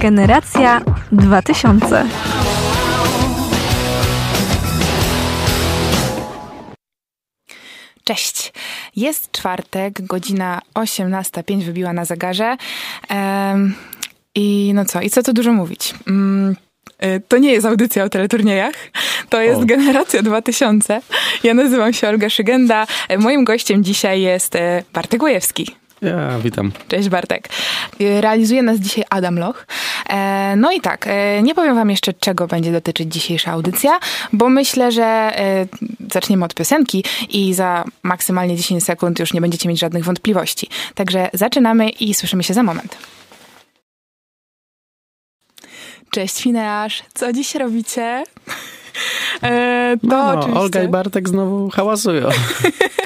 Generacja 0.00 0.80
2000. 1.12 2.06
Cześć. 8.04 8.52
Jest 8.96 9.32
czwartek, 9.32 10.02
godzina 10.06 10.60
18.05 10.74 11.62
wybiła 11.62 11.92
na 11.92 12.04
zegarze. 12.04 12.56
Ehm, 13.08 13.74
I 14.34 14.72
no 14.74 14.84
co, 14.84 15.00
i 15.00 15.10
co 15.10 15.22
tu 15.22 15.32
dużo 15.32 15.52
mówić? 15.52 15.94
Mm, 16.06 16.56
y, 17.04 17.22
to 17.28 17.38
nie 17.38 17.52
jest 17.52 17.66
audycja 17.66 18.04
o 18.04 18.08
teleturniejach, 18.08 18.74
to 19.28 19.40
jest 19.40 19.60
o. 19.60 19.64
Generacja 19.64 20.22
2000. 20.22 21.00
Ja 21.42 21.54
nazywam 21.54 21.92
się 21.92 22.08
Olga 22.08 22.30
Szygenda. 22.30 22.86
Moim 23.18 23.44
gościem 23.44 23.84
dzisiaj 23.84 24.20
jest 24.20 24.56
e, 24.56 24.82
Bartek 24.92 25.22
Łojewski. 25.22 25.81
Ja, 26.02 26.38
witam. 26.38 26.72
Cześć 26.88 27.08
Bartek. 27.08 27.48
Y, 28.00 28.20
realizuje 28.20 28.62
nas 28.62 28.78
dzisiaj 28.78 29.04
Adam 29.10 29.38
Loch. 29.38 29.66
E, 30.08 30.54
no 30.56 30.72
i 30.72 30.80
tak, 30.80 31.06
e, 31.06 31.42
nie 31.42 31.54
powiem 31.54 31.74
wam 31.74 31.90
jeszcze, 31.90 32.12
czego 32.12 32.46
będzie 32.46 32.72
dotyczyć 32.72 33.12
dzisiejsza 33.12 33.52
audycja, 33.52 33.98
bo 34.32 34.48
myślę, 34.48 34.92
że 34.92 35.04
e, 35.04 35.66
zaczniemy 36.12 36.44
od 36.44 36.54
piosenki 36.54 37.04
i 37.28 37.54
za 37.54 37.84
maksymalnie 38.02 38.56
10 38.56 38.84
sekund 38.84 39.18
już 39.18 39.32
nie 39.32 39.40
będziecie 39.40 39.68
mieć 39.68 39.80
żadnych 39.80 40.04
wątpliwości. 40.04 40.68
Także 40.94 41.30
zaczynamy 41.32 41.88
i 41.88 42.14
słyszymy 42.14 42.42
się 42.42 42.54
za 42.54 42.62
moment. 42.62 42.96
Cześć 46.10 46.42
Fineasz, 46.42 47.02
co 47.14 47.32
dziś 47.32 47.54
robicie? 47.54 48.24
E, 49.42 49.96
to 50.10 50.46
no. 50.48 50.60
Olga 50.60 50.82
i 50.82 50.88
Bartek 50.88 51.28
znowu 51.28 51.70
hałasują. 51.70 52.28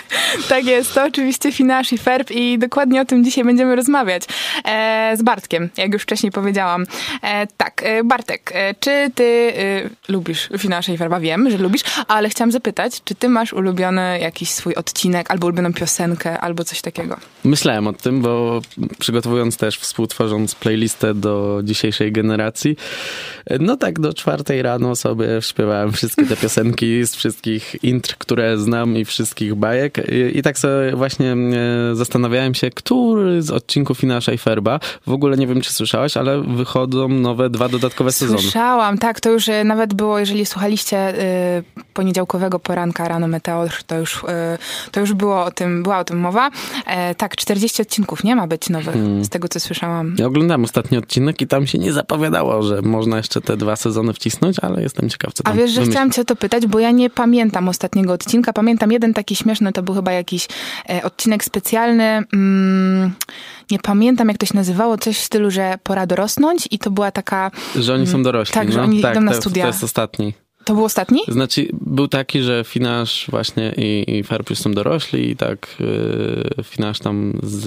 tak 0.49 0.65
jest, 0.65 0.95
to 0.95 1.05
oczywiście 1.05 1.53
Finasz 1.53 1.93
i 1.93 1.99
Ferb 1.99 2.31
i 2.31 2.59
dokładnie 2.59 3.01
o 3.01 3.05
tym 3.05 3.25
dzisiaj 3.25 3.45
będziemy 3.45 3.77
rozmawiać 3.77 4.23
e, 4.65 5.13
z 5.17 5.23
Bartkiem, 5.23 5.69
jak 5.77 5.93
już 5.93 6.03
wcześniej 6.03 6.33
powiedziałam. 6.33 6.87
E, 7.23 7.47
tak, 7.47 7.83
e, 7.85 8.05
Bartek, 8.05 8.51
e, 8.55 8.75
czy 8.81 9.11
ty 9.15 9.53
e, 9.57 10.13
lubisz 10.13 10.49
Finasza 10.59 10.93
i 10.93 10.99
Ferba? 10.99 11.21
Wiem, 11.21 11.51
że 11.51 11.59
lubisz, 11.59 11.83
ale 12.09 12.29
chciałam 12.29 12.53
zapytać, 12.53 13.03
czy 13.05 13.15
ty 13.15 13.29
masz 13.29 13.53
ulubiony 13.53 14.19
jakiś 14.21 14.51
swój 14.51 14.75
odcinek, 14.75 15.31
albo 15.31 15.47
ulubioną 15.47 15.73
piosenkę, 15.73 16.41
albo 16.41 16.65
coś 16.65 16.81
takiego? 16.81 17.17
Myślałem 17.45 17.87
o 17.87 17.93
tym, 17.93 18.23
bo 18.23 18.61
przygotowując 18.99 19.57
też, 19.57 19.79
współtworząc 19.79 20.55
playlistę 20.55 21.15
do 21.15 21.61
dzisiejszej 21.65 22.13
generacji, 22.13 22.77
no 23.61 23.77
tak 23.77 24.01
do 24.01 24.15
czwartej 24.15 24.63
rano 24.63 24.97
sobie 24.97 25.27
śpiewałem 25.41 25.93
wszystkie 25.93 26.27
te 26.27 26.37
piosenki 26.37 27.07
z 27.07 27.15
wszystkich 27.15 27.77
intr, 27.83 28.17
które 28.19 28.59
znam 28.59 28.97
i 28.97 29.05
wszystkich 29.05 29.55
bajek 29.55 29.99
i, 30.35 30.43
tak 30.43 30.59
sobie 30.59 30.97
właśnie 30.97 31.33
e, 31.33 31.95
zastanawiałem 31.95 32.55
się, 32.55 32.71
który 32.71 33.43
z 33.43 33.51
odcinków 33.51 34.03
Inasza 34.03 34.33
i 34.33 34.39
Ferba, 34.39 34.81
w 35.07 35.13
ogóle 35.13 35.37
nie 35.37 35.47
wiem, 35.47 35.61
czy 35.61 35.73
słyszałaś, 35.73 36.17
ale 36.17 36.43
wychodzą 36.43 37.09
nowe 37.09 37.51
dwa 37.51 37.69
dodatkowe 37.69 38.13
sezony. 38.13 38.39
Słyszałam, 38.39 38.99
tak, 38.99 39.21
to 39.21 39.31
już 39.31 39.49
e, 39.49 39.65
nawet 39.65 39.95
było, 39.95 40.19
jeżeli 40.19 40.47
słuchaliście 40.47 41.21
y, 41.59 41.63
poniedziałkowego 41.95 42.59
poranka 42.59 43.09
rano 43.09 43.29
Meteor, 43.29 43.71
to 43.87 43.99
już, 43.99 44.25
to 44.93 45.01
już 45.01 45.13
było 45.13 45.45
o 45.45 45.51
tym, 45.51 45.83
była 45.83 45.99
o 45.99 46.05
tym 46.05 46.19
mowa. 46.19 46.51
E, 46.87 47.15
tak, 47.15 47.37
40 47.37 47.83
odcinków 47.83 48.25
nie 48.25 48.37
ma 48.37 48.47
być 48.47 48.71
nowych, 48.71 48.95
hmm. 48.95 49.25
z 49.25 49.29
tego 49.29 49.49
co 49.49 49.61
słyszałam. 49.61 50.15
Ja 50.19 50.27
oglądałem 50.27 50.65
ostatni 50.65 50.99
odcinek 50.99 51.43
i 51.43 51.47
tam 51.47 51.67
się 51.67 51.79
nie 51.79 51.93
zapowiadało, 51.93 52.63
że 52.63 52.83
można 52.83 53.17
jeszcze 53.17 53.41
te 53.41 53.57
dwa 53.57 53.77
sezony 53.77 54.13
wcisnąć, 54.13 54.59
ale 54.59 54.83
jestem 54.83 55.09
ciekaw, 55.09 55.33
co 55.35 55.43
tam 55.43 55.53
A 55.53 55.57
wiesz, 55.57 55.71
że 55.71 55.75
wymyśli. 55.75 55.93
chciałam 55.93 56.11
cię 56.11 56.23
o 56.23 56.25
to 56.25 56.37
pytać, 56.37 56.67
bo 56.67 56.79
ja 56.79 56.91
nie 56.91 57.11
pamiętam 57.11 57.69
ostatniego 57.69 58.13
odcinka. 58.13 58.53
Pamiętam 58.53 58.93
jeden 58.93 59.15
taki 59.15 59.37
śmieszny, 59.37 59.73
to 59.73 59.83
był 59.83 59.95
chyba 59.95 60.06
jakiś 60.13 60.49
e, 60.91 61.03
odcinek 61.03 61.45
specjalny. 61.45 62.23
Mm, 62.33 63.13
nie 63.71 63.79
pamiętam, 63.79 64.29
jak 64.29 64.39
to 64.39 64.47
się 64.47 64.55
nazywało, 64.55 64.99
coś 64.99 65.19
w 65.19 65.23
stylu, 65.23 65.51
że 65.51 65.79
pora 65.83 66.07
dorosnąć 66.07 66.69
i 66.71 66.79
to 66.79 66.91
była 66.91 67.11
taka... 67.11 67.51
Że 67.77 67.95
oni 67.95 68.07
są 68.07 68.13
mm, 68.13 68.23
dorośli. 68.23 68.55
Tak, 68.55 68.69
no? 68.69 68.75
że 68.75 68.83
oni 68.83 69.01
tak, 69.01 69.15
idą 69.15 69.21
na 69.21 69.35
studia. 69.35 69.63
To 69.63 69.69
jest 69.69 69.85
ostatni. 69.85 70.35
To 70.67 70.75
był 70.75 70.85
ostatni? 70.85 71.21
Znaczy, 71.29 71.69
był 71.73 72.09
taki, 72.09 72.43
że 72.43 72.65
Finasz 72.65 73.27
właśnie 73.31 73.75
i, 73.77 74.17
i 74.19 74.23
Ferb 74.23 74.51
już 74.51 74.59
są 74.59 74.73
dorośli 74.73 75.31
i 75.31 75.37
tak 75.37 75.77
yy, 75.81 76.65
Finasz 76.65 76.99
tam 76.99 77.41
z, 77.43 77.65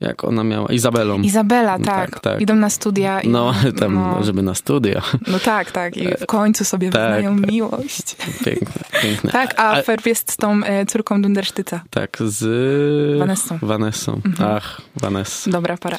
jak 0.00 0.24
ona 0.24 0.44
miała, 0.44 0.68
Izabelą. 0.68 1.20
Izabela, 1.22 1.78
tak. 1.78 2.10
tak, 2.10 2.20
tak. 2.20 2.40
Idą 2.40 2.54
na 2.54 2.70
studia. 2.70 3.20
I, 3.20 3.28
no, 3.28 3.54
tam, 3.80 3.94
no. 3.94 4.24
żeby 4.24 4.42
na 4.42 4.54
studia. 4.54 5.02
No 5.26 5.38
tak, 5.38 5.72
tak. 5.72 5.96
I 5.96 6.08
w 6.08 6.26
końcu 6.26 6.64
sobie 6.64 6.90
tak, 6.90 7.02
wyznają 7.02 7.40
tak. 7.40 7.50
miłość. 7.50 8.16
Piękne, 8.44 8.82
piękne. 9.02 9.32
Tak, 9.32 9.54
a, 9.56 9.82
Ferb 9.82 10.06
jest 10.06 10.32
z 10.32 10.36
tą 10.36 10.64
e, 10.64 10.86
córką 10.86 11.22
Dundersztyca. 11.22 11.80
Tak, 11.90 12.18
z... 12.20 13.18
Vanessą. 13.18 13.58
Vanessą. 13.62 14.20
Mhm. 14.24 14.50
Ach, 14.56 14.80
Vanessa. 14.96 15.50
Dobra 15.50 15.76
para. 15.76 15.98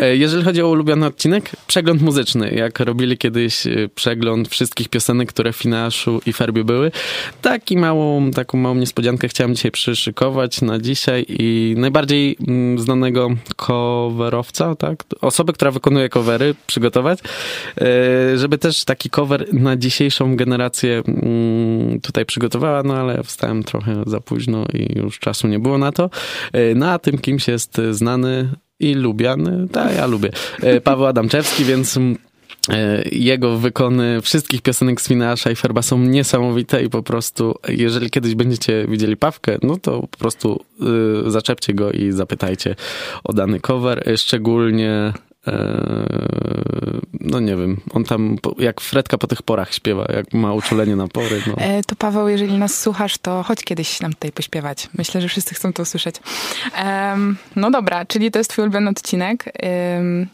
E, 0.00 0.16
jeżeli 0.16 0.44
chodzi 0.44 0.62
o 0.62 0.68
ulubiony 0.68 1.06
odcinek, 1.06 1.50
przegląd 1.66 2.02
muzyczny. 2.02 2.50
Jak 2.50 2.80
robili 2.80 3.18
kiedyś 3.18 3.66
e, 3.66 3.88
przegląd 3.94 4.48
wszystkich 4.48 4.88
piosenek 4.88 5.28
które 5.28 5.52
w 5.52 5.56
Finaszu 5.56 6.20
i 6.26 6.32
Ferbie 6.32 6.64
były. 6.64 6.90
Taki 7.42 7.76
małą, 7.76 8.30
taką 8.30 8.58
małą 8.58 8.74
niespodziankę 8.74 9.28
chciałem 9.28 9.54
dzisiaj 9.54 9.70
przyszykować 9.70 10.62
na 10.62 10.78
dzisiaj 10.78 11.24
i 11.28 11.74
najbardziej 11.78 12.36
mm, 12.48 12.78
znanego 13.26 13.56
coverowca, 13.56 14.74
tak? 14.74 15.04
Osobę, 15.20 15.52
która 15.52 15.70
wykonuje 15.70 16.08
covery, 16.08 16.54
przygotować, 16.66 17.18
e, 17.80 18.38
żeby 18.38 18.58
też 18.58 18.84
taki 18.84 19.10
cover 19.10 19.54
na 19.54 19.76
dzisiejszą 19.76 20.36
generację 20.36 21.02
mm, 21.08 22.00
tutaj 22.00 22.26
przygotowała, 22.26 22.82
no 22.82 22.94
ale 22.94 23.22
wstałem 23.22 23.62
trochę 23.62 24.02
za 24.06 24.20
późno 24.20 24.64
i 24.72 24.98
już 24.98 25.18
czasu 25.18 25.48
nie 25.48 25.58
było 25.58 25.78
na 25.78 25.92
to. 25.92 26.10
Na 26.74 26.98
tym 26.98 27.18
kimś 27.18 27.48
jest 27.48 27.80
znany 27.90 28.48
i 28.80 28.94
lubiany, 28.94 29.68
tak, 29.72 29.96
ja 29.96 30.06
lubię, 30.06 30.30
e, 30.62 30.80
Paweł 30.80 31.06
Adamczewski, 31.06 31.64
więc 31.64 31.98
jego 33.12 33.58
wykony 33.58 34.20
wszystkich 34.22 34.62
piosenek 34.62 35.00
z 35.00 35.08
Finasza 35.08 35.50
i 35.50 35.56
Ferba 35.56 35.82
są 35.82 35.98
niesamowite 35.98 36.82
i 36.82 36.90
po 36.90 37.02
prostu, 37.02 37.54
jeżeli 37.68 38.10
kiedyś 38.10 38.34
będziecie 38.34 38.86
widzieli 38.88 39.16
Pawkę, 39.16 39.58
no 39.62 39.76
to 39.76 40.00
po 40.00 40.18
prostu 40.18 40.64
y, 41.26 41.30
zaczepcie 41.30 41.74
go 41.74 41.92
i 41.92 42.12
zapytajcie 42.12 42.74
o 43.24 43.32
dany 43.32 43.60
cover. 43.60 44.08
E, 44.08 44.16
szczególnie 44.16 45.12
no 47.20 47.40
nie 47.40 47.56
wiem, 47.56 47.76
on 47.90 48.04
tam 48.04 48.36
jak 48.58 48.80
Fredka 48.80 49.18
po 49.18 49.26
tych 49.26 49.42
porach 49.42 49.74
śpiewa, 49.74 50.06
jak 50.16 50.32
ma 50.34 50.52
uczulenie 50.52 50.96
na 50.96 51.08
pory. 51.08 51.42
No. 51.46 51.54
E, 51.56 51.82
to 51.82 51.96
Paweł, 51.96 52.28
jeżeli 52.28 52.58
nas 52.58 52.80
słuchasz, 52.80 53.18
to 53.18 53.42
chodź 53.42 53.64
kiedyś 53.64 54.00
nam 54.00 54.12
tutaj 54.12 54.32
pośpiewać. 54.32 54.88
Myślę, 54.98 55.20
że 55.20 55.28
wszyscy 55.28 55.54
chcą 55.54 55.72
to 55.72 55.82
usłyszeć. 55.82 56.16
no 57.56 57.70
dobra, 57.70 58.04
czyli 58.04 58.30
to 58.30 58.38
jest 58.38 58.50
twój 58.50 58.62
ulubiony 58.62 58.90
odcinek. 58.90 59.44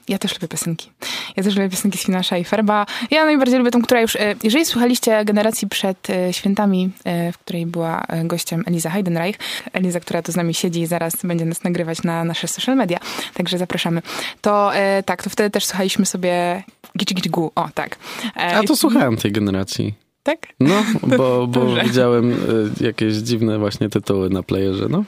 ja 0.09 0.19
też 0.19 0.35
lubię 0.35 0.49
piosenki. 0.49 0.91
Ja 1.37 1.43
też 1.43 1.57
lubię 1.57 1.69
piosenki 1.69 1.99
z 1.99 2.03
Finasza 2.03 2.39
i 2.39 2.45
Ferba. 2.45 2.87
Ja 3.11 3.25
najbardziej 3.25 3.59
lubię 3.59 3.71
tą, 3.71 3.83
która 3.83 4.01
już, 4.01 4.17
e, 4.17 4.35
jeżeli 4.43 4.65
słuchaliście 4.65 5.25
generacji 5.25 5.69
przed 5.69 6.11
e, 6.11 6.33
świętami, 6.33 6.91
w 7.33 7.39
której 7.39 7.67
była 7.67 8.07
gościem 8.25 8.65
Eliza 8.67 8.91
Heidenreich, 8.91 9.39
Eliza, 9.73 10.01
która 10.01 10.23
tu 10.23 10.33
z 10.33 10.37
nami 10.37 10.55
siedzi 10.55 10.81
i 10.81 10.87
zaraz 10.87 11.17
będzie 11.25 11.45
nas 11.45 11.65
nagrywać 11.65 12.03
na 12.03 12.25
nasze 12.25 12.49
social 12.49 12.77
media, 12.77 12.99
także 13.35 13.59
zapraszamy, 13.59 14.03
to 14.41 14.73
tak, 15.03 15.23
to 15.23 15.31
wtedy 15.31 15.51
też 15.51 15.65
słuchaliśmy 15.65 16.07
sobie 16.07 16.63
Gici 16.99 17.15
Gici 17.15 17.31
Gu, 17.31 17.53
o 17.55 17.69
tak. 17.75 17.97
E, 18.37 18.57
A 18.57 18.63
to 18.63 18.77
słuchałem 18.77 19.17
tej 19.17 19.33
generacji. 19.33 19.95
Tak? 20.23 20.47
No, 20.61 20.85
bo, 21.19 21.47
bo 21.53 21.75
widziałem 21.85 22.33
e, 22.33 22.85
jakieś 22.85 23.15
dziwne 23.15 23.59
właśnie 23.59 23.89
tytuły 23.89 24.31
na 24.31 24.43
playerze, 24.43 24.87
no. 24.91 25.05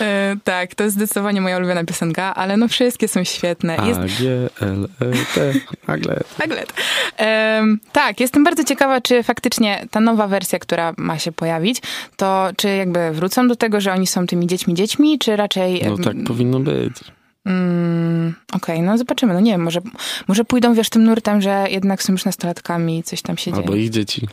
E, 0.00 0.36
tak, 0.44 0.74
to 0.74 0.84
jest 0.84 0.96
zdecydowanie 0.96 1.40
moja 1.40 1.58
ulubiona 1.58 1.84
piosenka, 1.84 2.34
ale 2.34 2.56
no 2.56 2.68
wszystkie 2.68 3.08
są 3.08 3.24
świetne. 3.24 3.76
A, 3.76 3.84
G, 3.84 4.48
L, 4.60 4.88
E, 5.00 5.34
T, 5.34 5.52
Aglet. 5.86 6.34
Aglet. 6.44 6.72
E, 7.18 7.62
tak, 7.92 8.20
jestem 8.20 8.44
bardzo 8.44 8.64
ciekawa, 8.64 9.00
czy 9.00 9.22
faktycznie 9.22 9.86
ta 9.90 10.00
nowa 10.00 10.28
wersja, 10.28 10.58
która 10.58 10.94
ma 10.96 11.18
się 11.18 11.32
pojawić, 11.32 11.82
to 12.16 12.48
czy 12.56 12.68
jakby 12.68 13.10
wrócą 13.12 13.48
do 13.48 13.56
tego, 13.56 13.80
że 13.80 13.92
oni 13.92 14.06
są 14.06 14.26
tymi 14.26 14.46
dziećmi 14.46 14.74
dziećmi, 14.74 15.18
czy 15.18 15.36
raczej... 15.36 15.82
No 15.88 15.98
tak 15.98 16.16
powinno 16.26 16.60
być. 16.60 16.92
Mm, 17.46 18.34
Okej, 18.52 18.76
okay, 18.76 18.86
no 18.86 18.98
zobaczymy. 18.98 19.34
No 19.34 19.40
nie 19.40 19.52
wiem, 19.52 19.62
może, 19.62 19.80
może 20.28 20.44
pójdą, 20.44 20.74
wiesz, 20.74 20.90
tym 20.90 21.04
nurtem, 21.04 21.40
że 21.40 21.66
jednak 21.70 22.02
są 22.02 22.12
już 22.12 22.24
nastolatkami, 22.24 23.02
coś 23.02 23.22
tam 23.22 23.36
się 23.36 23.50
Albo 23.50 23.62
dzieje. 23.62 23.68
Albo 23.68 23.76
ich 23.76 23.90
dzieci. 23.90 24.28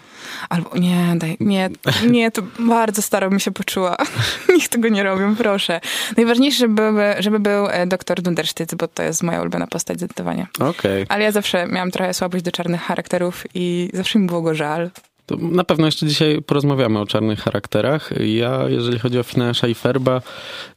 Albo 0.49 0.77
nie, 0.77 1.13
daj, 1.15 1.37
nie, 1.39 1.69
nie, 2.07 2.31
to 2.31 2.41
bardzo 2.59 3.01
staro 3.01 3.29
mi 3.29 3.41
się 3.41 3.51
poczuła. 3.51 3.97
Niech 4.57 4.67
tego 4.67 4.89
nie 4.89 5.03
robią, 5.03 5.35
proszę. 5.35 5.81
Najważniejsze, 6.17 6.57
żeby, 6.57 6.91
żeby 7.19 7.39
był 7.39 7.67
e, 7.67 7.87
doktor 7.87 8.21
Dundersztyc, 8.21 8.73
bo 8.73 8.87
to 8.87 9.03
jest 9.03 9.23
moja 9.23 9.41
ulubiona 9.41 9.67
postać 9.67 9.97
zdecydowanie. 9.97 10.47
Okej. 10.55 10.69
Okay. 10.69 11.05
Ale 11.09 11.23
ja 11.23 11.31
zawsze 11.31 11.67
miałam 11.67 11.91
trochę 11.91 12.13
słabość 12.13 12.43
do 12.43 12.51
czarnych 12.51 12.81
charakterów 12.81 13.43
i 13.53 13.89
zawsze 13.93 14.19
mi 14.19 14.27
było 14.27 14.41
go 14.41 14.55
żal. 14.55 14.89
To 15.25 15.37
na 15.37 15.63
pewno 15.63 15.85
jeszcze 15.85 16.05
dzisiaj 16.05 16.41
porozmawiamy 16.41 16.99
o 16.99 17.05
czarnych 17.05 17.39
charakterach. 17.39 18.09
Ja, 18.19 18.69
jeżeli 18.69 18.99
chodzi 18.99 19.19
o 19.19 19.23
Finansza 19.23 19.67
i 19.67 19.73
Ferba, 19.73 20.21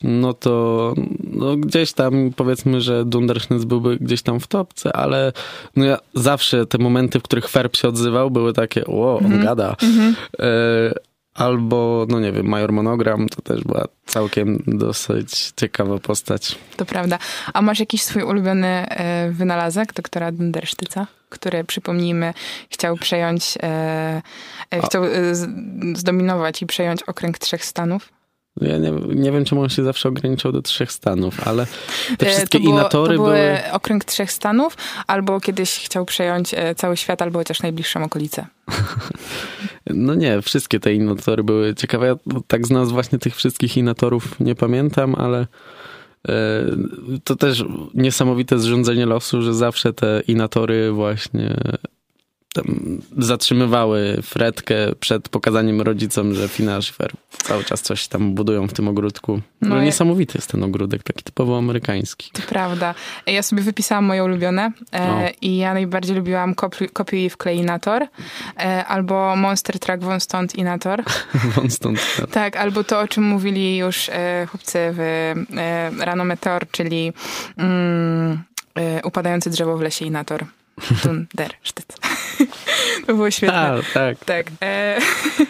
no 0.03 0.35
to 0.35 0.95
no 1.25 1.57
gdzieś 1.57 1.93
tam 1.93 2.31
powiedzmy, 2.37 2.81
że 2.81 3.05
Dunderschnitz 3.05 3.65
byłby 3.65 3.97
gdzieś 3.97 4.23
tam 4.23 4.41
w 4.41 4.47
topce, 4.47 4.97
ale 4.97 5.33
no 5.77 5.85
ja 5.85 5.99
zawsze 6.15 6.67
te 6.67 6.79
momenty, 6.79 7.21
w 7.21 7.23
których 7.23 7.49
Ferb 7.49 7.77
się 7.77 7.89
odzywał, 7.89 8.31
były 8.31 8.53
takie, 8.53 8.87
o, 8.87 9.19
on 9.19 9.27
mm 9.27 9.39
-hmm. 9.39 9.45
gada. 9.45 9.77
Mm 9.83 9.95
-hmm. 9.95 10.15
Albo, 11.37 12.07
no 12.09 12.21
nie 12.21 12.33
wiem, 12.33 12.47
Major 12.47 12.73
Monogram 12.73 13.29
to 13.29 13.43
też 13.43 13.65
była 13.65 13.85
całkiem 14.07 14.63
dosyć 14.67 15.53
ciekawa 15.57 15.99
postać. 15.99 16.59
To 16.77 16.87
prawda. 16.87 17.19
A 17.55 17.63
masz 17.63 17.81
jakiś 17.81 18.03
swój 18.03 18.23
ulubiony 18.23 18.67
e, 18.67 19.31
wynalazek 19.31 19.93
doktora 19.93 20.33
Dundersztyca, 20.33 21.07
który, 21.29 21.65
przypomnijmy, 21.65 22.35
chciał 22.71 22.97
przejąć, 22.97 23.59
e, 23.63 24.23
e, 24.71 24.83
chciał 24.83 25.05
e, 25.05 25.11
zdominować 25.95 26.63
i 26.63 26.67
przejąć 26.67 27.03
okręg 27.03 27.39
trzech 27.39 27.65
stanów? 27.65 28.17
Ja 28.61 28.79
nie, 28.79 28.91
nie 29.15 29.33
wiem, 29.33 29.45
czemu 29.45 29.63
on 29.63 29.69
się 29.69 29.85
zawsze 29.85 30.09
ograniczał 30.09 30.53
do 30.53 30.63
trzech 30.63 30.93
stanów, 30.93 31.49
ale 31.49 31.67
te 32.19 32.27
E, 32.27 32.31
wszystkie 32.31 32.59
to 32.59 32.65
było, 32.65 32.75
inatory 32.75 33.17
to 33.17 33.23
były 33.23 33.37
były... 33.37 33.73
okręg 33.73 34.05
trzech 34.05 34.33
stanów, 34.33 34.77
albo 35.07 35.41
kiedyś 35.41 35.79
chciał 35.79 36.05
przejąć 36.05 36.55
e, 36.55 36.75
cały 36.75 36.97
świat, 36.97 37.23
albo 37.23 37.39
chociaż 37.39 37.63
najbliższą 37.63 38.05
okolicę. 38.05 38.47
No 39.91 40.15
nie, 40.15 40.43
wszystkie 40.43 40.81
te 40.81 40.95
inatory 40.95 41.45
były 41.45 41.75
ciekawe. 41.75 42.07
Ja 42.07 42.17
tak 42.47 42.67
z 42.67 42.71
nas 42.71 42.91
właśnie 42.91 43.19
tych 43.19 43.37
wszystkich 43.37 43.77
inatorów 43.77 44.41
nie 44.41 44.55
pamiętam, 44.55 45.15
ale 45.15 45.47
to 47.25 47.37
też 47.37 47.65
niesamowite 47.95 48.59
zrządzenie 48.59 49.07
losu, 49.07 49.43
że 49.43 49.55
zawsze 49.55 49.93
te 49.93 50.23
inatory 50.29 50.93
właśnie 50.93 51.57
zatrzymywały 53.19 54.19
Fredkę 54.23 54.77
przed 55.01 55.29
pokazaniem 55.29 55.81
rodzicom, 55.81 56.35
że 56.35 56.49
Fina 56.49 56.83
Szyfer 56.83 57.13
cały 57.31 57.65
czas 57.65 57.83
coś 57.83 58.09
tam 58.09 58.35
budują 58.35 58.69
w 58.69 58.73
tym 58.73 58.89
ogródku. 58.89 59.41
No, 59.61 59.69
No 59.69 59.83
niesamowity 59.83 60.39
jest 60.39 60.51
ten 60.51 60.63
ogródek, 60.63 61.03
taki 61.03 61.25
typowo 61.25 61.59
amerykański. 61.59 62.31
To 62.33 62.43
prawda. 62.49 62.95
Ja 63.27 63.43
sobie 63.43 63.63
wypisałam 63.63 64.05
moje 64.05 64.25
ulubione 64.25 64.73
e, 64.93 65.31
i 65.43 65.57
ja 65.57 65.75
najbardziej 65.75 66.17
lubiłam 66.17 66.55
kopi- 66.55 66.93
kopiuj 66.93 67.31
w 67.31 67.37
Kleinator 67.37 68.03
e, 68.59 68.85
albo 68.85 69.37
Monster 69.37 69.79
Truck 69.79 70.03
Von 70.03 70.21
Stąd 70.21 70.55
Inator. 70.55 71.03
Won 71.55 71.71
stąd. 71.79 71.99
Tak, 72.31 72.57
albo 72.57 72.85
to, 72.85 73.01
o 73.01 73.09
czym 73.09 73.25
mówili 73.25 73.77
już 73.77 74.09
e, 74.09 74.47
chłopcy 74.51 74.79
w 74.93 75.01
e, 75.01 76.05
Rano 76.05 76.25
Meteor, 76.25 76.67
czyli 76.71 77.13
mm, 77.57 78.43
e, 78.75 79.03
upadające 79.05 79.51
drzewo 79.51 79.77
w 79.77 79.81
lesie 79.81 80.05
Inator. 80.05 80.45
Dunder, 81.05 81.53
sztyc. 81.63 81.87
to 83.07 83.15
było 83.15 83.31
świetne. 83.31 83.59
A, 83.59 83.79
tak. 83.95 84.25
Tak. 84.25 84.47
E, 84.63 84.99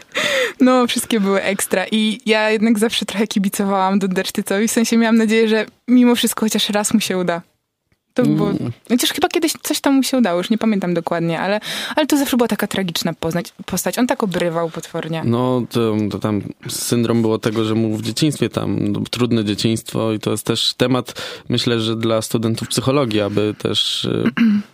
no, 0.61 0.87
wszystkie 0.87 1.20
były 1.20 1.43
ekstra. 1.43 1.84
I 1.93 2.20
ja 2.26 2.50
jednak 2.50 2.78
zawsze 2.78 3.06
trochę 3.06 3.26
kibicowałam 3.26 3.99
Dundersztycowi. 3.99 4.69
W 4.69 4.73
sensie 4.73 4.96
miałam 4.96 5.17
nadzieję, 5.17 5.49
że 5.49 5.67
mimo 5.88 6.14
wszystko 6.14 6.46
chociaż 6.46 6.70
raz 6.70 6.94
mu 6.94 7.00
się 7.00 7.19
uda. 7.19 7.43
To 8.17 8.23
było... 8.23 8.51
Mm. 8.51 8.73
Chociaż 8.89 9.11
chyba 9.11 9.29
kiedyś 9.29 9.53
coś 9.63 9.81
tam 9.81 9.95
mu 9.95 10.03
się 10.03 10.19
udało, 10.19 10.39
już 10.39 10.51
nie 10.51 10.59
pamiętam 10.59 10.95
dokładnie, 10.95 11.41
ale, 11.41 11.61
ale 11.97 12.07
to 12.07 12.17
zawsze 12.17 12.37
była 12.37 12.49
taka 12.49 12.67
tragiczna 12.67 13.13
poznać, 13.13 13.53
postać. 13.67 13.99
On 13.99 14.07
tak 14.07 14.23
obrywał 14.23 14.71
potwornie. 14.71 15.23
No, 15.25 15.63
to, 15.71 15.97
to 16.11 16.19
tam 16.19 16.43
syndrom 16.69 17.23
było 17.23 17.39
tego, 17.39 17.65
że 17.65 17.75
mu 17.75 17.97
w 17.97 18.03
dzieciństwie 18.03 18.49
tam 18.49 18.89
no, 18.93 19.01
trudne 19.11 19.45
dzieciństwo 19.45 20.13
i 20.13 20.19
to 20.19 20.31
jest 20.31 20.47
też 20.47 20.75
temat, 20.75 21.23
myślę, 21.49 21.81
że 21.81 21.97
dla 21.97 22.23
studentów 22.23 22.69
psychologii, 22.69 23.21
aby 23.21 23.55
też 23.59 24.05
y, 24.05 24.25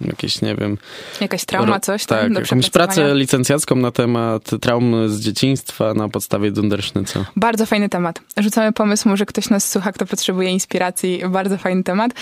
jakieś, 0.00 0.42
nie 0.42 0.54
wiem... 0.54 0.78
Jakaś 1.20 1.44
trauma, 1.44 1.80
coś 1.80 2.06
tam 2.06 2.18
Tak, 2.18 2.32
do 2.32 2.40
jakąś 2.40 2.70
pracę 2.70 3.14
licencjacką 3.14 3.76
na 3.76 3.90
temat 3.90 4.50
traum 4.60 5.08
z 5.08 5.20
dzieciństwa 5.20 5.94
na 5.94 6.08
podstawie 6.08 6.50
Dundersznyca. 6.50 7.24
Bardzo 7.36 7.66
fajny 7.66 7.88
temat. 7.88 8.20
Rzucamy 8.36 8.72
pomysł, 8.72 9.08
może 9.08 9.26
ktoś 9.26 9.50
nas 9.50 9.70
słucha, 9.70 9.92
kto 9.92 10.06
potrzebuje 10.06 10.50
inspiracji. 10.50 11.22
Bardzo 11.28 11.58
fajny 11.58 11.84
temat. 11.84 12.12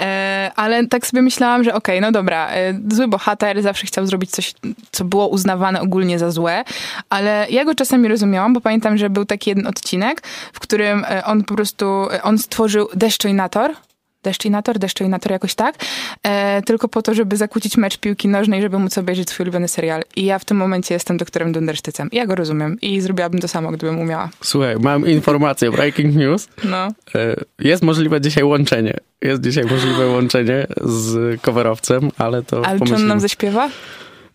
E, 0.00 0.50
ale 0.56 0.69
tak 0.90 1.06
sobie 1.06 1.22
myślałam, 1.22 1.64
że 1.64 1.74
okej, 1.74 2.00
no 2.00 2.12
dobra, 2.12 2.48
e, 2.50 2.80
zły 2.90 3.08
bohater 3.08 3.62
zawsze 3.62 3.86
chciał 3.86 4.06
zrobić 4.06 4.30
coś, 4.30 4.54
co 4.92 5.04
było 5.04 5.28
uznawane 5.28 5.80
ogólnie 5.80 6.18
za 6.18 6.30
złe, 6.30 6.64
ale 7.10 7.46
ja 7.50 7.64
go 7.64 7.74
czasami 7.74 8.08
rozumiałam, 8.08 8.52
bo 8.52 8.60
pamiętam, 8.60 8.98
że 8.98 9.10
był 9.10 9.24
taki 9.24 9.50
jeden 9.50 9.66
odcinek, 9.66 10.22
w 10.52 10.60
którym 10.60 11.04
e, 11.08 11.24
on 11.24 11.44
po 11.44 11.54
prostu, 11.54 11.84
e, 12.12 12.22
on 12.22 12.38
stworzył 12.38 12.88
deszczoinator, 12.94 13.74
Deszczynator, 14.22 14.78
deszczynator 14.78 15.32
jakoś 15.32 15.54
tak, 15.54 15.74
e, 16.22 16.62
tylko 16.62 16.88
po 16.88 17.02
to, 17.02 17.14
żeby 17.14 17.36
zakłócić 17.36 17.76
mecz 17.76 17.98
piłki 17.98 18.28
nożnej, 18.28 18.62
żeby 18.62 18.78
móc 18.78 18.98
obejrzeć 18.98 19.30
swój 19.30 19.44
ulubiony 19.44 19.68
serial. 19.68 20.02
I 20.16 20.24
ja 20.24 20.38
w 20.38 20.44
tym 20.44 20.56
momencie 20.56 20.94
jestem 20.94 21.16
doktorem 21.16 21.52
Dundersztycem. 21.52 22.08
Ja 22.12 22.26
go 22.26 22.34
rozumiem 22.34 22.76
i 22.82 23.00
zrobiłabym 23.00 23.40
to 23.40 23.48
samo, 23.48 23.70
gdybym 23.70 23.98
umiała. 23.98 24.28
Słuchaj, 24.42 24.76
mam 24.80 25.06
informację, 25.08 25.70
breaking 25.70 26.14
news. 26.16 26.48
No. 26.64 26.88
E, 27.14 27.36
Jest 27.58 27.82
możliwe 27.82 28.20
dzisiaj 28.20 28.44
łączenie. 28.44 28.94
Jest 29.22 29.42
dzisiaj 29.42 29.64
możliwe 29.64 30.06
łączenie 30.06 30.66
z 30.82 31.40
coverowcem, 31.40 32.10
ale 32.18 32.42
to 32.42 32.56
Ale 32.56 32.64
czy 32.66 32.72
on 32.72 32.78
pomyślimy. 32.78 33.08
nam 33.08 33.20
zaśpiewa? 33.20 33.68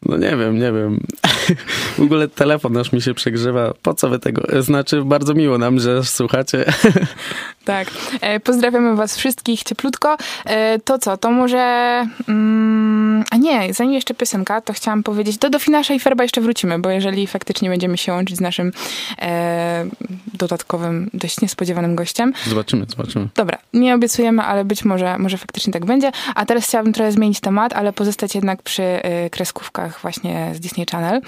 No 0.05 0.17
nie 0.17 0.29
wiem, 0.37 0.55
nie 0.59 0.71
wiem. 0.71 0.99
W 1.97 2.01
ogóle 2.01 2.27
telefon 2.27 2.73
nasz 2.73 2.91
mi 2.91 3.01
się 3.01 3.13
przegrzewa. 3.13 3.73
Po 3.81 3.93
co 3.93 4.09
wy 4.09 4.19
tego? 4.19 4.61
Znaczy, 4.61 5.01
bardzo 5.01 5.33
miło 5.33 5.57
nam, 5.57 5.79
że 5.79 6.03
słuchacie. 6.03 6.65
Tak. 7.65 7.87
E, 8.21 8.39
pozdrawiamy 8.39 8.95
was 8.95 9.17
wszystkich 9.17 9.63
cieplutko. 9.63 10.17
E, 10.45 10.79
to 10.79 10.99
co, 10.99 11.17
to 11.17 11.31
może... 11.31 11.57
Mm, 12.27 13.23
a 13.31 13.37
nie, 13.37 13.73
zanim 13.73 13.93
jeszcze 13.93 14.13
piosenka, 14.13 14.61
to 14.61 14.73
chciałam 14.73 15.03
powiedzieć, 15.03 15.37
do 15.37 15.59
Finasza 15.59 15.93
i 15.93 15.99
Ferba 15.99 16.23
jeszcze 16.23 16.41
wrócimy, 16.41 16.79
bo 16.79 16.89
jeżeli 16.89 17.27
faktycznie 17.27 17.69
będziemy 17.69 17.97
się 17.97 18.11
łączyć 18.11 18.37
z 18.37 18.41
naszym 18.41 18.71
e, 19.21 19.85
dodatkowym, 20.33 21.09
dość 21.13 21.41
niespodziewanym 21.41 21.95
gościem, 21.95 22.33
Zobaczymy, 22.47 22.85
zobaczymy. 22.89 23.27
Dobra, 23.35 23.57
nie 23.73 23.95
obiecujemy, 23.95 24.41
ale 24.41 24.65
być 24.65 24.85
może, 24.85 25.17
może 25.17 25.37
faktycznie 25.37 25.73
tak 25.73 25.85
będzie. 25.85 26.11
A 26.35 26.45
teraz 26.45 26.63
chciałabym 26.63 26.93
trochę 26.93 27.11
zmienić 27.11 27.39
temat, 27.39 27.73
ale 27.73 27.93
pozostać 27.93 28.35
jednak 28.35 28.61
przy 28.61 28.83
y, 28.83 29.29
kreskówkach 29.29 30.01
właśnie 30.01 30.51
z 30.55 30.59
Disney 30.59 30.85
Channel 30.91 31.21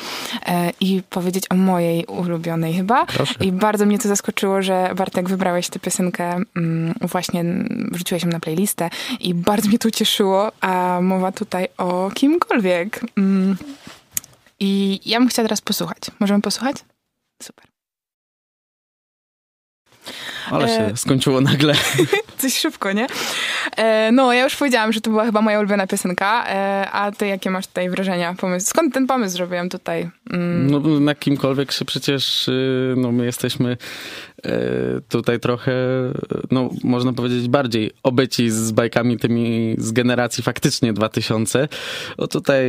i 0.80 1.01
powiedzieć 1.09 1.44
o 1.50 1.56
mojej 1.56 2.06
ulubionej 2.06 2.74
chyba. 2.74 3.06
Proszę. 3.06 3.33
I 3.42 3.51
bardzo 3.51 3.86
mnie 3.86 4.00
to 4.00 4.07
zaskoczyło, 4.07 4.62
że 4.62 4.92
Bartek 4.95 5.30
wybrałeś 5.30 5.69
tę 5.69 5.80
piosenkę, 5.80 6.42
mm, 6.56 6.94
właśnie 7.01 7.45
wrzuciłeś 7.92 8.24
ją 8.24 8.30
na 8.30 8.39
playlistę 8.39 8.89
i 9.19 9.33
bardzo 9.33 9.69
mnie 9.69 9.80
to 9.80 9.88
ucieszyło, 9.88 10.51
a 10.62 11.00
mowa 11.01 11.31
tutaj 11.31 11.68
o 11.77 12.12
kimkolwiek. 12.13 13.01
Mm. 13.18 13.57
I 14.59 15.00
ja 15.06 15.19
bym 15.19 15.27
chciała 15.27 15.48
teraz 15.48 15.62
posłuchać. 15.62 15.98
Możemy 16.19 16.42
posłuchać? 16.42 16.75
Super. 17.44 17.65
Ale 20.51 20.68
się 20.68 20.74
E, 20.74 20.98
skończyło 20.98 21.42
nagle. 21.42 21.74
Coś 22.38 22.57
szybko, 22.57 22.92
nie? 22.94 23.07
E, 23.77 24.12
no, 24.12 24.33
ja 24.33 24.44
już 24.44 24.56
powiedziałam, 24.56 24.94
że 24.94 25.01
to 25.01 25.09
była 25.09 25.25
chyba 25.25 25.41
moja 25.41 25.59
ulubiona 25.59 25.88
piosenka. 25.88 26.45
E, 26.47 26.89
a 26.91 27.12
ty 27.12 27.27
jakie 27.27 27.50
masz 27.50 27.68
tutaj 27.68 27.89
wrażenia? 27.89 28.35
Pomysł? 28.38 28.69
Skąd 28.69 28.94
ten 28.94 29.07
pomysł 29.07 29.38
zrobiłem 29.38 29.69
tutaj? 29.69 30.09
Mm, 30.29 30.71
No, 30.71 30.79
na 31.00 31.15
kimkolwiek 31.15 31.71
się 31.71 31.85
przecież, 31.85 32.47
y, 32.47 32.94
no 32.97 33.12
my 33.12 33.25
jesteśmy 33.25 33.77
y, 34.45 34.50
tutaj 35.09 35.39
trochę, 35.39 35.74
no 36.51 36.69
można 36.83 37.13
powiedzieć 37.13 37.47
bardziej 37.47 37.91
obyci 38.03 38.50
z 38.50 38.71
bajkami 38.71 39.18
tymi 39.18 39.75
z 39.77 39.91
generacji 39.91 40.44
faktycznie 40.44 40.93
2000. 40.93 41.67
O 42.17 42.27
tutaj 42.27 42.63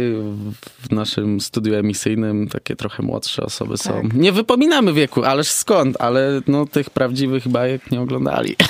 w 0.79 0.93
naszym 0.93 1.41
studiu 1.41 1.75
emisyjnym 1.75 2.49
takie 2.49 2.77
trochę 2.77 3.03
młodsze 3.03 3.43
osoby 3.43 3.77
są. 3.77 4.03
Tak. 4.03 4.15
Nie 4.15 4.33
wypominamy 4.33 4.93
wieku, 4.93 5.25
ależ 5.25 5.49
skąd, 5.49 5.97
ale 6.01 6.41
no 6.47 6.67
tych 6.67 6.91
prawdziwych 6.91 7.49
bajek 7.49 7.91
nie 7.91 8.01
oglądali. 8.01 8.57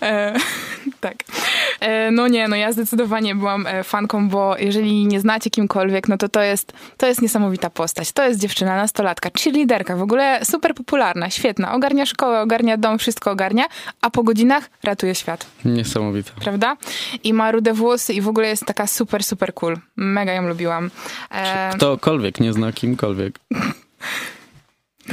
Tak. 1.00 1.14
E, 1.80 2.10
no 2.10 2.28
nie, 2.28 2.48
no 2.48 2.56
ja 2.56 2.72
zdecydowanie 2.72 3.34
byłam 3.34 3.66
e, 3.66 3.84
fanką, 3.84 4.28
bo 4.28 4.56
jeżeli 4.58 5.06
nie 5.06 5.20
znacie 5.20 5.50
kimkolwiek, 5.50 6.08
no 6.08 6.18
to 6.18 6.28
to 6.28 6.42
jest, 6.42 6.72
to 6.96 7.06
jest 7.06 7.22
niesamowita 7.22 7.70
postać. 7.70 8.12
To 8.12 8.28
jest 8.28 8.40
dziewczyna, 8.40 8.76
nastolatka, 8.76 9.30
cheerleaderka, 9.38 9.96
w 9.96 10.02
ogóle 10.02 10.40
super 10.44 10.74
popularna, 10.74 11.30
świetna. 11.30 11.72
Ogarnia 11.74 12.06
szkołę, 12.06 12.40
ogarnia 12.40 12.76
dom, 12.76 12.98
wszystko 12.98 13.30
ogarnia, 13.30 13.64
a 14.00 14.10
po 14.10 14.22
godzinach 14.22 14.70
ratuje 14.82 15.14
świat. 15.14 15.46
Niesamowite. 15.64 16.30
prawda? 16.40 16.76
I 17.24 17.34
ma 17.34 17.52
rude 17.52 17.72
włosy 17.72 18.12
i 18.14 18.20
w 18.20 18.28
ogóle 18.28 18.48
jest 18.48 18.64
taka 18.66 18.86
super, 18.86 19.24
super 19.24 19.54
cool. 19.54 19.76
Mega 19.96 20.32
ją 20.32 20.48
lubiłam. 20.48 20.90
E, 21.30 21.70
Ktokolwiek 21.74 22.40
nie 22.40 22.52
zna 22.52 22.72
kimkolwiek. 22.72 23.38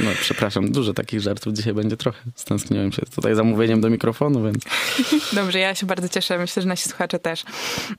No, 0.00 0.10
przepraszam, 0.20 0.72
dużo 0.72 0.94
takich 0.94 1.20
żartów 1.20 1.52
dzisiaj 1.52 1.74
będzie 1.74 1.96
trochę. 1.96 2.22
Stęskniłem 2.34 2.92
się 2.92 3.02
tutaj 3.14 3.34
zamówieniem 3.34 3.80
do 3.80 3.90
mikrofonu, 3.90 4.44
więc 4.44 4.64
dobrze, 5.40 5.58
ja 5.58 5.74
się 5.74 5.86
bardzo 5.86 6.08
cieszę. 6.08 6.38
Myślę, 6.38 6.62
że 6.62 6.68
nasi 6.68 6.88
słuchacze 6.88 7.18
też. 7.18 7.44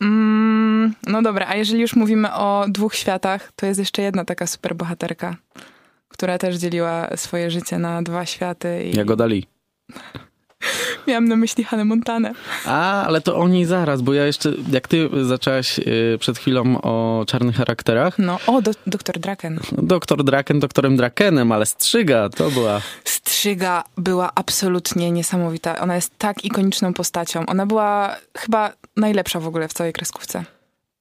Mm, 0.02 0.94
no 1.08 1.22
dobra, 1.22 1.48
a 1.50 1.56
jeżeli 1.56 1.82
już 1.82 1.96
mówimy 1.96 2.34
o 2.34 2.66
dwóch 2.70 2.96
światach, 2.96 3.52
to 3.56 3.66
jest 3.66 3.80
jeszcze 3.80 4.02
jedna 4.02 4.26
taka 4.26 4.48
super 4.48 4.76
bohaterka, 4.76 5.36
która 6.08 6.38
też 6.38 6.56
dzieliła 6.56 7.18
swoje 7.18 7.52
życie 7.52 7.78
na 7.78 8.02
dwa 8.02 8.26
światy. 8.26 8.84
I 8.84 8.98
Jagoda 8.98 9.26
Lee. 9.26 9.46
Miałam 11.08 11.28
na 11.28 11.36
myśli 11.36 11.64
Hannah 11.64 11.86
Montanę. 11.86 12.34
A, 12.66 13.04
ale 13.06 13.22
to 13.22 13.38
o 13.38 13.48
niej 13.48 13.66
zaraz, 13.66 14.02
bo 14.02 14.14
ja 14.14 14.26
jeszcze, 14.26 14.54
jak 14.72 14.88
ty 14.88 15.10
zaczęłaś 15.24 15.80
y, 15.80 16.18
przed 16.20 16.38
chwilą 16.38 16.82
o 16.82 17.26
czarnych 17.28 17.56
charakterach, 17.56 18.20
No, 18.20 18.40
o, 18.48 18.62
do, 18.62 18.72
doktor 18.88 19.20
Draken. 19.20 19.60
doktor 19.72 20.24
Draken 20.24 20.60
doktorem 20.60 20.98
Drakenem, 20.98 21.52
ale 21.52 21.66
Strzyga 21.66 22.30
to 22.30 22.52
była... 22.52 22.82
Strzyga 23.04 23.84
była 23.98 24.32
absolutnie 24.36 25.12
niesamowita. 25.12 25.80
Ona 25.80 25.96
jest 25.96 26.12
tak 26.18 26.46
ikoniczną 26.46 26.94
postacią. 26.94 27.46
Ona 27.46 27.66
była 27.66 28.16
chyba 28.38 28.74
najlepsza 28.98 29.40
w 29.40 29.48
ogóle 29.48 29.68
w 29.68 29.74
całej 29.74 29.94
kreskówce. 29.94 30.44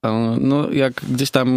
E, 0.06 0.36
no, 0.40 0.70
jak 0.70 0.94
gdzieś 0.94 1.30
tam 1.30 1.48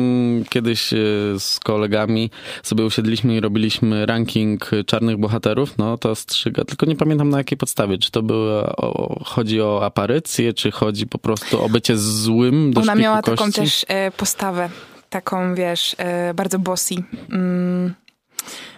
kiedyś 0.50 0.93
e, 0.93 0.98
z 1.39 1.60
kolegami 1.63 2.29
sobie 2.63 2.86
usiedliśmy 2.86 3.36
i 3.36 3.39
robiliśmy 3.39 4.05
ranking 4.05 4.71
czarnych 4.86 5.17
bohaterów, 5.17 5.77
no 5.77 5.98
to 5.98 6.15
strzyga, 6.15 6.65
tylko 6.65 6.86
nie 6.86 6.95
pamiętam 6.95 7.29
na 7.29 7.38
jakiej 7.38 7.57
podstawie, 7.57 7.98
czy 7.98 8.12
to 8.12 8.24
było, 8.24 8.75
o, 8.75 9.24
chodzi 9.25 9.62
o 9.62 9.86
aparycję, 9.86 10.53
czy 10.53 10.71
chodzi 10.71 11.07
po 11.07 11.17
prostu 11.17 11.63
o 11.65 11.69
bycie 11.69 11.98
złym 11.98 12.74
do 12.74 12.81
Ona 12.81 12.95
miała 12.95 13.21
kości? 13.21 13.38
taką 13.38 13.51
też 13.51 13.86
e, 13.88 14.12
postawę, 14.12 14.69
taką 15.10 15.55
wiesz, 15.55 15.95
bardzo 16.36 16.60
bossy. 16.60 16.95
Mm, 17.29 17.93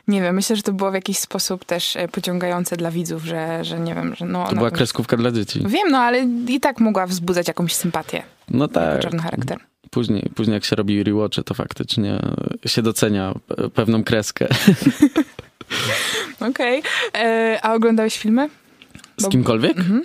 nie 0.08 0.22
wiem, 0.22 0.36
myślę, 0.36 0.56
że 0.56 0.62
to 0.62 0.74
było 0.74 0.92
w 0.92 0.94
jakiś 0.94 1.18
sposób 1.18 1.66
też 1.66 1.96
e, 1.96 2.08
pociągające 2.08 2.78
dla 2.78 2.92
widzów, 2.92 3.24
że, 3.24 3.64
że 3.66 3.80
nie 3.80 3.96
wiem, 3.96 4.16
że 4.16 4.26
no 4.26 4.48
To 4.50 4.56
była 4.56 4.72
kreskówka 4.72 5.18
dla 5.18 5.32
dzieci. 5.32 5.60
Wiem, 5.66 5.92
no 5.92 5.98
ale 5.98 6.20
i 6.48 6.60
tak 6.60 6.80
mogła 6.80 7.08
wzbudzać 7.08 7.48
jakąś 7.48 7.74
sympatię. 7.74 8.24
No 8.50 8.68
tak. 8.68 9.02
czarny 9.02 9.20
charakter. 9.22 9.60
Później, 9.90 10.30
później 10.36 10.54
jak 10.54 10.66
się 10.66 10.76
robi 10.76 11.04
rewatche, 11.04 11.44
to 11.44 11.54
faktycznie 11.54 12.20
się 12.66 12.82
docenia 12.82 13.34
pe- 13.50 13.70
pewną 13.70 14.04
kreskę. 14.04 14.48
Okej. 16.50 16.84
E, 17.18 17.60
A 17.62 17.74
oglądałeś 17.74 18.18
filmy? 18.18 18.50
Z 19.18 19.24
Bo- 19.24 19.30
kimkolwiek? 19.30 19.78
Mhm. 19.78 20.02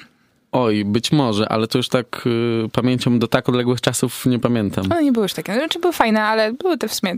Oj, 0.52 0.84
być 0.84 1.12
może, 1.12 1.48
ale 1.48 1.66
to 1.66 1.78
już 1.78 1.88
tak 1.88 2.22
y, 2.26 2.68
pamięcią 2.72 3.18
do 3.18 3.26
tak 3.28 3.48
odległych 3.48 3.80
czasów 3.80 4.26
nie 4.26 4.38
pamiętam. 4.38 4.84
One 4.92 5.02
nie 5.02 5.12
były 5.12 5.24
już 5.24 5.32
takie, 5.32 5.54
znaczy 5.54 5.78
były 5.78 5.92
fajne, 5.92 6.22
ale 6.22 6.52
były 6.52 6.78
te 6.78 6.88
w 6.88 6.94
sumie 6.94 7.14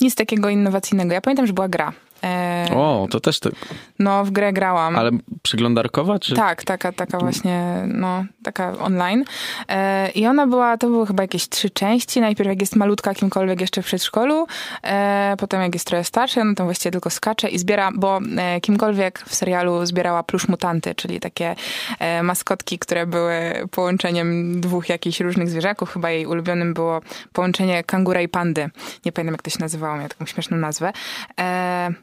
nic 0.00 0.14
takiego 0.14 0.48
innowacyjnego. 0.48 1.12
Ja 1.14 1.20
pamiętam, 1.20 1.46
że 1.46 1.52
była 1.52 1.68
gra. 1.68 1.92
E, 2.24 2.68
O, 2.74 3.06
to 3.10 3.20
też 3.20 3.40
tak. 3.40 3.52
No, 3.98 4.24
w 4.24 4.30
grę 4.30 4.52
grałam. 4.52 4.96
Ale 4.96 5.10
przyglądarkowa, 5.42 6.18
czy? 6.18 6.34
Tak, 6.34 6.64
taka, 6.64 6.92
taka 6.92 7.18
właśnie, 7.18 7.74
no, 7.86 8.24
taka 8.42 8.78
online. 8.78 9.24
E, 9.68 10.10
I 10.10 10.26
ona 10.26 10.46
była, 10.46 10.76
to 10.78 10.86
były 10.86 11.06
chyba 11.06 11.22
jakieś 11.22 11.48
trzy 11.48 11.70
części. 11.70 12.20
Najpierw 12.20 12.48
jak 12.48 12.60
jest 12.60 12.76
malutka 12.76 13.14
kimkolwiek 13.14 13.60
jeszcze 13.60 13.82
w 13.82 13.86
przedszkolu, 13.86 14.46
e, 14.82 15.34
potem 15.38 15.62
jak 15.62 15.74
jest 15.74 15.86
trochę 15.86 16.04
starsza, 16.04 16.44
no 16.44 16.54
to 16.54 16.64
właściwie 16.64 16.90
tylko 16.90 17.10
skacze 17.10 17.48
i 17.48 17.58
zbiera, 17.58 17.90
bo 17.94 18.20
e, 18.38 18.60
kimkolwiek 18.60 19.24
w 19.26 19.34
serialu 19.34 19.86
zbierała 19.86 20.22
plusz 20.22 20.48
mutanty, 20.48 20.94
czyli 20.94 21.20
takie 21.20 21.54
e, 21.98 22.22
maskotki, 22.22 22.78
które 22.78 23.06
były 23.06 23.40
połączeniem 23.70 24.60
dwóch 24.60 24.88
jakichś 24.88 25.20
różnych 25.20 25.48
zwierzaków. 25.50 25.92
Chyba 25.92 26.10
jej 26.10 26.26
ulubionym 26.26 26.74
było 26.74 27.00
połączenie 27.32 27.84
kangura 27.84 28.20
i 28.20 28.28
pandy. 28.28 28.70
Nie 29.04 29.12
pamiętam 29.12 29.34
jak 29.34 29.42
to 29.42 29.50
się 29.50 29.60
nazywało, 29.60 29.96
miała 29.96 30.08
taką 30.08 30.26
śmieszną 30.26 30.56
nazwę. 30.56 30.92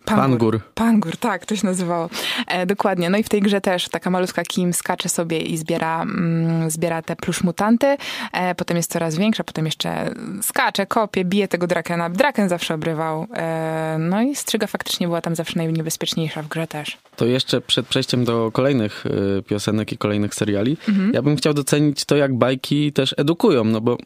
Pangur. 0.05 0.59
Pangur, 0.75 1.17
tak, 1.17 1.45
to 1.45 1.55
się 1.55 1.67
nazywało. 1.67 2.09
E, 2.47 2.65
dokładnie. 2.65 3.09
No 3.09 3.17
i 3.17 3.23
w 3.23 3.29
tej 3.29 3.41
grze 3.41 3.61
też 3.61 3.89
taka 3.89 4.09
malutka 4.09 4.43
Kim 4.43 4.73
skacze 4.73 5.09
sobie 5.09 5.39
i 5.39 5.57
zbiera, 5.57 6.01
mm, 6.01 6.71
zbiera 6.71 7.01
te 7.01 7.15
plusz 7.15 7.43
mutanty. 7.43 7.97
E, 8.33 8.55
potem 8.55 8.77
jest 8.77 8.91
coraz 8.91 9.15
większa, 9.17 9.43
potem 9.43 9.65
jeszcze 9.65 10.13
skacze, 10.41 10.85
kopie, 10.85 11.25
bije 11.25 11.47
tego 11.47 11.67
drakena. 11.67 12.09
Draken 12.09 12.49
zawsze 12.49 12.73
obrywał. 12.73 13.27
E, 13.35 13.97
no 13.99 14.21
i 14.21 14.35
strzyga 14.35 14.67
faktycznie 14.67 15.07
była 15.07 15.21
tam 15.21 15.35
zawsze 15.35 15.57
najniebezpieczniejsza 15.57 16.41
w 16.43 16.47
grze 16.47 16.67
też. 16.67 16.97
To 17.15 17.25
jeszcze 17.25 17.61
przed 17.61 17.87
przejściem 17.87 18.25
do 18.25 18.51
kolejnych 18.51 19.05
y, 19.39 19.43
piosenek 19.43 19.91
i 19.91 19.97
kolejnych 19.97 20.35
seriali, 20.35 20.77
Mhm. 20.89 21.11
ja 21.13 21.21
bym 21.21 21.35
chciał 21.35 21.53
docenić 21.53 22.05
to, 22.05 22.15
jak 22.15 22.33
bajki 22.35 22.93
też 22.93 23.15
edukują, 23.17 23.63
no 23.63 23.81
bo 23.81 23.97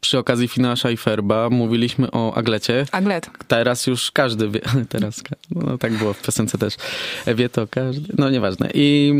przy 0.00 0.18
okazji 0.18 0.48
Finasza 0.48 0.90
i 0.90 0.96
Ferba 0.96 1.50
mówiliśmy 1.50 2.10
o 2.10 2.34
Aglecie. 2.34 2.86
Aglet. 2.92 3.30
Teraz 3.48 3.86
już 3.86 4.10
każdy 4.10 4.48
wie, 4.48 4.60
teraz, 4.88 5.22
no 5.50 5.78
tak 5.78 5.92
było 5.92 6.12
w 6.12 6.22
piosence 6.22 6.58
też, 6.58 6.74
wie 7.26 7.48
to 7.48 7.66
każdy, 7.66 8.14
no 8.18 8.30
nieważne. 8.30 8.70
I 8.74 9.12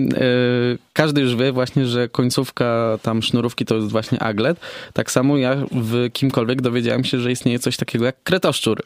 y, 0.75 0.79
każdy 0.93 1.21
już 1.21 1.37
wie 1.37 1.53
właśnie, 1.53 1.87
że 1.87 2.09
końcówka 2.09 2.99
tam 3.03 3.23
sznurówki 3.23 3.65
to 3.65 3.75
jest 3.75 3.91
właśnie 3.91 4.23
aglet. 4.23 4.61
Tak 4.93 5.11
samo 5.11 5.37
ja 5.37 5.57
w 5.73 6.11
kimkolwiek 6.13 6.63
dowiedziałem 6.63 7.05
się, 7.05 7.19
że 7.19 7.33
istnieje 7.33 7.59
coś 7.59 7.77
takiego 7.77 8.05
jak 8.05 8.23
kretoszczur. 8.23 8.83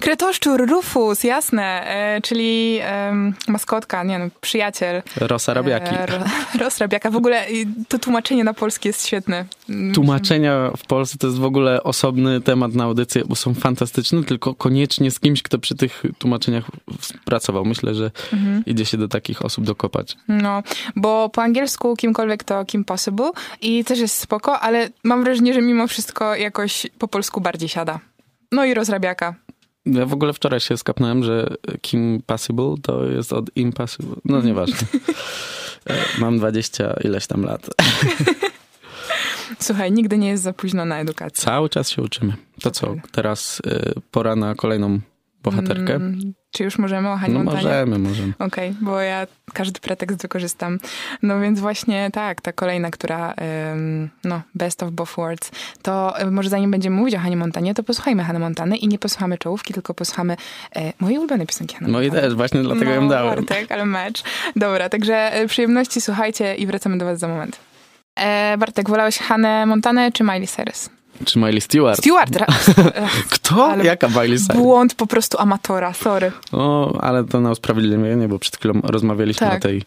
Kretoszczur, 0.00 0.68
Rufus, 0.68 1.24
jasne, 1.24 1.62
e, 1.86 2.20
czyli 2.20 2.78
em, 2.82 3.34
maskotka, 3.48 4.04
nie 4.04 4.18
no, 4.18 4.28
przyjaciel. 4.40 5.02
Rosa 5.16 5.54
Rabiaki. 5.54 5.94
E, 5.94 6.06
ro, 6.06 6.18
Rozrabiaka. 6.64 7.10
W 7.10 7.16
ogóle 7.16 7.46
to 7.88 7.98
tłumaczenie 7.98 8.44
na 8.44 8.54
polski 8.54 8.88
jest 8.88 9.06
świetne. 9.06 9.44
Tłumaczenia 9.94 10.70
w 10.76 10.87
Polsce 10.88 11.18
to 11.18 11.26
jest 11.26 11.38
w 11.38 11.44
ogóle 11.44 11.82
osobny 11.82 12.40
temat 12.40 12.74
na 12.74 12.84
audycję, 12.84 13.22
bo 13.28 13.34
są 13.36 13.54
fantastyczne, 13.54 14.24
tylko 14.24 14.54
koniecznie 14.54 15.10
z 15.10 15.20
kimś, 15.20 15.42
kto 15.42 15.58
przy 15.58 15.74
tych 15.74 16.02
tłumaczeniach 16.18 16.64
pracował. 17.24 17.64
Myślę, 17.64 17.94
że 17.94 18.10
Mhm. 18.32 18.62
idzie 18.66 18.84
się 18.84 18.96
do 18.98 19.08
takich 19.08 19.44
osób 19.44 19.64
dokopać. 19.64 20.16
No, 20.28 20.62
bo 20.96 21.28
po 21.28 21.42
angielsku 21.42 21.96
kimkolwiek 21.96 22.44
to 22.44 22.64
Kim 22.64 22.84
Possible 22.84 23.30
i 23.60 23.84
też 23.84 23.98
jest 23.98 24.14
spoko, 24.18 24.60
ale 24.60 24.88
mam 25.04 25.24
wrażenie, 25.24 25.54
że 25.54 25.62
mimo 25.62 25.86
wszystko 25.88 26.34
jakoś 26.34 26.86
po 26.98 27.08
polsku 27.08 27.40
bardziej 27.40 27.68
siada. 27.68 28.00
No 28.52 28.64
i 28.64 28.74
rozrabiaka. 28.74 29.34
Ja 29.86 30.06
w 30.06 30.12
ogóle 30.12 30.32
wczoraj 30.32 30.60
się 30.60 30.76
skapnąłem, 30.76 31.24
że 31.24 31.46
Kim 31.80 32.22
Possible 32.26 32.74
to 32.82 33.04
jest 33.04 33.32
od 33.32 33.56
Impossible. 33.56 34.16
No 34.24 34.42
nieważne. 34.42 34.76
E, 35.86 36.20
Mam 36.20 36.38
20 36.38 36.94
ileś 37.04 37.26
tam 37.26 37.42
lat. 37.44 37.66
Słuchaj, 39.58 39.92
nigdy 39.92 40.18
nie 40.18 40.28
jest 40.28 40.42
za 40.42 40.52
późno 40.52 40.84
na 40.84 40.98
edukację. 40.98 41.44
Cały 41.44 41.68
czas 41.68 41.90
się 41.90 42.02
uczymy. 42.02 42.32
To 42.62 42.70
co, 42.70 42.86
Okej. 42.90 43.02
teraz 43.12 43.60
y, 43.66 43.94
pora 44.10 44.36
na 44.36 44.54
kolejną 44.54 45.00
bohaterkę? 45.42 45.94
Mm, 45.94 46.34
czy 46.50 46.64
już 46.64 46.78
możemy 46.78 47.08
o 47.08 47.16
Hani 47.16 47.34
No 47.34 47.44
Montanie? 47.44 47.64
możemy, 47.66 47.98
możemy. 47.98 48.32
Okej, 48.38 48.74
bo 48.80 49.00
ja 49.00 49.26
każdy 49.52 49.80
pretekst 49.80 50.22
wykorzystam. 50.22 50.78
No 51.22 51.40
więc 51.40 51.60
właśnie 51.60 52.10
tak, 52.12 52.40
ta 52.40 52.52
kolejna, 52.52 52.90
która, 52.90 53.34
ym, 53.72 54.10
no, 54.24 54.40
best 54.54 54.82
of 54.82 54.90
both 54.90 55.16
worlds, 55.16 55.50
to 55.82 56.22
y, 56.22 56.30
może 56.30 56.48
zanim 56.50 56.70
będziemy 56.70 56.96
mówić 56.96 57.14
o 57.14 57.18
Hanie 57.18 57.36
Montanie, 57.36 57.74
to 57.74 57.82
posłuchajmy 57.82 58.24
Hany 58.24 58.38
Montany 58.38 58.76
i 58.76 58.88
nie 58.88 58.98
posłuchamy 58.98 59.38
czołówki, 59.38 59.74
tylko 59.74 59.94
posłuchamy 59.94 60.36
e, 60.76 60.92
mojej 61.00 61.18
ulubionej 61.18 61.46
piosenki 61.46 61.76
Hany 61.76 61.92
Montany. 61.92 62.20
też, 62.22 62.34
właśnie 62.34 62.62
dlatego 62.62 62.84
no, 62.90 62.94
ją 62.96 63.08
dałem. 63.08 63.34
Bartek, 63.34 63.72
ale 63.72 63.86
mecz. 63.86 64.22
Dobra, 64.56 64.88
także 64.88 65.40
y, 65.42 65.48
przyjemności, 65.48 66.00
słuchajcie 66.00 66.54
i 66.54 66.66
wracamy 66.66 66.98
do 66.98 67.04
was 67.04 67.18
za 67.18 67.28
moment. 67.28 67.58
E, 68.18 68.56
Bartek, 68.58 68.88
wolałeś 68.88 69.18
Hanę 69.18 69.66
Montanę 69.66 70.12
czy 70.12 70.24
Miley 70.24 70.46
Cyrus? 70.46 70.90
Czy 71.24 71.38
Miley 71.38 71.60
Stewart? 71.60 71.98
Stewart! 71.98 72.30
Kto? 73.30 73.76
Jaka 73.82 74.08
Miley 74.08 74.38
Cyrus? 74.38 74.56
Błąd 74.56 74.94
po 74.94 75.06
prostu 75.06 75.38
amatora, 75.40 75.92
sorry. 75.94 76.32
O, 76.52 76.98
ale 77.00 77.24
to 77.24 77.40
na 77.40 77.50
usprawiedliwienie, 77.50 78.28
bo 78.28 78.38
przed 78.38 78.56
chwilą 78.56 78.80
rozmawialiśmy 78.82 79.46
Tak. 79.46 79.58
o 79.58 79.60
tej 79.60 79.82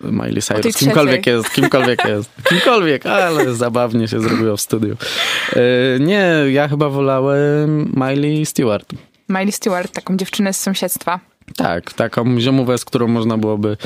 Miley 0.00 0.42
Cyrus. 0.42 0.76
Kimkolwiek 0.76 1.26
jest, 1.26 1.50
kimkolwiek 1.50 2.04
jest. 2.04 2.30
Kimkolwiek, 2.48 3.06
ale 3.06 3.54
zabawnie 3.54 4.08
się 4.08 4.20
zrobiło 4.20 4.56
w 4.56 4.60
studiu. 4.60 4.96
E, 5.52 5.60
nie, 6.00 6.26
ja 6.52 6.68
chyba 6.68 6.88
wolałem 6.88 7.92
Miley 7.96 8.46
Stewart. 8.46 8.92
Miley 9.28 9.52
Stewart, 9.52 9.92
taką 9.92 10.16
dziewczynę 10.16 10.52
z 10.52 10.60
sąsiedztwa. 10.60 11.20
Tak, 11.56 11.92
taką 11.92 12.40
ziomówę, 12.40 12.78
z 12.78 12.84
którą 12.84 13.08
można 13.08 13.38
byłoby 13.38 13.76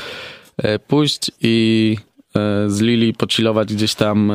e, 0.58 0.78
pójść 0.78 1.30
i 1.40 1.96
z 2.66 2.80
Lili 2.80 3.14
pochillować 3.14 3.74
gdzieś 3.74 3.94
tam 3.94 4.30
e, 4.30 4.34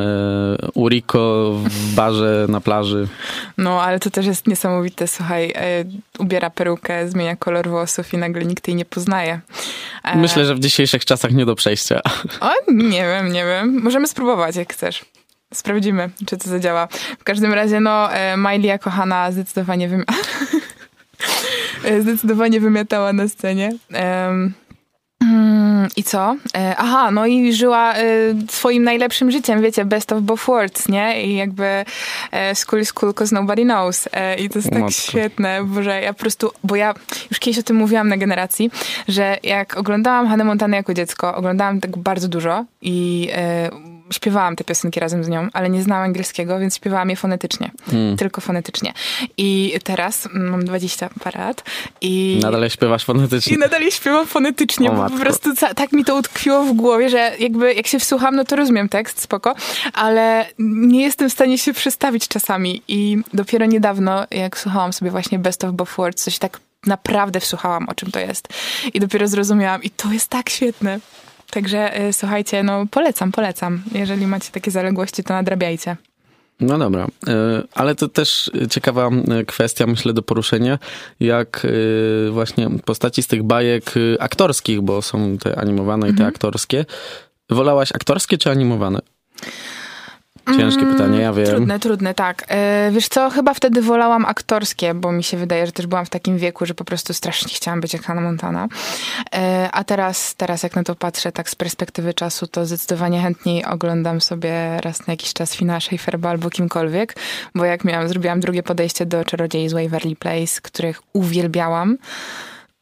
u 0.74 0.88
Rico 0.90 1.52
w 1.54 1.94
barze 1.96 2.46
na 2.50 2.62
plaży. 2.62 3.08
No, 3.58 3.82
ale 3.82 4.00
to 4.00 4.10
też 4.10 4.26
jest 4.26 4.48
niesamowite. 4.48 5.08
Słuchaj, 5.08 5.54
e, 5.56 5.86
ubiera 6.20 6.50
perukę, 6.50 7.10
zmienia 7.10 7.36
kolor 7.36 7.70
włosów 7.70 8.14
i 8.14 8.18
nagle 8.18 8.46
nikt 8.46 8.68
jej 8.68 8.76
nie 8.76 8.86
poznaje. 8.86 9.40
E, 10.04 10.18
Myślę, 10.18 10.46
że 10.46 10.56
w 10.56 10.60
dzisiejszych 10.60 11.06
czasach 11.06 11.32
nie 11.32 11.46
do 11.46 11.56
przejścia. 11.56 12.02
O, 12.42 12.52
nie 12.72 13.02
wiem, 13.04 13.32
nie 13.32 13.46
wiem. 13.46 13.82
Możemy 13.84 14.08
spróbować, 14.08 14.56
jak 14.56 14.74
chcesz. 14.74 15.06
Sprawdzimy, 15.54 16.10
czy 16.26 16.38
to 16.38 16.50
zadziała. 16.50 16.88
W 17.20 17.24
każdym 17.24 17.54
razie, 17.54 17.80
no, 17.80 18.14
e, 18.14 18.38
Miley 18.38 18.62
jako 18.68 18.90
Hanna 18.90 19.32
zdecydowanie, 19.32 19.90
wymi- 19.90 20.04
e, 21.86 22.02
zdecydowanie 22.02 22.60
wymiatała 22.60 23.14
na 23.14 23.28
scenie. 23.28 23.72
Em, 23.94 24.54
mm, 25.24 25.88
I 25.96 26.04
co? 26.04 26.36
E, 26.58 26.76
Aha, 26.78 27.12
no 27.12 27.26
i 27.26 27.54
żyła 27.54 27.94
e, 27.94 28.04
swoim 28.50 28.84
najlepszym 28.84 29.32
życiem, 29.32 29.62
wiecie, 29.62 29.86
best 29.86 30.12
of 30.12 30.22
both 30.22 30.46
worlds, 30.46 30.90
nie? 30.90 31.24
I 31.24 31.36
jakby 31.36 31.86
e, 32.32 32.56
school 32.56 32.82
is 32.82 32.94
cool, 32.94 33.14
cause 33.14 33.36
nobody 33.36 33.64
knows. 33.64 34.10
I 34.38 34.50
to 34.50 34.60
jest 34.60 34.70
tak 34.70 34.80
Matko. 34.80 35.02
świetne, 35.02 35.64
Boże, 35.64 36.02
ja 36.02 36.14
po 36.14 36.20
prostu, 36.20 36.52
bo 36.64 36.76
ja 36.76 36.94
już 37.32 37.40
kiedyś 37.40 37.60
o 37.60 37.64
tym 37.64 37.76
mówiłam 37.76 38.10
na 38.10 38.18
generacji, 38.18 38.72
że 39.08 39.38
jak 39.44 39.78
oglądałam 39.78 40.28
Hannah 40.28 40.48
Montana 40.48 40.78
jako 40.78 40.94
dziecko, 40.94 41.36
oglądałam 41.36 41.82
tego 41.82 42.00
bardzo 42.00 42.28
dużo 42.28 42.66
i 42.82 43.30
śpiewałam 44.14 44.56
te 44.56 44.64
piosenki 44.64 45.00
razem 45.00 45.24
z 45.24 45.30
nią, 45.30 45.48
ale 45.54 45.70
nie 45.70 45.84
znałam 45.84 46.04
angielskiego, 46.04 46.60
więc 46.60 46.76
śpiewałam 46.76 47.10
je 47.10 47.16
fonetycznie. 47.16 47.72
Hmm. 47.86 48.18
Tylko 48.18 48.42
fonetycznie. 48.42 48.94
I 49.38 49.74
teraz 49.84 50.26
mm, 50.26 50.50
mam 50.50 50.66
20 50.66 51.10
parę 51.24 51.40
lat 51.40 51.64
i... 52.02 52.40
Nadal 52.42 52.70
śpiewasz 52.70 53.06
fonetycznie. 53.06 53.56
I 53.56 53.60
nadal 53.60 53.82
je 53.82 53.92
śpiewam 53.92 54.28
fonetycznie, 54.28 54.92
O 54.92 54.94
bo 54.94 55.10
po 55.10 55.18
prostu 55.18 55.50
tak 55.76 55.92
mi 55.92 56.06
to 56.06 56.16
utkwiło 56.16 56.64
w 56.64 56.74
głowie, 56.74 57.10
że 57.10 57.32
jakby 57.40 57.74
jak 57.74 57.88
się 57.88 58.00
wsłucham, 58.00 58.36
no 58.36 58.44
to 58.44 58.56
rozumiem 58.56 58.90
tekst, 58.90 59.22
spoko, 59.22 59.56
ale 59.94 60.46
nie 60.60 61.02
jestem 61.04 61.30
w 61.30 61.34
stanie 61.34 61.58
się 61.58 61.74
przestawić 61.74 62.28
czasami 62.28 62.82
i 62.88 63.18
dopiero 63.34 63.66
niedawno, 63.66 64.28
jak 64.32 64.58
słuchałam 64.58 64.94
sobie 64.94 65.12
właśnie 65.12 65.40
Best 65.40 65.64
of 65.64 65.72
Both 65.72 65.98
Worlds, 65.98 66.24
coś 66.24 66.38
tak 66.38 66.60
naprawdę 66.86 67.40
wsłuchałam, 67.40 67.90
o 67.90 67.96
czym 67.96 68.12
to 68.12 68.20
jest. 68.20 68.48
I 68.94 69.00
dopiero 69.00 69.28
zrozumiałam 69.28 69.84
i 69.84 69.90
to 69.90 70.12
jest 70.12 70.30
tak 70.30 70.50
świetne. 70.50 71.00
Także 71.54 72.02
y, 72.10 72.14
słuchajcie, 72.14 72.64
no 72.64 72.86
polecam, 72.92 73.32
polecam. 73.32 73.84
Jeżeli 73.92 74.28
macie 74.28 74.52
takie 74.52 74.72
zaległości, 74.72 75.24
to 75.24 75.34
nadrabiajcie. 75.34 75.98
No 76.60 76.78
dobra, 76.78 77.08
e, 77.28 77.64
ale 77.74 77.96
to 77.96 78.08
też 78.08 78.52
ciekawa 78.70 79.08
e, 79.10 79.46
kwestia, 79.46 79.88
myślę, 79.88 80.14
do 80.14 80.22
poruszenia, 80.22 80.80
jak 81.20 81.68
właśnie 82.32 82.70
postaci 82.86 83.24
z 83.24 83.28
tych 83.28 83.44
bajek 83.44 83.94
aktorskich, 84.20 84.82
bo 84.82 85.02
są 85.02 85.38
te 85.38 85.60
animowane 85.60 86.08
i 86.08 86.10
te 86.10 86.14
Mhm. 86.14 86.30
aktorskie. 86.30 86.86
Wolałaś 87.50 87.92
aktorskie 87.92 88.38
czy 88.38 88.50
animowane? 88.52 89.00
Ciężkie 90.46 90.86
pytanie, 90.86 91.20
ja 91.20 91.34
wiem. 91.34 91.46
Mm, 91.46 91.56
Trudne, 91.56 91.80
trudne, 91.80 92.14
tak. 92.14 92.46
E, 92.48 92.92
wiesz 92.92 93.08
co, 93.08 93.30
chyba 93.30 93.54
wtedy 93.54 93.82
wolałam 93.82 94.26
aktorskie, 94.26 94.94
bo 94.94 95.12
mi 95.12 95.24
się 95.24 95.38
wydaje, 95.38 95.66
że 95.66 95.72
też 95.72 95.88
byłam 95.88 96.06
w 96.06 96.10
takim 96.10 96.38
wieku, 96.38 96.66
że 96.66 96.74
po 96.74 96.84
prostu 96.84 97.14
strasznie 97.14 97.54
chciałam 97.54 97.82
być 97.82 97.94
jak 97.94 98.04
Hannah 98.04 98.24
Montana. 98.24 98.68
E, 99.36 99.70
a 99.72 99.84
teraz, 99.84 100.36
teraz 100.36 100.64
jak 100.64 100.76
na 100.76 100.84
to 100.84 100.96
patrzę 100.96 101.32
tak 101.32 101.50
z 101.50 101.56
perspektywy 101.56 102.14
czasu, 102.14 102.48
to 102.48 102.66
zdecydowanie 102.66 103.22
chętniej 103.22 103.66
oglądam 103.66 104.22
sobie 104.22 104.82
raz 104.82 105.08
na 105.08 105.14
jakiś 105.14 105.34
czas 105.34 105.56
Finasza 105.56 105.96
i 105.96 105.98
Ferba 105.98 106.30
albo 106.30 106.50
kimkolwiek, 106.50 107.16
bo 107.56 107.66
jak 107.66 107.84
miałam, 107.86 108.08
zrobiłam 108.08 108.40
drugie 108.40 108.64
podejście 108.64 109.06
do 109.06 109.26
Czarodziei 109.26 109.70
z 109.70 109.74
Waverly 109.74 110.16
Place, 110.16 110.62
których 110.62 111.02
uwielbiałam, 111.14 111.98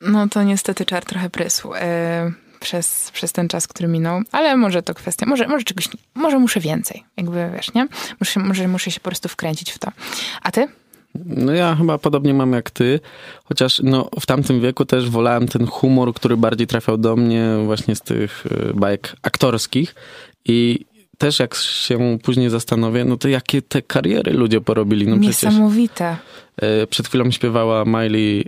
no 0.01 0.27
to 0.27 0.44
niestety 0.44 0.86
czar 0.86 1.06
trochę 1.06 1.30
prysł. 1.30 1.74
E, 1.75 2.32
przez, 2.62 3.12
przez 3.13 3.32
ten 3.32 3.48
czas, 3.48 3.68
który 3.68 3.89
minął, 3.89 4.22
ale 4.32 4.58
może 4.58 4.84
to 4.84 4.94
kwestia, 4.94 5.25
może, 5.25 5.48
może 5.48 5.63
czegoś, 5.63 5.89
może 6.15 6.39
muszę 6.39 6.60
więcej, 6.60 7.03
jakby 7.18 7.51
wiesz, 7.56 7.74
nie? 7.74 7.88
Muszę, 8.20 8.39
może 8.39 8.68
muszę 8.68 8.91
się 8.91 9.00
po 9.00 9.10
prostu 9.10 9.30
wkręcić 9.30 9.72
w 9.72 9.80
to. 9.80 9.91
A 10.41 10.51
ty? 10.51 10.68
No 11.25 11.53
ja 11.53 11.75
chyba 11.75 11.98
podobnie 11.98 12.34
mam 12.34 12.53
jak 12.53 12.72
ty, 12.72 13.00
chociaż 13.44 13.82
no, 13.84 14.10
w 14.20 14.25
tamtym 14.25 14.62
wieku 14.62 14.86
też 14.86 15.10
wolałem 15.10 15.48
ten 15.48 15.68
humor, 15.68 16.13
który 16.13 16.38
bardziej 16.38 16.68
trafiał 16.68 16.98
do 16.98 17.15
mnie 17.15 17.46
właśnie 17.65 17.96
z 17.96 18.01
tych 18.01 18.46
y, 18.46 18.74
bajek 18.74 19.15
aktorskich 19.22 19.96
i 20.46 20.86
też 21.22 21.40
jak 21.40 21.56
się 21.56 22.18
później 22.24 22.50
zastanowię, 22.50 23.06
no 23.06 23.18
to 23.18 23.28
jakie 23.28 23.62
te 23.62 23.82
kariery 23.82 24.34
ludzie 24.34 24.62
porobili, 24.62 25.08
no 25.08 25.18
przecież 25.18 25.44
Niesamowite. 25.44 26.18
y, 26.84 26.88
przed 26.88 27.08
chwilą 27.08 27.32
śpiewała 27.32 27.86
Miley 27.86 28.46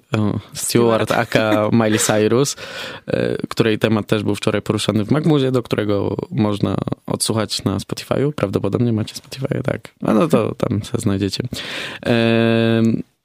Stewart, 0.53 1.11
aka 1.11 1.69
Miley 1.83 1.99
Cyrus, 1.99 2.55
y, 2.55 3.37
której 3.49 3.79
temat 3.79 4.07
też 4.07 4.23
był 4.23 4.35
wczoraj 4.35 4.61
poruszany 4.61 5.05
w 5.05 5.11
Magmuzie, 5.11 5.51
do 5.51 5.63
którego 5.63 6.15
można 6.31 6.75
odsłuchać 7.05 7.63
na 7.63 7.77
Spotify'u, 7.77 8.31
prawdopodobnie 8.31 8.93
macie 8.93 9.15
Spotify, 9.15 9.61
tak, 9.63 9.93
a 10.01 10.13
no 10.13 10.27
to 10.27 10.55
tam 10.55 10.83
se 10.83 10.97
znajdziecie. 10.97 11.43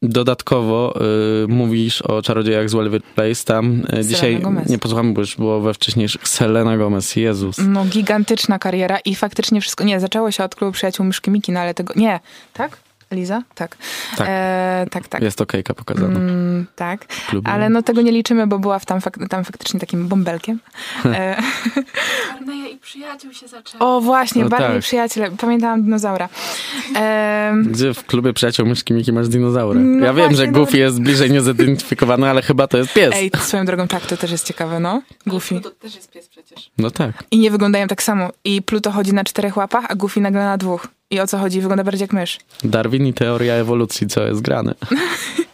Dodatkowo 0.03 0.95
y, 1.45 1.49
mówisz 1.49 2.03
o 2.03 2.23
czarodziejach 2.23 2.71
z 2.71 2.75
Welvet 2.75 3.03
Place. 3.03 3.45
Tam 3.45 3.83
y, 3.99 4.05
dzisiaj 4.05 4.41
Gomez. 4.41 4.69
nie 4.69 4.79
posłuchamy, 4.79 5.13
bo 5.13 5.21
już 5.21 5.37
było 5.37 5.61
we 5.61 5.75
wcześniejszych. 5.75 6.29
Selena 6.29 6.77
Gomez, 6.77 7.17
Jezus. 7.17 7.57
No 7.69 7.85
gigantyczna 7.85 8.59
kariera 8.59 8.99
i 8.99 9.15
faktycznie 9.15 9.61
wszystko, 9.61 9.85
nie, 9.85 10.01
zaczęło 10.01 10.31
się 10.31 10.45
od 10.45 10.55
klubu 10.55 10.73
przyjaciół 10.73 11.07
Myszki 11.07 11.31
Miki, 11.31 11.53
no 11.53 11.61
ale 11.61 11.75
tego, 11.75 11.95
nie, 11.97 12.21
tak? 12.53 12.79
Eliza? 13.11 13.43
Tak. 13.55 13.77
Tak. 14.17 14.27
E, 14.31 14.87
tak, 14.91 15.09
tak. 15.09 15.23
Jest 15.23 15.41
okejka 15.41 15.75
pokazana. 15.75 16.19
Mm, 16.19 16.67
tak, 16.77 17.07
ale 17.45 17.69
no 17.69 17.83
tego 17.83 18.03
nie 18.03 18.13
liczymy, 18.13 18.47
bo 18.47 18.59
była 18.59 18.79
w 18.79 18.87
tam, 18.87 19.01
fak- 19.01 19.29
tam 19.29 19.45
faktycznie 19.45 19.81
takim 19.81 20.09
bąbelkiem. 20.09 20.61
E, 21.05 21.37
i 22.55 22.58
przyjaciół 22.89 23.33
się 23.33 23.49
zaczęło. 23.49 23.97
o 23.97 24.01
właśnie, 24.01 24.43
No 24.43 24.49
bardziej 24.49 24.69
tak. 24.69 24.81
przyjaciele, 24.83 25.31
pamiętałam 25.31 25.83
dinozaura. 25.83 26.29
E, 26.97 27.55
Gdzie 27.67 27.95
w 27.95 28.05
klubie 28.07 28.33
przyjaciół 28.33 28.67
myszki 28.67 28.95
Miki 28.95 29.13
masz 29.13 29.29
dinozaura? 29.29 29.81
No 29.81 30.07
ja 30.07 30.13
wiem, 30.15 30.35
że 30.35 30.47
no- 30.47 30.53
Goofy 30.53 30.79
jest 30.79 31.01
bliżej 31.01 31.31
niezidentyfikowany, 31.31 32.31
ale 32.31 32.43
chyba 32.43 32.67
to 32.69 32.79
jest 32.79 32.93
pies. 32.93 33.15
ej, 33.15 33.31
swoją 33.39 33.65
drogą 33.65 33.89
tak, 33.89 34.07
to 34.07 34.17
też 34.17 34.31
jest 34.31 34.47
ciekawe, 34.47 34.81
no. 34.81 35.03
Goofy. 35.27 35.61
To 35.61 35.71
też 35.71 35.95
jest 35.95 36.11
pies 36.11 36.29
przecież. 36.29 36.71
No 36.79 36.91
tak. 36.91 37.25
I 37.31 37.39
nie 37.39 37.51
wyglądają 37.51 37.87
tak 37.89 38.03
samo. 38.03 38.29
I 38.45 38.63
Pluto 38.63 38.91
chodzi 38.91 39.15
na 39.15 39.25
czterech 39.25 39.57
łapach, 39.57 39.85
a 39.89 39.95
Goofy 39.95 40.21
nagle 40.21 40.45
na 40.45 40.59
dwóch. 40.59 40.87
I 41.11 41.21
o 41.21 41.27
co 41.27 41.39
chodzi? 41.39 41.61
Wygląda 41.61 41.85
bardziej 41.85 42.01
jak 42.05 42.13
mysz. 42.13 42.39
Darwin 42.65 43.07
i 43.07 43.13
teoria 43.15 43.55
ewolucji, 43.55 44.07
co 44.07 44.23
jest 44.27 44.41
grane. 44.41 44.75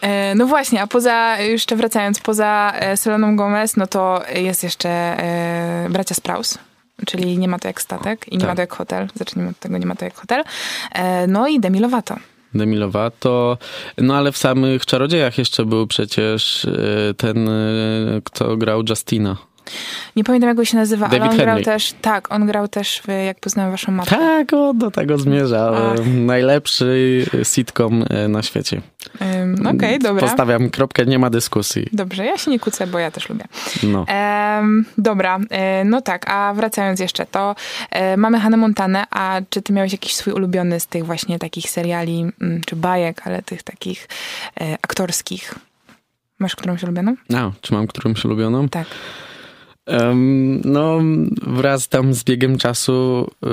E, 0.00 0.34
no 0.34 0.46
właśnie, 0.46 0.82
a 0.82 0.86
poza, 0.86 1.38
jeszcze 1.38 1.76
wracając, 1.76 2.20
poza 2.20 2.72
e, 2.74 2.96
Seleną 2.96 3.36
Gomez, 3.36 3.76
no 3.76 3.86
to 3.86 4.22
jest 4.34 4.62
jeszcze 4.62 4.88
e, 4.88 5.86
bracia 5.90 6.14
Sprouse. 6.14 6.58
Czyli 7.06 7.38
nie 7.38 7.48
ma 7.48 7.58
to 7.58 7.68
jak 7.68 7.82
statek 7.82 8.28
i 8.28 8.34
nie 8.34 8.40
Tak. 8.40 8.48
ma 8.48 8.54
to 8.54 8.60
jak 8.60 8.72
hotel. 8.72 9.08
Zacznijmy 9.14 9.50
od 9.50 9.58
tego, 9.58 9.78
nie 9.78 9.86
ma 9.86 9.94
to 9.94 10.04
jak 10.04 10.14
hotel. 10.14 10.44
No 11.28 11.48
i 11.48 11.60
Demi 11.60 11.80
Lovato. 11.80 12.16
Demi 12.54 12.76
Lovato. 12.76 13.58
No 13.98 14.16
ale 14.16 14.32
w 14.32 14.36
samych 14.36 14.86
Czarodziejach 14.86 15.38
jeszcze 15.38 15.64
był 15.64 15.86
przecież 15.86 16.66
ten, 17.16 17.50
kto 18.24 18.56
grał 18.56 18.82
Justina. 18.88 19.36
Nie 20.16 20.24
pamiętam 20.24 20.48
jak 20.48 20.56
go 20.56 20.64
się 20.64 20.76
nazywa, 20.76 21.06
ale 21.06 21.18
David 21.18 21.32
on 21.32 21.36
grał 21.36 21.46
Henley. 21.46 21.64
też, 21.64 21.94
tak, 22.02 22.32
on 22.32 22.46
grał 22.46 22.68
też 22.68 23.02
w 23.06 23.08
Jak 23.26 23.40
poznałem 23.40 23.70
waszą 23.70 23.92
matkę. 23.92 24.16
Tak, 24.16 24.52
o, 24.52 24.74
do 24.74 24.90
tego 24.90 25.18
zmierza. 25.18 25.72
Ach. 25.92 26.06
Najlepszy 26.06 27.24
sitcom 27.42 28.04
y, 28.24 28.28
na 28.28 28.42
świecie. 28.42 28.80
No 29.46 29.70
Okej, 29.70 29.98
dobra. 29.98 30.26
Postawiam 30.26 30.70
kropkę, 30.70 31.06
nie 31.06 31.18
ma 31.18 31.30
dyskusji. 31.30 31.88
Dobrze, 31.92 32.24
ja 32.24 32.38
się 32.38 32.50
nie 32.50 32.58
kłócę, 32.58 32.86
bo 32.86 32.98
ja 32.98 33.10
też 33.10 33.28
lubię. 33.28 33.44
No. 33.82 34.04
Em, 34.08 34.84
dobra, 34.98 35.38
e, 35.50 35.84
no 35.84 36.00
tak, 36.00 36.30
a 36.30 36.54
wracając 36.54 37.00
jeszcze, 37.00 37.26
to 37.26 37.54
e, 37.90 38.16
mamy 38.16 38.40
Hannah 38.40 38.60
Montanę, 38.60 39.04
a 39.10 39.40
czy 39.50 39.62
ty 39.62 39.72
miałeś 39.72 39.92
jakiś 39.92 40.14
swój 40.14 40.32
ulubiony 40.32 40.80
z 40.80 40.86
tych 40.86 41.06
właśnie 41.06 41.38
takich 41.38 41.70
seriali, 41.70 42.26
mm, 42.40 42.60
czy 42.66 42.76
bajek, 42.76 43.22
ale 43.24 43.42
tych 43.42 43.62
takich 43.62 44.08
e, 44.60 44.74
aktorskich? 44.82 45.54
Masz 46.38 46.56
którąś 46.56 46.82
ulubioną? 46.82 47.14
A, 47.34 47.50
czy 47.60 47.74
mam 47.74 47.86
którąś 47.86 48.24
ulubioną? 48.24 48.68
Tak. 48.68 48.86
No, 50.64 50.98
wraz 51.46 51.88
tam 51.88 52.14
z 52.14 52.24
biegiem 52.24 52.58
czasu 52.58 53.30
y, 53.44 53.48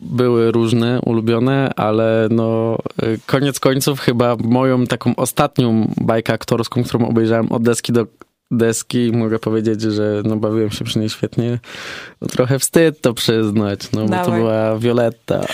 były 0.00 0.52
różne 0.52 1.00
ulubione, 1.00 1.70
ale 1.76 2.28
no, 2.30 2.78
y, 3.02 3.18
koniec 3.26 3.60
końców 3.60 4.00
chyba 4.00 4.36
moją 4.36 4.86
taką 4.86 5.16
ostatnią 5.16 5.94
bajkę 6.00 6.32
aktorską, 6.32 6.84
którą 6.84 7.08
obejrzałem 7.08 7.52
od 7.52 7.62
deski 7.62 7.92
do 7.92 8.06
deski, 8.50 9.12
mogę 9.12 9.38
powiedzieć, 9.38 9.82
że 9.82 10.22
no, 10.24 10.36
bawiłem 10.36 10.70
się 10.70 10.84
przy 10.84 10.98
niej 10.98 11.10
świetnie. 11.10 11.58
No, 12.20 12.28
trochę 12.28 12.58
wstyd 12.58 13.00
to 13.00 13.14
przyznać, 13.14 13.92
no 13.92 14.06
bo 14.06 14.24
to 14.24 14.30
była 14.30 14.78
Violetta. 14.78 15.40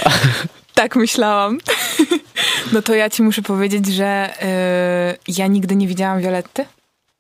Tak 0.75 0.97
myślałam. 0.97 1.59
No 2.73 2.83
to 2.83 2.95
ja 2.95 3.11
ci 3.11 3.23
muszę 3.23 3.43
powiedzieć, 3.43 3.87
że 3.87 4.31
e, 4.43 5.17
ja 5.29 5.47
nigdy 5.47 5.77
nie 5.77 5.87
widziałam 5.87 6.21
Violetty. 6.21 6.65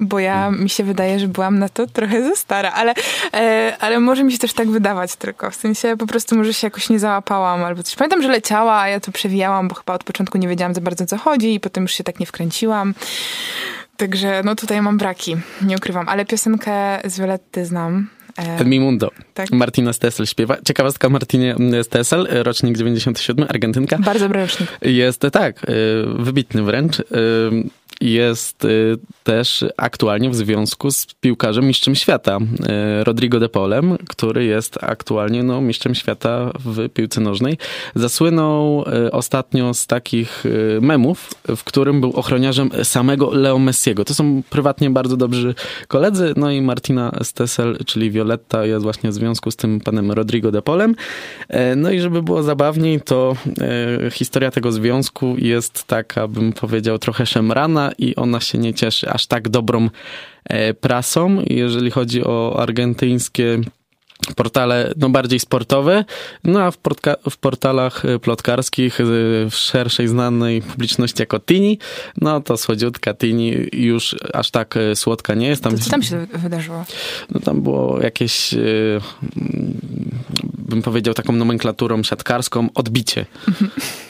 Bo 0.01 0.19
ja, 0.19 0.51
mi 0.51 0.71
się 0.71 0.85
wydaje, 0.85 1.19
że 1.21 1.29
byłam 1.29 1.59
na 1.59 1.69
to 1.69 1.87
trochę 1.87 2.25
za 2.29 2.37
stara, 2.37 2.71
ale, 2.73 2.95
e, 3.35 3.77
ale 3.81 4.01
może 4.01 4.25
mi 4.25 4.33
się 4.33 4.39
też 4.39 4.53
tak 4.53 4.71
wydawać 4.71 5.17
tylko. 5.17 5.51
W 5.51 5.55
sensie 5.55 5.97
po 5.99 6.07
prostu 6.07 6.37
może 6.37 6.55
się 6.55 6.67
jakoś 6.67 6.89
nie 6.91 6.99
załapałam 6.99 7.65
albo 7.65 7.83
coś. 7.83 7.97
Pamiętam, 7.97 8.23
że 8.23 8.29
leciała, 8.29 8.81
a 8.81 8.89
ja 8.89 9.01
to 9.01 9.13
przewijałam, 9.13 9.69
bo 9.69 9.75
chyba 9.75 9.95
od 9.95 10.05
początku 10.05 10.39
nie 10.39 10.49
wiedziałam 10.49 10.75
za 10.75 10.81
bardzo 10.81 11.07
co 11.07 11.17
chodzi 11.19 11.55
i 11.55 11.61
potem 11.61 11.83
już 11.85 11.93
się 11.93 12.05
tak 12.05 12.21
nie 12.21 12.27
wkręciłam. 12.27 12.95
Także 13.97 14.43
no 14.45 14.55
tutaj 14.55 14.83
mam 14.83 14.99
braki, 14.99 15.37
nie 15.63 15.77
ukrywam. 15.77 16.09
Ale 16.09 16.25
piosenkę 16.25 17.01
z 17.05 17.19
Violetty 17.19 17.67
znam. 17.67 18.09
E, 18.37 18.65
Mi 18.65 18.81
Mundo. 18.81 19.11
tak. 19.35 19.51
Martina 19.53 19.93
Stessel 19.93 20.27
śpiewa. 20.27 20.57
Ciekawostka 20.65 21.09
Martinie 21.09 21.57
Stessel, 21.83 22.29
rocznik 22.31 22.77
97, 22.79 23.47
Argentynka. 23.49 23.99
Bardzo 23.99 24.25
dobry 24.25 24.41
rocznik. 24.41 24.79
Jest 24.83 25.23
tak, 25.33 25.65
y, 25.65 25.69
wybitny 26.19 26.63
wręcz. 26.63 27.03
Jest 28.01 28.65
y, 28.65 28.99
też 29.25 29.65
aktualnie 29.77 30.31
w 30.31 30.35
związku 30.35 30.91
z 30.91 31.07
piłkarzem 31.21 31.67
mistrzem 31.67 31.95
świata, 31.95 32.39
y, 32.39 33.05
Rodrigo 33.05 33.41
de 33.41 33.49
Polem, 33.49 33.97
który 34.09 34.45
jest 34.45 34.79
aktualnie 34.85 35.43
no, 35.43 35.61
mistrzem 35.61 35.95
świata 35.95 36.53
w 36.65 36.89
piłce 36.89 37.21
nożnej. 37.21 37.59
Zasłynął 37.95 38.85
y, 39.07 39.11
ostatnio 39.11 39.75
z 39.75 39.87
takich 39.87 40.45
memów, 40.81 41.31
w 41.57 41.65
którym 41.65 42.01
był 42.01 42.13
ochroniarzem 42.13 42.71
samego 42.83 43.31
Leo 43.31 43.59
Messiego. 43.59 44.05
To 44.05 44.15
są 44.15 44.43
prywatnie 44.51 44.91
bardzo 44.91 45.17
dobrzy 45.17 45.55
koledzy, 45.89 46.35
no 46.37 46.51
i 46.51 46.63
Martina 46.63 47.19
Stessel, 47.23 47.79
czyli 47.87 48.11
Violetta 48.11 48.65
jest 48.67 48.83
właśnie 48.83 49.11
w 49.11 49.15
związku 49.15 49.51
z 49.51 49.57
tym 49.57 49.81
panem 49.81 50.13
Rodrigo 50.13 50.51
de 50.51 50.63
Polem. 50.63 50.95
No 51.77 51.91
i 51.91 52.01
żeby 52.01 52.23
było 52.23 52.43
zabawniej, 52.43 53.01
to 53.01 53.37
historia 54.11 54.51
tego 54.51 54.73
związku 54.73 55.35
jest 55.39 55.85
taka, 55.85 56.29
bym 56.29 56.53
powiedział, 56.53 56.99
trochę 56.99 57.27
szemrana 57.27 57.89
i 57.98 58.16
ona 58.16 58.40
się 58.40 58.59
nie 58.59 58.74
cieszy 58.74 59.11
aż 59.11 59.26
tak 59.26 59.48
dobrą 59.48 59.88
e, 60.44 60.74
prasą, 60.74 61.42
jeżeli 61.46 61.90
chodzi 61.90 62.24
o 62.24 62.57
argentyńskie 62.59 63.61
portale 64.37 64.92
no 64.96 65.11
bardziej 65.11 65.40
sportowe, 65.40 66.05
no 66.44 66.62
a 66.62 66.70
w, 66.70 66.79
w 67.31 67.37
portalach 67.37 68.05
e, 68.05 68.18
plotkarskich 68.18 69.00
e, 69.00 69.05
w 69.50 69.55
szerszej 69.55 70.09
znanej 70.09 70.62
publiczności 70.62 71.22
jako 71.22 71.40
Tini, 71.40 71.79
no 72.20 72.40
to 72.40 72.57
słodziutka 72.57 73.14
Tini 73.14 73.55
już 73.72 74.16
aż 74.35 74.50
tak 74.50 74.74
słodka 74.94 75.35
nie 75.35 75.48
jest. 75.48 75.62
To 75.62 75.79
co 75.79 75.90
tam 75.90 76.03
się 76.03 76.26
wydarzyło? 76.33 76.85
No 77.31 77.40
tam 77.40 77.62
było 77.62 78.00
jakieś, 78.00 78.55
bym 80.59 80.83
powiedział 80.83 81.14
taką 81.14 81.33
nomenklaturą 81.33 82.03
siatkarską, 82.03 82.68
odbicie. 82.74 83.26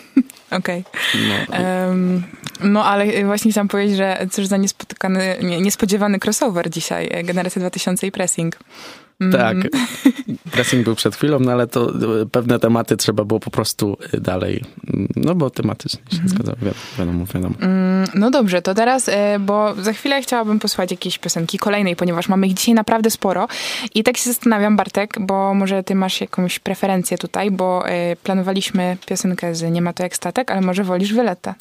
Okej. 0.51 0.85
No. 1.29 1.57
Em, 1.57 2.23
no 2.61 2.85
ale 2.85 3.25
właśnie 3.25 3.51
chciałam 3.51 3.69
powiedzieć, 3.69 3.97
że 3.97 4.27
cóż 4.31 4.47
za 4.47 4.57
niespotykany, 4.57 5.37
nie, 5.43 5.61
niespodziewany 5.61 6.19
crossover 6.19 6.71
dzisiaj, 6.71 7.09
e, 7.13 7.25
Generacja 7.25 7.61
2000 7.61 8.07
i 8.07 8.13
Pressing. 8.13 8.57
Tak. 9.33 9.57
Pressing 10.51 10.85
był 10.85 10.95
przed 10.95 11.17
chwilą, 11.17 11.41
no 11.41 11.53
ale 11.53 11.67
to 11.67 11.91
e, 12.23 12.27
pewne 12.27 12.59
tematy 12.59 12.97
trzeba 12.97 13.25
było 13.25 13.41
po 13.41 13.51
prostu 13.51 13.97
e, 14.13 14.21
dalej, 14.21 14.65
mm, 14.95 15.09
no 15.17 15.35
bo 15.35 15.51
tematycznie 15.51 16.01
się 16.13 16.29
zgadzało, 16.29 16.59
wiadomo, 16.63 16.77
wiadomo. 16.99 17.25
wiadomo. 17.35 17.55
Mm, 17.61 18.09
No 18.15 18.31
dobrze, 18.31 18.63
to 18.63 18.75
teraz, 18.75 19.09
e, 19.09 19.39
bo 19.41 19.75
za 19.83 19.93
chwilę 19.93 20.23
chciałabym 20.23 20.59
posłuchać 20.59 20.91
jakiejś 20.91 21.19
piosenki 21.19 21.59
kolejnej, 21.59 21.97
ponieważ 21.97 22.29
mamy 22.29 22.47
ich 22.47 22.55
dzisiaj 22.55 22.75
naprawdę 22.75 23.11
sporo. 23.11 23.49
I 23.95 24.03
tak 24.05 24.17
się 24.17 24.25
zastanawiam, 24.25 24.77
Bartek, 24.77 25.17
bo 25.21 25.55
może 25.55 25.83
ty 25.83 25.95
masz 25.95 26.21
jakąś 26.21 26.59
preferencję 26.59 27.19
tutaj, 27.19 27.51
bo 27.51 27.85
planowaliśmy 28.23 28.97
piosenkę 29.07 29.55
z 29.55 29.73
Nie 29.73 29.83
ma 29.83 29.93
to 29.93 30.03
jak 30.03 30.17
statek, 30.17 30.51
ale 30.51 30.61
może 30.61 30.85
wolisz 30.85 31.13
Violetę. 31.13 31.55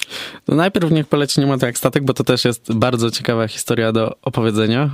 No 0.47 0.55
najpierw 0.55 0.91
niech 0.91 1.07
poleci 1.07 1.39
nie 1.39 1.47
ma 1.47 1.57
to 1.57 1.65
jak 1.65 1.77
statek, 1.77 2.03
bo 2.03 2.13
to 2.13 2.23
też 2.23 2.45
jest 2.45 2.73
bardzo 2.73 3.11
ciekawa 3.11 3.47
historia 3.47 3.91
do 3.91 4.15
opowiedzenia. 4.21 4.89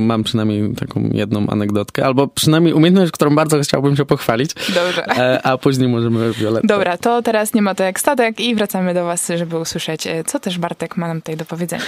Mam 0.00 0.24
przynajmniej 0.24 0.74
taką 0.74 1.10
jedną 1.12 1.46
anegdotkę, 1.74 2.06
albo 2.06 2.28
przynajmniej 2.28 2.74
umiejętność, 2.74 3.12
którą 3.12 3.34
bardzo 3.34 3.60
chciałbym 3.60 3.96
się 3.96 4.04
pochwalić, 4.04 4.54
Dobrze. 4.54 5.06
e, 5.06 5.42
a 5.46 5.58
później 5.58 5.88
możemy 5.88 6.32
Violetę. 6.32 6.66
Dobra, 6.66 6.98
to 6.98 7.22
teraz 7.22 7.54
Nie 7.54 7.62
ma 7.62 7.74
to 7.74 7.84
jak 7.84 8.00
statek 8.00 8.40
i 8.40 8.54
wracamy 8.54 8.94
do 8.94 9.04
was, 9.04 9.28
żeby 9.36 9.58
usłyszeć, 9.58 10.06
e, 10.06 10.24
co 10.24 10.40
też 10.40 10.58
Bartek 10.58 10.96
ma 10.96 11.08
nam 11.08 11.20
tutaj 11.20 11.36
do 11.36 11.44
powiedzenia. 11.44 11.82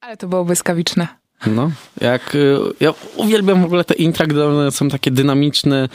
Ale 0.00 0.16
to 0.16 0.28
było 0.28 0.44
błyskawiczne. 0.44 1.08
No, 1.46 1.70
jak 2.00 2.34
y, 2.34 2.58
ja 2.80 2.92
uwielbiam 3.16 3.62
w 3.62 3.64
ogóle 3.64 3.84
te 3.84 3.94
intra, 3.94 4.26
gdy 4.26 4.44
one 4.44 4.70
są 4.70 4.88
takie 4.88 5.10
dynamiczne, 5.10 5.88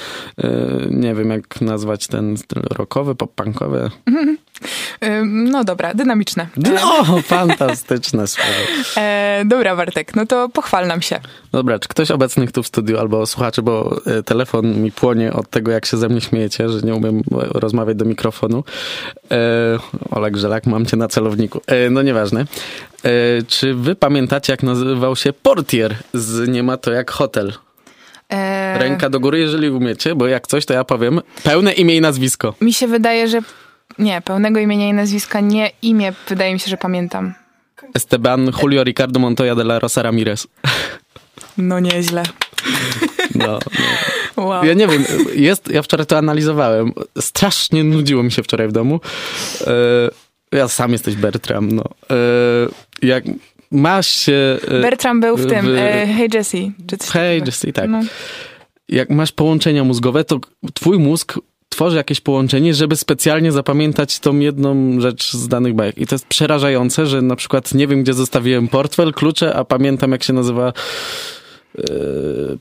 y, 0.44 0.48
nie 0.90 1.16
wiem 1.16 1.30
jak 1.30 1.62
nazwać 1.62 2.08
ten 2.08 2.38
styl 2.38 2.62
rockowy, 2.70 3.16
pop-punkowy. 3.16 3.90
Ym, 5.04 5.50
No 5.52 5.64
dobra, 5.64 5.94
dynamiczne. 5.94 6.48
No, 6.58 7.06
fantastyczne 7.22 8.28
słowo. 8.28 8.50
E, 8.98 9.44
dobra, 9.46 9.76
Bartek, 9.76 10.16
no 10.16 10.26
to 10.26 10.50
pochwal 10.50 10.88
nam 10.88 11.02
się. 11.02 11.20
Dobra, 11.52 11.80
czy 11.80 11.88
ktoś 11.88 12.12
obecnych 12.12 12.52
tu 12.52 12.64
w 12.64 12.68
studiu 12.68 12.98
albo 13.00 13.26
słuchaczy, 13.26 13.62
bo 13.62 13.98
y, 14.20 14.24
telefon 14.24 14.82
mi 14.82 14.92
płonie 14.92 15.34
od 15.34 15.50
tego, 15.50 15.72
jak 15.72 15.86
się 15.86 15.98
ze 15.98 16.10
mnie 16.10 16.22
śmiejecie, 16.22 16.70
że 16.70 16.82
nie 16.82 16.96
umiem 16.96 17.20
y, 17.20 17.24
rozmawiać 17.54 17.98
do 17.98 18.06
mikrofonu. 18.06 18.64
E, 19.32 19.38
Oleg 20.12 20.38
Żelak, 20.38 20.66
mam 20.66 20.86
cię 20.86 20.98
na 20.98 21.08
celowniku. 21.08 21.62
E, 21.68 21.90
no 21.90 22.02
nieważne. 22.02 22.46
E, 23.06 23.44
czy 23.48 23.74
wy 23.74 23.96
pamiętacie, 23.96 24.54
jak 24.54 24.64
nazywał 24.64 25.16
się 25.16 25.34
portier 25.34 25.96
z 26.14 26.50
Nie 26.50 26.64
ma 26.64 26.78
to 26.78 26.92
jak 26.92 27.12
hotel? 27.12 27.54
E, 28.30 28.80
Ręka 28.80 29.10
do 29.10 29.20
góry, 29.20 29.40
jeżeli 29.40 29.70
umiecie, 29.70 30.16
bo 30.16 30.28
jak 30.28 30.48
coś, 30.48 30.66
to 30.66 30.74
ja 30.74 30.84
powiem 30.84 31.22
pełne 31.44 31.74
imię 31.74 31.96
i 31.96 32.02
nazwisko. 32.02 32.54
Mi 32.62 32.74
się 32.74 32.88
wydaje, 32.88 33.28
że 33.28 33.40
nie, 34.00 34.22
pełnego 34.22 34.60
imienia 34.60 34.90
i 34.90 34.94
nazwiska 34.94 35.40
nie 35.40 35.72
imię, 35.82 36.14
wydaje 36.30 36.54
mi 36.54 36.60
się, 36.60 36.70
że 36.70 36.78
pamiętam. 36.78 37.34
Esteban 37.94 38.52
Julio 38.64 38.84
Ricardo 38.84 39.20
Montoya 39.20 39.56
de 39.56 39.62
la 39.62 39.80
Rosa 39.80 40.02
Ramirez. 40.02 40.48
No 41.58 41.80
nieźle. 41.80 42.24
No, 43.36 43.60
Wow. 44.38 44.66
Ja 44.66 44.74
nie 44.74 44.88
wiem, 44.88 45.06
jest, 45.36 45.68
ja 45.68 45.82
wczoraj 45.82 46.06
to 46.06 46.18
analizowałem. 46.18 46.94
Strasznie 47.20 47.84
nudziło 47.84 48.24
mi 48.24 48.32
się 48.32 48.44
wczoraj 48.44 48.68
w 48.68 48.72
domu. 48.72 49.00
E, 49.68 50.58
ja 50.58 50.68
sam 50.68 50.92
jesteś 50.92 51.16
Bertram, 51.16 51.72
no. 51.72 51.84
Jak 53.06 53.24
masz 53.72 54.08
się... 54.08 54.58
e, 54.68 54.82
Bertram 54.82 55.20
był 55.20 55.38
w 55.38 55.48
tym, 55.48 55.66
w- 55.66 55.70
e, 55.78 56.08
Hey 56.08 56.28
Jessie. 56.34 56.72
Czy 56.88 56.98
coś 56.98 57.10
Hej, 57.10 57.40
takiego. 57.40 57.46
Jesse, 57.46 57.74
tak. 57.74 57.90
No. 57.90 58.02
Jak 58.90 59.10
masz 59.10 59.32
połączenia 59.32 59.84
mózgowe, 59.84 60.24
to 60.24 60.40
twój 60.74 61.00
mózg 61.00 61.34
tworzy 61.70 61.98
jakieś 61.98 62.22
połączenie, 62.22 62.74
żeby 62.74 62.96
specjalnie 62.96 63.52
zapamiętać 63.52 64.20
tą 64.20 64.40
jedną 64.40 65.00
rzecz 65.02 65.34
z 65.34 65.48
danych 65.48 65.74
bajek. 65.74 65.98
I 65.98 66.08
to 66.08 66.16
jest 66.16 66.26
przerażające, 66.28 67.06
że 67.06 67.22
na 67.22 67.36
przykład 67.36 67.74
nie 67.74 67.88
wiem, 67.88 68.04
gdzie 68.04 68.14
zostawiłem 68.14 68.68
portfel, 68.68 69.14
klucze, 69.14 69.56
a 69.56 69.64
pamiętam, 69.64 70.12
jak 70.12 70.24
się 70.24 70.34
nazywa 70.34 70.74
e, 71.78 71.84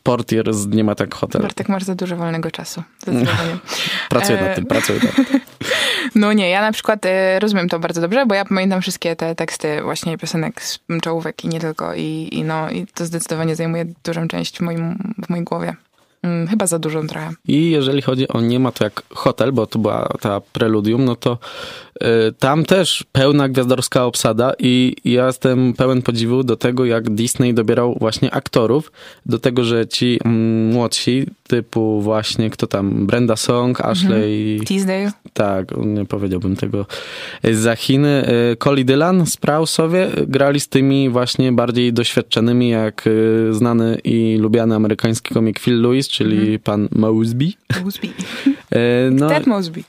portier 0.03 0.55
z 0.55 0.67
Nie 0.67 0.85
ma 0.85 0.95
tak 0.95 1.15
hotel. 1.15 1.43
Bartek, 1.43 1.69
masz 1.69 1.83
za 1.83 1.95
dużo 1.95 2.17
wolnego 2.17 2.51
czasu. 2.51 2.83
Pracuję 4.11 4.39
E, 4.39 4.47
nad 4.47 4.57
tym, 4.57 4.67
pracuję 4.67 5.01
nad 5.05 5.15
tym. 5.29 5.41
No 6.15 6.33
nie, 6.33 6.51
ja 6.51 6.61
na 6.61 6.73
przykład 6.73 7.07
e, 7.07 7.41
rozumiem 7.41 7.69
to 7.69 7.79
bardzo 7.79 8.01
dobrze, 8.01 8.27
bo 8.27 8.35
ja 8.35 8.45
pamiętam 8.45 8.81
wszystkie 8.81 9.17
te 9.17 9.35
teksty 9.35 9.83
właśnie 9.83 10.19
piosenek 10.19 10.63
z 10.63 10.81
czołówek 11.03 11.45
i 11.45 11.49
nie 11.49 11.61
tylko. 11.61 11.95
I, 11.95 12.29
i, 12.33 12.45
no, 12.45 12.71
i 12.71 12.87
to 12.87 13.07
zdecydowanie 13.07 13.57
zajmuje 13.57 13.85
dużą 14.05 14.29
część 14.29 14.59
w, 14.59 14.61
moim, 14.61 15.15
w 15.27 15.29
mojej 15.29 15.45
głowie. 15.45 15.75
Mm, 16.25 16.49
chyba 16.49 16.67
za 16.67 16.79
dużą 16.79 17.07
trochę. 17.07 17.31
I 17.49 17.71
jeżeli 17.71 18.03
chodzi 18.03 18.29
o 18.29 18.41
Nie 18.41 18.61
ma 18.61 18.73
to 18.73 18.85
jak 18.85 19.03
hotel, 19.11 19.53
bo 19.53 19.67
to 19.67 19.79
była 19.79 20.09
ta 20.21 20.41
preludium, 20.41 21.05
no 21.05 21.17
to 21.17 21.39
y, 22.03 22.07
tam 22.39 22.65
też 22.65 23.05
pełna 23.13 23.49
gwiazdorska 23.49 24.05
obsada 24.05 24.53
i 24.59 24.97
ja 25.05 25.27
jestem 25.27 25.73
pełen 25.73 26.03
podziwu 26.03 26.45
do 26.45 26.57
tego, 26.57 26.85
jak 26.85 27.11
Disney 27.11 27.55
dobierał 27.55 27.97
właśnie 28.01 28.35
aktorów, 28.35 28.93
do 29.27 29.39
tego, 29.39 29.65
że 29.65 29.87
ci 29.87 30.19
mm, 30.25 30.73
młodsi, 30.73 31.27
typu 31.49 32.01
właśnie, 32.01 32.51
kto 32.51 32.67
tam, 32.67 33.07
Brenda 33.07 33.37
Song, 33.37 33.81
Ashley, 33.81 34.61
Teasdale. 34.69 35.13
tak, 35.33 35.67
nie 35.77 36.05
powiedziałbym 36.05 36.57
tego, 36.57 36.87
za 37.53 37.77
Chiny, 37.77 38.29
y, 38.53 38.57
Coli 38.57 38.85
Dylan, 38.85 39.27
Sprousowie 39.27 40.19
y, 40.19 40.27
grali 40.27 40.61
z 40.61 40.69
tymi 40.69 41.11
właśnie 41.11 41.53
bardziej 41.53 41.93
doświadczonymi, 41.93 42.69
jak 42.69 43.07
y, 43.07 43.55
znany 43.55 43.99
i 44.05 44.37
lubiany 44.41 44.75
amerykański 44.75 45.35
komik 45.35 45.61
Phil 45.61 45.81
Lewis, 45.81 46.09
czyli 46.17 46.59
pan 46.59 46.89
Mosby. 46.93 47.53
Mosby. 47.85 48.09
E, 48.73 49.11
No, 49.11 49.29
Ted 49.29 49.47
Mosby. 49.47 49.85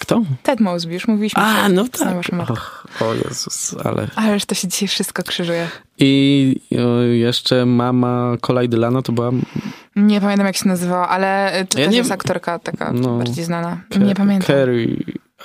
kto? 0.00 0.22
Ted 0.42 0.60
Mosby, 0.60 0.94
już 0.94 1.08
mówiliśmy. 1.08 1.42
A, 1.42 1.68
no 1.68 1.84
tak. 1.88 2.16
Och, 2.50 2.86
o 3.00 3.14
Jezus, 3.14 3.74
ale... 3.84 4.08
Ależ 4.16 4.44
to 4.44 4.54
się 4.54 4.68
dzisiaj 4.68 4.88
wszystko 4.88 5.22
krzyżuje. 5.22 5.68
I 5.98 6.56
o, 6.86 7.00
jeszcze 7.02 7.66
mama 7.66 8.36
Kolaj 8.40 8.68
Dylana 8.68 9.02
to 9.02 9.12
była... 9.12 9.30
Nie 9.96 10.20
pamiętam 10.20 10.46
jak 10.46 10.56
się 10.56 10.68
nazywała, 10.68 11.08
ale 11.08 11.52
e, 11.52 11.64
to 11.64 11.78
Ja 11.78 11.84
też 11.84 11.92
nie- 11.92 11.98
jest 11.98 12.12
aktorka 12.12 12.58
taka 12.58 12.92
No. 12.92 13.18
bardziej 13.18 13.44
znana. 13.44 13.80
Ke- 13.90 13.98
nie 13.98 14.14
pamiętam. 14.14 14.46
Carrie, 14.46 14.96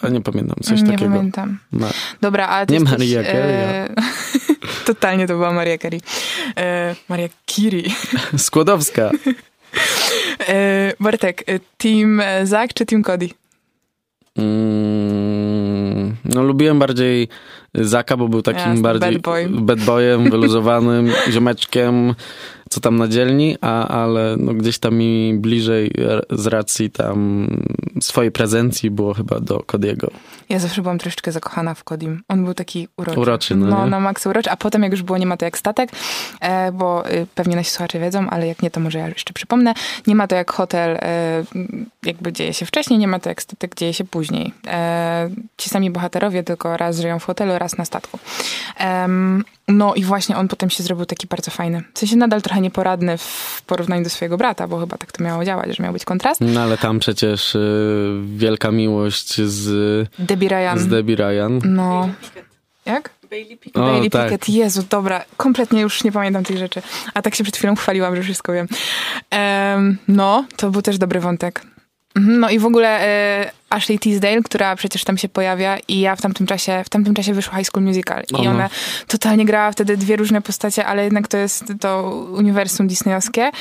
a 0.01 0.10
nie 0.10 0.21
pamiętam, 0.21 0.56
coś 0.62 0.82
nie 0.82 0.91
takiego. 0.91 1.12
pamiętam. 1.15 1.60
No. 1.71 1.88
Dobra, 2.21 2.47
ale 2.47 2.65
Nie 2.69 2.79
Maria 2.79 3.23
Carey, 3.23 3.53
e, 3.53 3.89
Totalnie 4.86 5.27
to 5.27 5.34
była 5.34 5.51
Maria 5.53 5.77
Carey. 5.77 6.01
E, 6.58 6.95
Maria 7.10 7.27
Curie. 7.45 7.89
Skłodowska. 8.38 9.12
E, 10.47 10.93
Bartek, 10.99 11.43
e, 11.47 11.59
team 11.77 12.19
e, 12.19 12.45
Zach 12.47 12.73
czy 12.73 12.86
team 12.86 13.03
Cody? 13.03 13.29
Mm, 14.38 16.15
no 16.25 16.43
lubiłem 16.43 16.79
bardziej 16.79 17.27
Zaka, 17.73 18.17
bo 18.17 18.27
był 18.27 18.41
takim 18.41 18.59
Jasne, 18.69 18.81
bardziej 18.81 19.12
bad 19.12 19.21
boy. 19.21 19.49
bad 19.49 19.79
boyem, 19.79 20.23
wyluzowanym 20.31 21.12
ziomeczkiem, 21.29 22.13
co 22.69 22.79
tam 22.79 22.95
na 22.97 23.07
dzielni, 23.07 23.55
a, 23.62 23.88
ale 23.88 24.36
no 24.39 24.53
gdzieś 24.53 24.79
tam 24.79 24.95
mi 24.95 25.33
bliżej 25.38 25.91
z 26.29 26.47
racji 26.47 26.91
tam 26.91 27.47
swojej 28.01 28.31
prezencji 28.31 28.91
było 28.91 29.13
chyba 29.13 29.39
do 29.39 29.57
Cody'ego. 29.57 30.07
Ja 30.49 30.60
zawsze 30.60 30.82
byłam 30.82 30.97
troszeczkę 30.97 31.32
zakochana 31.32 31.73
w 31.73 31.84
Codim. 31.84 32.23
On 32.27 32.43
był 32.45 32.53
taki 32.53 32.88
uroczy. 32.97 33.19
Uroczy, 33.19 33.56
no 33.56 33.67
No, 33.67 33.86
na 33.86 33.99
maksa 33.99 34.29
uroczy. 34.29 34.51
A 34.51 34.58
potem 34.58 34.84
jak 34.84 34.91
już 34.91 35.01
było 35.03 35.17
Nie 35.17 35.25
ma 35.25 35.38
to 35.38 35.45
jak 35.45 35.58
statek, 35.58 35.89
e, 36.41 36.71
bo 36.71 37.06
e, 37.06 37.25
pewnie 37.36 37.56
nasi 37.56 37.71
słuchacze 37.71 37.99
wiedzą, 37.99 38.29
ale 38.29 38.47
jak 38.47 38.62
nie, 38.62 38.71
to 38.71 38.79
może 38.79 38.99
ja 38.99 39.08
jeszcze 39.08 39.34
przypomnę. 39.34 39.73
Nie 40.08 40.15
ma 40.15 40.27
to 40.27 40.36
jak 40.36 40.51
hotel, 40.51 40.97
e, 41.01 41.43
jakby 42.03 42.34
dzieje 42.34 42.53
się 42.53 42.65
wcześniej, 42.65 42.99
nie 42.99 43.08
ma 43.08 43.19
to 43.19 43.29
jak 43.29 43.41
statek, 43.41 43.75
dzieje 43.75 43.93
się 43.93 44.03
później. 44.03 44.53
E, 44.67 45.29
ci 45.58 45.69
sami 45.69 45.91
bohaterowie 45.91 46.43
tylko 46.43 46.77
raz 46.77 46.99
żyją 46.99 47.19
w 47.19 47.23
hotelu, 47.23 47.60
raz 47.60 47.77
na 47.77 47.86
statku. 47.86 48.19
No 49.67 49.95
i 49.95 50.04
właśnie 50.04 50.38
on 50.38 50.47
potem 50.47 50.69
się 50.69 50.84
zrobił 50.84 51.06
taki 51.06 51.28
bardzo 51.28 51.52
fajny. 51.52 51.84
W 51.93 51.99
sensie 51.99 52.15
nadal 52.15 52.41
trochę 52.41 52.62
nieporadny 52.62 53.17
w 53.17 53.62
porównaniu 53.65 54.04
do 54.04 54.10
swojego 54.10 54.38
brata, 54.38 54.67
bo 54.67 54.80
chyba 54.80 54.97
tak 54.97 55.12
to 55.12 55.23
miało 55.23 55.45
działać, 55.45 55.78
że 55.78 55.84
miał 55.84 55.93
być 55.93 56.06
kontrast. 56.06 56.41
No 56.41 56.62
ale 56.62 56.78
tam 56.78 56.99
przecież 56.99 57.56
y, 57.56 58.21
wielka 58.36 58.71
miłość 58.71 59.41
z, 59.41 60.10
Debbie 60.19 60.49
Ryan. 60.49 60.80
z 60.80 60.88
Debbie 60.88 61.15
Ryan. 61.15 61.62
No. 61.65 61.99
Bailey 62.02 62.15
Pickett. 62.21 62.45
Jak? 62.86 63.10
Bailey 63.30 63.58
Pickett. 63.58 63.84
O, 63.84 63.86
Bailey 63.86 64.10
tak. 64.10 64.23
Pickett, 64.23 64.49
Jezu, 64.49 64.84
dobra, 64.89 65.23
kompletnie 65.38 65.82
już 65.82 66.04
nie 66.04 66.12
pamiętam 66.12 66.43
tych 66.43 66.58
rzeczy. 66.58 66.82
A 67.13 67.21
tak 67.21 67.36
się 67.36 67.43
przed 67.43 67.58
chwilą 67.58 67.76
chwaliłam, 67.76 68.15
że 68.15 68.23
wszystko 68.23 68.54
wiem. 68.54 68.67
Em, 69.30 69.97
no, 70.08 70.45
to 70.56 70.69
był 70.69 70.82
też 70.82 70.97
dobry 70.97 71.19
wątek. 71.19 71.62
Mhm, 72.15 72.39
No 72.39 72.49
i 72.49 72.60
w 72.60 72.65
ogóle 72.65 73.02
e, 73.02 73.52
Ashley 73.73 73.99
Tisdale, 73.99 74.41
która 74.41 74.75
przecież 74.75 75.03
tam 75.03 75.17
się 75.17 75.29
pojawia 75.29 75.77
i 75.88 75.99
ja 75.99 76.15
w 76.15 76.21
tamtym 76.21 76.47
czasie, 76.47 76.83
w 76.86 76.89
tamtym 76.89 77.13
czasie 77.13 77.33
wyszła 77.33 77.57
High 77.57 77.67
School 77.67 77.83
Musical 77.83 78.23
i 78.39 78.47
ona 78.47 78.69
totalnie 79.07 79.45
grała 79.45 79.71
wtedy 79.71 79.97
dwie 79.97 80.15
różne 80.15 80.41
postacie, 80.41 80.86
ale 80.86 81.03
jednak 81.03 81.27
to 81.27 81.38
jest 81.38 81.73
to 81.79 82.03
uniwersum 82.38 82.88
disneyowskie 82.88 83.51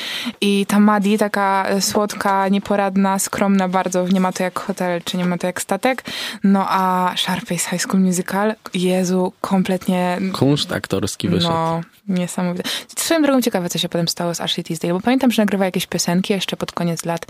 i 0.41 0.65
ta 0.65 0.79
Maddie, 0.79 1.17
taka 1.17 1.65
słodka, 1.79 2.47
nieporadna, 2.47 3.19
skromna 3.19 3.67
bardzo, 3.69 4.07
nie 4.07 4.19
ma 4.19 4.31
to 4.31 4.43
jak 4.43 4.59
hotel, 4.59 5.01
czy 5.05 5.17
nie 5.17 5.25
ma 5.25 5.37
to 5.37 5.47
jak 5.47 5.61
statek, 5.61 6.03
no 6.43 6.65
a 6.69 7.13
Sharpay 7.17 7.59
z 7.59 7.65
High 7.65 7.81
School 7.81 8.01
Musical, 8.01 8.55
Jezu, 8.73 9.33
kompletnie 9.41 10.17
Kunszt 10.33 10.71
aktorski 10.71 11.29
wyszedł. 11.29 11.53
no, 11.53 11.81
niesamowite. 12.07 12.69
Swoją 12.97 13.21
drogą 13.21 13.41
ciekawe, 13.41 13.69
co 13.69 13.79
się 13.79 13.89
potem 13.89 14.07
stało 14.07 14.35
z 14.35 14.41
Ashley 14.41 14.63
Tisdale, 14.63 14.93
bo 14.93 14.99
pamiętam, 14.99 15.31
że 15.31 15.41
nagrywała 15.41 15.65
jakieś 15.65 15.87
piosenki 15.87 16.33
jeszcze 16.33 16.57
pod 16.57 16.71
koniec 16.71 17.05
lat, 17.05 17.25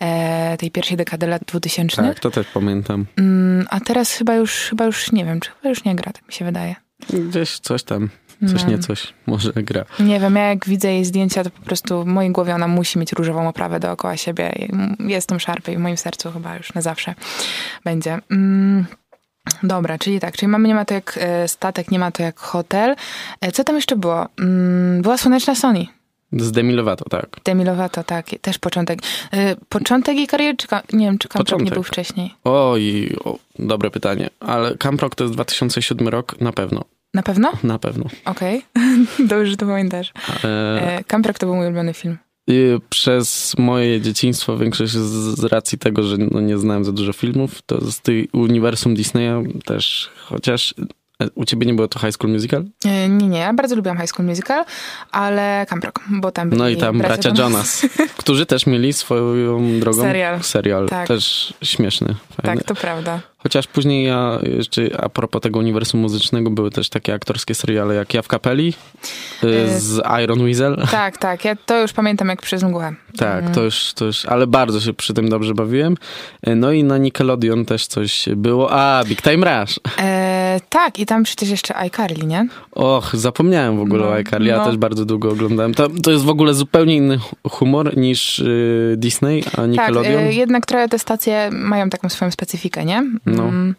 e, 0.00 0.56
tej 0.56 0.70
pierwszej 0.70 0.96
dekady 0.96 1.26
lat 1.26 1.42
2000. 1.46 2.02
Tak, 2.02 2.20
to 2.30 2.34
też 2.42 2.46
pamiętam. 2.54 3.06
Mm, 3.16 3.66
a 3.70 3.80
teraz 3.80 4.12
chyba 4.12 4.34
już, 4.34 4.52
chyba 4.70 4.84
już 4.84 5.12
nie 5.12 5.24
wiem, 5.24 5.40
czy 5.40 5.50
chyba 5.50 5.68
już 5.68 5.84
nie 5.84 5.94
gra, 5.96 6.12
tak 6.12 6.26
mi 6.26 6.32
się 6.32 6.44
wydaje. 6.44 6.74
Gdzieś 7.10 7.58
coś 7.58 7.82
tam. 7.82 8.08
coś 8.52 8.64
No. 8.64 8.70
nie 8.70 8.78
coś, 8.78 9.14
może 9.26 9.52
gra. 9.52 9.84
Nie 10.00 10.20
wiem, 10.20 10.36
ja 10.36 10.48
jak 10.48 10.66
widzę 10.66 10.92
jej 10.92 11.04
zdjęcia, 11.04 11.44
to 11.44 11.50
po 11.50 11.62
prostu 11.62 12.02
w 12.02 12.06
mojej 12.06 12.32
głowie 12.32 12.54
ona 12.54 12.68
musi 12.68 12.98
mieć 12.98 13.12
różową 13.12 13.48
oprawę 13.48 13.80
dookoła 13.80 14.16
siebie. 14.16 14.52
Jest 14.98 15.28
tą 15.28 15.38
szarpę 15.38 15.72
i 15.72 15.76
w 15.76 15.80
moim 15.80 15.96
sercu 15.96 16.32
chyba 16.32 16.56
już 16.56 16.74
na 16.74 16.80
zawsze 16.80 17.14
będzie. 17.84 18.18
Mm. 18.30 18.86
Dobra, 19.62 19.98
czyli 19.98 20.20
tak, 20.20 20.36
czyli 20.36 20.48
mamy 20.48 20.68
nie 20.68 20.74
ma 20.74 20.84
to 20.84 20.94
jak 20.94 21.18
e, 21.20 21.48
statek, 21.48 21.90
nie 21.90 21.98
ma 21.98 22.10
to 22.10 22.22
jak 22.22 22.38
hotel. 22.40 22.96
E, 23.40 23.52
Co 23.52 23.64
tam 23.64 23.76
jeszcze 23.76 23.96
było? 23.96 24.26
Mm, 24.40 25.02
Była 25.02 25.16
Słoneczna 25.18 25.54
Sony. 25.54 25.86
Z 26.32 26.52
Demi 26.52 26.74
Lovato, 26.74 27.04
tak. 27.04 27.36
Demi 27.44 27.64
Lovato, 27.64 28.04
tak, 28.04 28.26
też 28.40 28.58
początek. 28.58 28.98
E, 29.32 29.56
Początek 29.68 30.16
jej 30.16 30.26
kariery, 30.26 30.56
czy 30.56 30.66
nie 30.92 31.06
wiem, 31.06 31.18
czy 31.18 31.28
Camp 31.28 31.48
Rock 31.48 31.62
nie 31.62 31.70
był 31.70 31.82
wcześniej? 31.82 32.34
Oj, 32.44 33.16
o, 33.24 33.38
dobre 33.58 33.90
pytanie. 33.90 34.30
Ale 34.40 34.76
Camp 34.76 35.02
Rock 35.02 35.14
to 35.14 35.24
jest 35.24 35.34
2007 35.34 36.08
rok? 36.08 36.40
Na 36.40 36.52
pewno. 36.52 36.84
Na 37.14 37.22
pewno? 37.22 37.52
Na 37.62 37.78
pewno. 37.78 38.04
Okej, 38.24 38.62
dobrze, 39.18 39.46
że 39.50 39.56
to 39.56 39.66
pamiętasz. 39.66 40.12
E, 40.44 40.98
E, 40.98 41.04
Camp 41.04 41.26
Rock 41.26 41.38
to 41.38 41.46
był 41.46 41.54
mój 41.56 41.66
ulubiony 41.66 41.94
film. 41.94 42.18
i 42.46 42.78
przez 42.88 43.54
moje 43.58 44.00
dzieciństwo, 44.00 44.56
większość 44.58 44.92
z, 44.92 45.38
z 45.40 45.44
racji 45.44 45.78
tego, 45.78 46.02
że 46.02 46.16
no, 46.18 46.40
nie 46.40 46.58
znałem 46.58 46.84
za 46.84 46.92
dużo 46.92 47.12
filmów, 47.12 47.62
to 47.62 47.90
z 47.90 48.00
tej 48.00 48.28
uniwersum 48.32 48.94
Disneya 48.94 49.44
też, 49.64 50.10
chociaż 50.24 50.74
e, 50.78 50.82
u 51.34 51.44
ciebie 51.44 51.66
nie 51.66 51.74
było 51.74 51.88
to 51.88 51.98
High 51.98 52.12
School 52.12 52.32
Musical? 52.32 52.64
E, 52.84 53.08
Nie, 53.08 53.28
nie, 53.28 53.38
ja 53.38 53.52
bardzo 53.54 53.76
lubiłam 53.76 53.98
High 53.98 54.08
School 54.10 54.28
Musical, 54.28 54.64
ale 55.12 55.66
Camp 55.68 55.84
Rock, 55.84 56.00
bo 56.10 56.30
tam 56.32 56.48
byli 56.50 56.62
No 56.62 56.68
i 56.68 56.76
tam 56.76 56.98
bracia 56.98 57.30
Jonas, 57.38 57.86
którzy 58.16 58.46
też 58.46 58.66
mieli 58.66 58.92
swoją 58.92 59.80
drogą 59.80 60.02
Serial. 60.02 60.42
serial. 60.42 60.88
Tak. 60.88 61.08
Też 61.08 61.54
śmieszny, 61.62 62.14
fajny. 62.42 62.60
Tak, 62.60 62.68
to 62.68 62.74
prawda. 62.74 63.20
Chociaż 63.42 63.66
później 63.66 64.04
ja 64.06 64.38
jeszcze 64.42 65.00
a 65.00 65.08
propos 65.08 65.42
tego 65.42 65.58
uniwersum 65.58 66.00
muzycznego 66.00 66.50
były 66.50 66.70
też 66.70 66.88
takie 66.88 67.14
aktorskie 67.14 67.54
seriale 67.54 67.94
jak 67.94 68.14
Ja 68.14 68.22
w 68.22 68.28
kapeli 68.28 68.74
y, 69.44 69.46
Y, 69.46 69.80
z 69.80 70.02
Iron 70.24 70.44
Weasel. 70.44 70.86
Tak, 70.90 71.18
tak, 71.18 71.44
ja 71.44 71.56
to 71.66 71.80
już 71.82 71.92
pamiętam 71.92 72.28
jak 72.28 72.42
przez 72.42 72.62
mgłę. 72.62 72.94
Tak, 73.16 73.50
to 73.50 73.62
już, 73.62 73.92
to 73.94 74.04
już, 74.04 74.26
ale 74.26 74.46
bardzo 74.46 74.80
się 74.80 74.92
przy 74.94 75.14
tym 75.14 75.28
dobrze 75.28 75.54
bawiłem. 75.54 75.94
Y, 76.48 76.54
No 76.54 76.72
i 76.72 76.84
na 76.84 76.98
Nickelodeon 76.98 77.64
też 77.64 77.86
coś 77.86 78.28
było. 78.36 78.72
A, 78.72 79.04
Big 79.04 79.22
Time 79.22 79.60
Rush. 79.60 79.80
E, 79.98 80.27
tak, 80.60 80.98
i 80.98 81.06
tam 81.06 81.22
przecież 81.22 81.48
jeszcze 81.50 81.76
iCarly, 81.76 82.26
nie? 82.26 82.46
Och, 82.72 83.10
zapomniałem 83.14 83.76
w 83.76 83.80
ogóle 83.80 84.02
No, 84.02 84.08
o 84.08 84.14
iCarly, 84.20 84.48
ja 84.48 84.56
no. 84.58 84.64
też 84.64 84.76
bardzo 84.76 85.04
długo 85.04 85.30
oglądałem. 85.30 85.74
To, 85.74 85.88
to 86.02 86.10
jest 86.10 86.24
w 86.24 86.28
ogóle 86.28 86.54
zupełnie 86.54 86.96
inny 86.96 87.18
humor 87.50 87.96
niż 87.96 88.38
y, 88.38 88.94
Disney, 88.96 89.42
a 89.46 89.50
Tak, 89.56 89.68
Nickelodeon. 89.70 90.22
e, 90.22 90.32
jednak 90.32 90.66
trochę 90.66 90.88
te 90.88 90.98
stacje 90.98 91.50
mają 91.52 91.90
taką 91.90 92.08
swoją 92.08 92.30
specyfikę, 92.30 92.84
nie? 92.84 93.02
No. 93.26 93.42
Mm, 93.42 93.74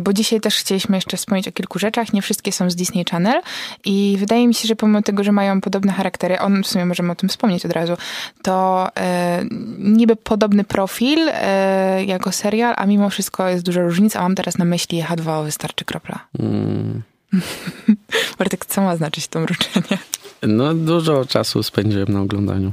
Bo 0.00 0.12
dzisiaj 0.12 0.40
też 0.40 0.56
chcieliśmy 0.56 0.96
jeszcze 0.96 1.16
wspomnieć 1.16 1.48
o 1.48 1.52
kilku 1.52 1.78
rzeczach. 1.78 2.12
Nie 2.12 2.22
wszystkie 2.22 2.52
są 2.52 2.70
z 2.70 2.74
Disney 2.76 3.04
Channel 3.10 3.42
i 3.84 4.16
wydaje 4.18 4.48
mi 4.48 4.54
się, 4.54 4.68
że 4.68 4.76
pomimo 4.76 5.02
tego, 5.02 5.24
że 5.24 5.32
mają 5.32 5.60
podobne 5.60 5.92
charaktery, 5.92 6.38
on 6.38 6.62
w 6.62 6.66
sumie 6.66 6.86
możemy 6.86 7.12
o 7.12 7.14
tym 7.14 7.28
wspomnieć 7.28 7.66
od 7.66 7.72
razu, 7.72 7.96
to 8.42 8.88
e, 8.96 9.44
niby 9.78 10.16
podobny 10.16 10.64
profil 10.64 11.18
e, 11.32 12.04
jako 12.04 12.32
serial, 12.32 12.74
a 12.76 12.86
mimo 12.86 13.10
wszystko 13.10 13.48
jest 13.48 13.64
duża 13.64 13.82
różnica. 13.82 14.18
A 14.20 14.22
mam 14.22 14.34
teraz 14.34 14.58
na 14.58 14.64
myśli 14.64 15.02
H2O 15.02 15.44
Wystarczy 15.44 15.84
Kropla. 15.84 16.26
Mm. 16.38 17.02
Bartek, 18.38 18.66
co 18.66 18.80
ma 18.82 18.96
znaczyć 18.96 19.28
to 19.28 19.40
mruczenie? 19.40 19.98
No, 20.42 20.74
dużo 20.74 21.24
czasu 21.24 21.62
spędziłem 21.62 22.08
na 22.08 22.20
oglądaniu. 22.20 22.72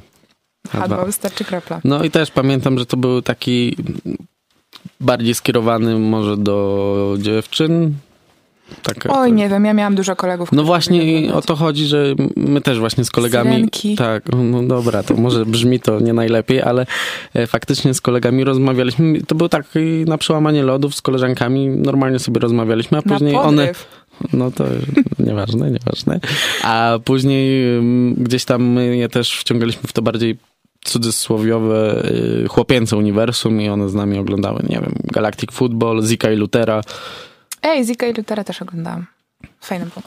H2O 0.67 1.05
Wystarczy 1.05 1.45
Kropla. 1.45 1.81
No 1.83 2.03
i 2.03 2.11
też 2.11 2.31
pamiętam, 2.31 2.79
że 2.79 2.85
to 2.85 2.97
był 2.97 3.21
taki 3.21 3.75
bardziej 4.99 5.33
skierowany 5.35 5.99
może 5.99 6.37
do 6.37 7.15
dziewczyn. 7.19 7.93
Tak, 8.83 8.97
Oj, 9.09 9.33
nie 9.33 9.49
wiem, 9.49 9.65
ja 9.65 9.73
miałam 9.73 9.95
dużo 9.95 10.15
kolegów. 10.15 10.51
No 10.51 10.63
właśnie 10.63 11.33
o 11.33 11.41
to 11.41 11.55
chodzi, 11.55 11.85
że 11.85 12.15
my 12.35 12.61
też 12.61 12.79
właśnie 12.79 13.05
z 13.05 13.11
kolegami. 13.11 13.51
Syrenki. 13.51 13.95
Tak, 13.95 14.23
no 14.43 14.63
dobra, 14.63 15.03
to 15.03 15.13
może 15.13 15.45
brzmi 15.45 15.79
to 15.79 15.99
nie 15.99 16.13
najlepiej, 16.13 16.61
ale 16.61 16.85
e, 17.33 17.47
faktycznie 17.47 17.93
z 17.93 18.01
kolegami 18.01 18.43
rozmawialiśmy. 18.43 19.21
To 19.21 19.35
był 19.35 19.49
taki 19.49 19.79
na 20.07 20.17
przełamanie 20.17 20.63
lodów 20.63 20.95
z 20.95 21.01
koleżankami, 21.01 21.67
normalnie 21.69 22.19
sobie 22.19 22.39
rozmawialiśmy, 22.39 22.97
a 22.97 23.01
Na 23.05 23.13
później 23.13 23.35
one. 23.35 23.61
podryw. 23.67 24.03
No 24.33 24.51
to 24.51 24.65
nieważne, 25.19 25.71
nieważne. 25.71 26.19
A 26.63 26.99
później 27.05 27.77
mm, 27.77 28.13
gdzieś 28.13 28.45
tam 28.45 28.63
my 28.63 28.97
je 28.97 29.09
też 29.09 29.37
wciągaliśmy 29.39 29.81
w 29.87 29.93
to 29.93 30.01
bardziej 30.01 30.37
cudzysłowiowe 30.83 32.05
y, 32.45 32.47
chłopięce 32.47 32.97
uniwersum 32.97 33.61
i 33.61 33.69
one 33.69 33.89
z 33.89 33.93
nami 33.93 34.17
oglądały, 34.17 34.63
nie 34.69 34.79
wiem, 34.79 34.93
Galactic 35.03 35.51
Football, 35.51 36.03
Zika 36.03 36.31
i 36.31 36.35
Lutera. 36.35 36.81
Ej, 37.61 37.85
Zika 37.85 38.07
i 38.07 38.13
Lutera 38.13 38.43
też 38.43 38.61
oglądałam. 38.61 39.05
Fajny 39.61 39.85
był. 39.85 40.03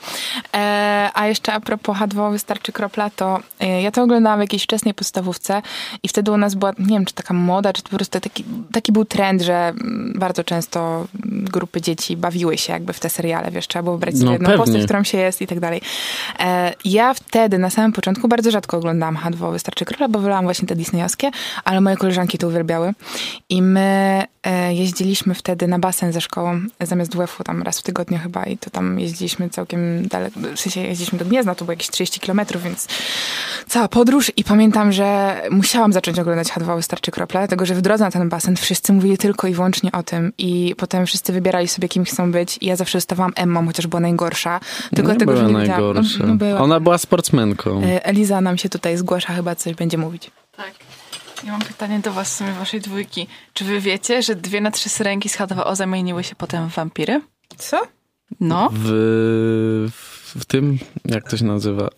E, 0.54 1.10
a 1.14 1.26
jeszcze 1.26 1.52
a 1.52 1.60
propos 1.60 1.98
H2 1.98 2.32
Wystarczy 2.32 2.72
Kropla, 2.72 3.10
to 3.10 3.40
e, 3.60 3.82
ja 3.82 3.90
to 3.90 4.02
oglądałam 4.02 4.38
w 4.38 4.42
jakiejś 4.42 4.62
wczesnej 4.62 4.94
podstawówce 4.94 5.62
i 6.02 6.08
wtedy 6.08 6.30
u 6.30 6.36
nas 6.36 6.54
była, 6.54 6.72
nie 6.78 6.86
wiem, 6.86 7.04
czy 7.04 7.14
taka 7.14 7.34
moda, 7.34 7.72
czy 7.72 7.82
po 7.82 7.88
prostu 7.88 8.20
taki, 8.20 8.44
taki 8.72 8.92
był 8.92 9.04
trend, 9.04 9.42
że 9.42 9.54
mm, 9.68 10.12
bardzo 10.18 10.44
często 10.44 11.06
grupy 11.24 11.80
dzieci 11.80 12.16
bawiły 12.16 12.58
się 12.58 12.72
jakby 12.72 12.92
w 12.92 13.00
te 13.00 13.10
seriale, 13.10 13.50
wiesz, 13.50 13.68
trzeba 13.68 13.82
było 13.82 13.98
brać 13.98 14.14
sobie 14.14 14.26
No, 14.26 14.32
jedną 14.32 14.48
pewnie. 14.48 14.64
postać, 14.64 14.84
którą 14.84 15.04
się 15.04 15.18
jest 15.18 15.42
i 15.42 15.46
tak 15.46 15.60
dalej. 15.60 15.80
E, 16.40 16.72
ja 16.84 17.14
wtedy 17.14 17.58
na 17.58 17.70
samym 17.70 17.92
początku 17.92 18.28
bardzo 18.28 18.50
rzadko 18.50 18.76
oglądałam 18.76 19.16
H2 19.16 19.52
Wystarczy 19.52 19.84
Kropla, 19.84 20.08
bo 20.08 20.18
wolałam 20.18 20.44
właśnie 20.44 20.68
te 20.68 20.76
disneyowskie, 20.76 21.30
ale 21.64 21.80
moje 21.80 21.96
koleżanki 21.96 22.38
to 22.38 22.48
uwielbiały 22.48 22.92
i 23.48 23.62
my 23.62 24.24
jeździliśmy 24.70 25.34
wtedy 25.34 25.66
na 25.66 25.78
basen 25.78 26.12
ze 26.12 26.20
szkołą, 26.20 26.60
zamiast 26.80 27.16
WF-u 27.16 27.44
tam 27.44 27.62
raz 27.62 27.78
w 27.78 27.82
tygodniu 27.82 28.18
chyba 28.18 28.44
i 28.44 28.58
to 28.58 28.70
tam 28.70 29.00
jeździliśmy 29.00 29.50
całkiem 29.50 30.08
daleko, 30.08 30.40
w 30.40 30.60
sensie 30.60 30.80
jeździliśmy 30.80 31.18
do 31.18 31.24
Gniezna, 31.24 31.54
to 31.54 31.64
było 31.64 31.72
jakieś 31.72 31.90
30 31.90 32.20
kilometrów, 32.20 32.62
więc 32.62 32.88
cała 33.68 33.88
podróż 33.88 34.32
i 34.36 34.44
pamiętam, 34.44 34.92
że 34.92 35.40
musiałam 35.50 35.92
zacząć 35.92 36.18
oglądać 36.18 36.48
H2 36.48 36.76
Wystarczy 36.76 37.10
Kropla, 37.10 37.40
dlatego 37.40 37.66
że 37.66 37.74
w 37.74 37.80
drodze 37.80 38.04
na 38.04 38.10
ten 38.10 38.28
basen 38.28 38.56
wszyscy 38.56 38.92
mówili 38.92 39.18
tylko 39.18 39.48
i 39.48 39.54
wyłącznie 39.54 39.92
o 39.92 40.02
tym 40.02 40.32
i 40.38 40.74
potem 40.76 41.06
wszyscy 41.06 41.32
wybierali 41.32 41.68
sobie 41.68 41.88
kim 41.88 42.04
chcą 42.04 42.32
być 42.32 42.58
i 42.60 42.66
ja 42.66 42.76
zawsze 42.76 42.98
zostawałam 42.98 43.32
Emmą, 43.36 43.66
chociaż 43.66 43.86
była 43.86 44.00
najgorsza. 44.00 44.60
Tylko 44.94 45.12
nie 45.12 45.18
dlatego, 45.18 45.32
była 45.32 45.44
że 45.44 45.52
nie 45.52 45.68
najgorsza. 45.68 46.18
No, 46.20 46.26
no 46.26 46.34
była. 46.34 46.60
Ona 46.60 46.80
była 46.80 46.98
sportsmenką. 46.98 47.82
E, 47.82 48.04
Eliza 48.04 48.40
nam 48.40 48.58
się 48.58 48.68
tutaj 48.68 48.96
zgłasza, 48.96 49.32
chyba 49.32 49.54
coś 49.54 49.74
będzie 49.74 49.98
mówić. 49.98 50.30
Tak. 50.56 50.72
Ja 51.46 51.52
mam 51.52 51.60
pytanie 51.60 51.98
do 52.00 52.12
was, 52.12 52.30
w 52.34 52.36
sumie 52.36 52.52
waszej 52.52 52.80
dwójki. 52.80 53.26
Czy 53.52 53.64
wy 53.64 53.80
wiecie, 53.80 54.22
że 54.22 54.34
dwie 54.34 54.60
na 54.60 54.70
trzy 54.70 54.88
syrenki 54.88 55.28
z 55.28 55.36
H2O 55.38 55.76
zamieniły 55.76 56.24
się 56.24 56.34
potem 56.34 56.70
w 56.70 56.74
wampiry? 56.74 57.20
Co? 57.58 57.80
No, 58.40 58.68
W, 58.72 59.88
w 60.38 60.44
tym, 60.44 60.78
jak 61.04 61.30
to 61.30 61.36
się 61.36 61.44
nazywa? 61.44 61.88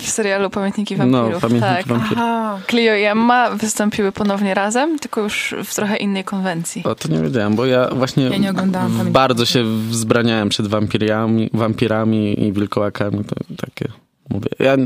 w 0.00 0.08
serialu 0.10 0.50
Pamiętniki 0.50 0.96
Wampirów. 0.96 1.32
No, 1.32 1.40
Pamiętniki 1.40 1.74
tak. 1.74 1.86
Wampirów. 1.86 2.18
Aha. 2.18 2.58
Clio 2.68 2.96
i 2.96 3.02
Emma 3.02 3.50
wystąpiły 3.50 4.12
ponownie 4.12 4.54
razem, 4.54 4.98
tylko 4.98 5.20
już 5.20 5.54
w 5.64 5.74
trochę 5.74 5.96
innej 5.96 6.24
konwencji. 6.24 6.84
O, 6.84 6.94
to 6.94 7.08
nie 7.08 7.20
wiedziałem, 7.22 7.54
bo 7.56 7.66
ja 7.66 7.88
właśnie 7.94 8.24
Ja 8.24 8.36
nie 8.36 8.50
oglądałam 8.50 8.86
w- 8.88 8.90
Pamiętników 8.90 9.12
bardzo 9.12 9.46
się 9.46 9.64
wzbraniałem 9.88 10.48
przed 10.48 10.66
wampirami, 10.66 11.50
wampirami 11.52 12.44
i 12.46 12.52
wilkołakami. 12.52 13.24
To 13.24 13.36
takie, 13.56 13.88
mówię, 14.30 14.48
ja 14.58 14.76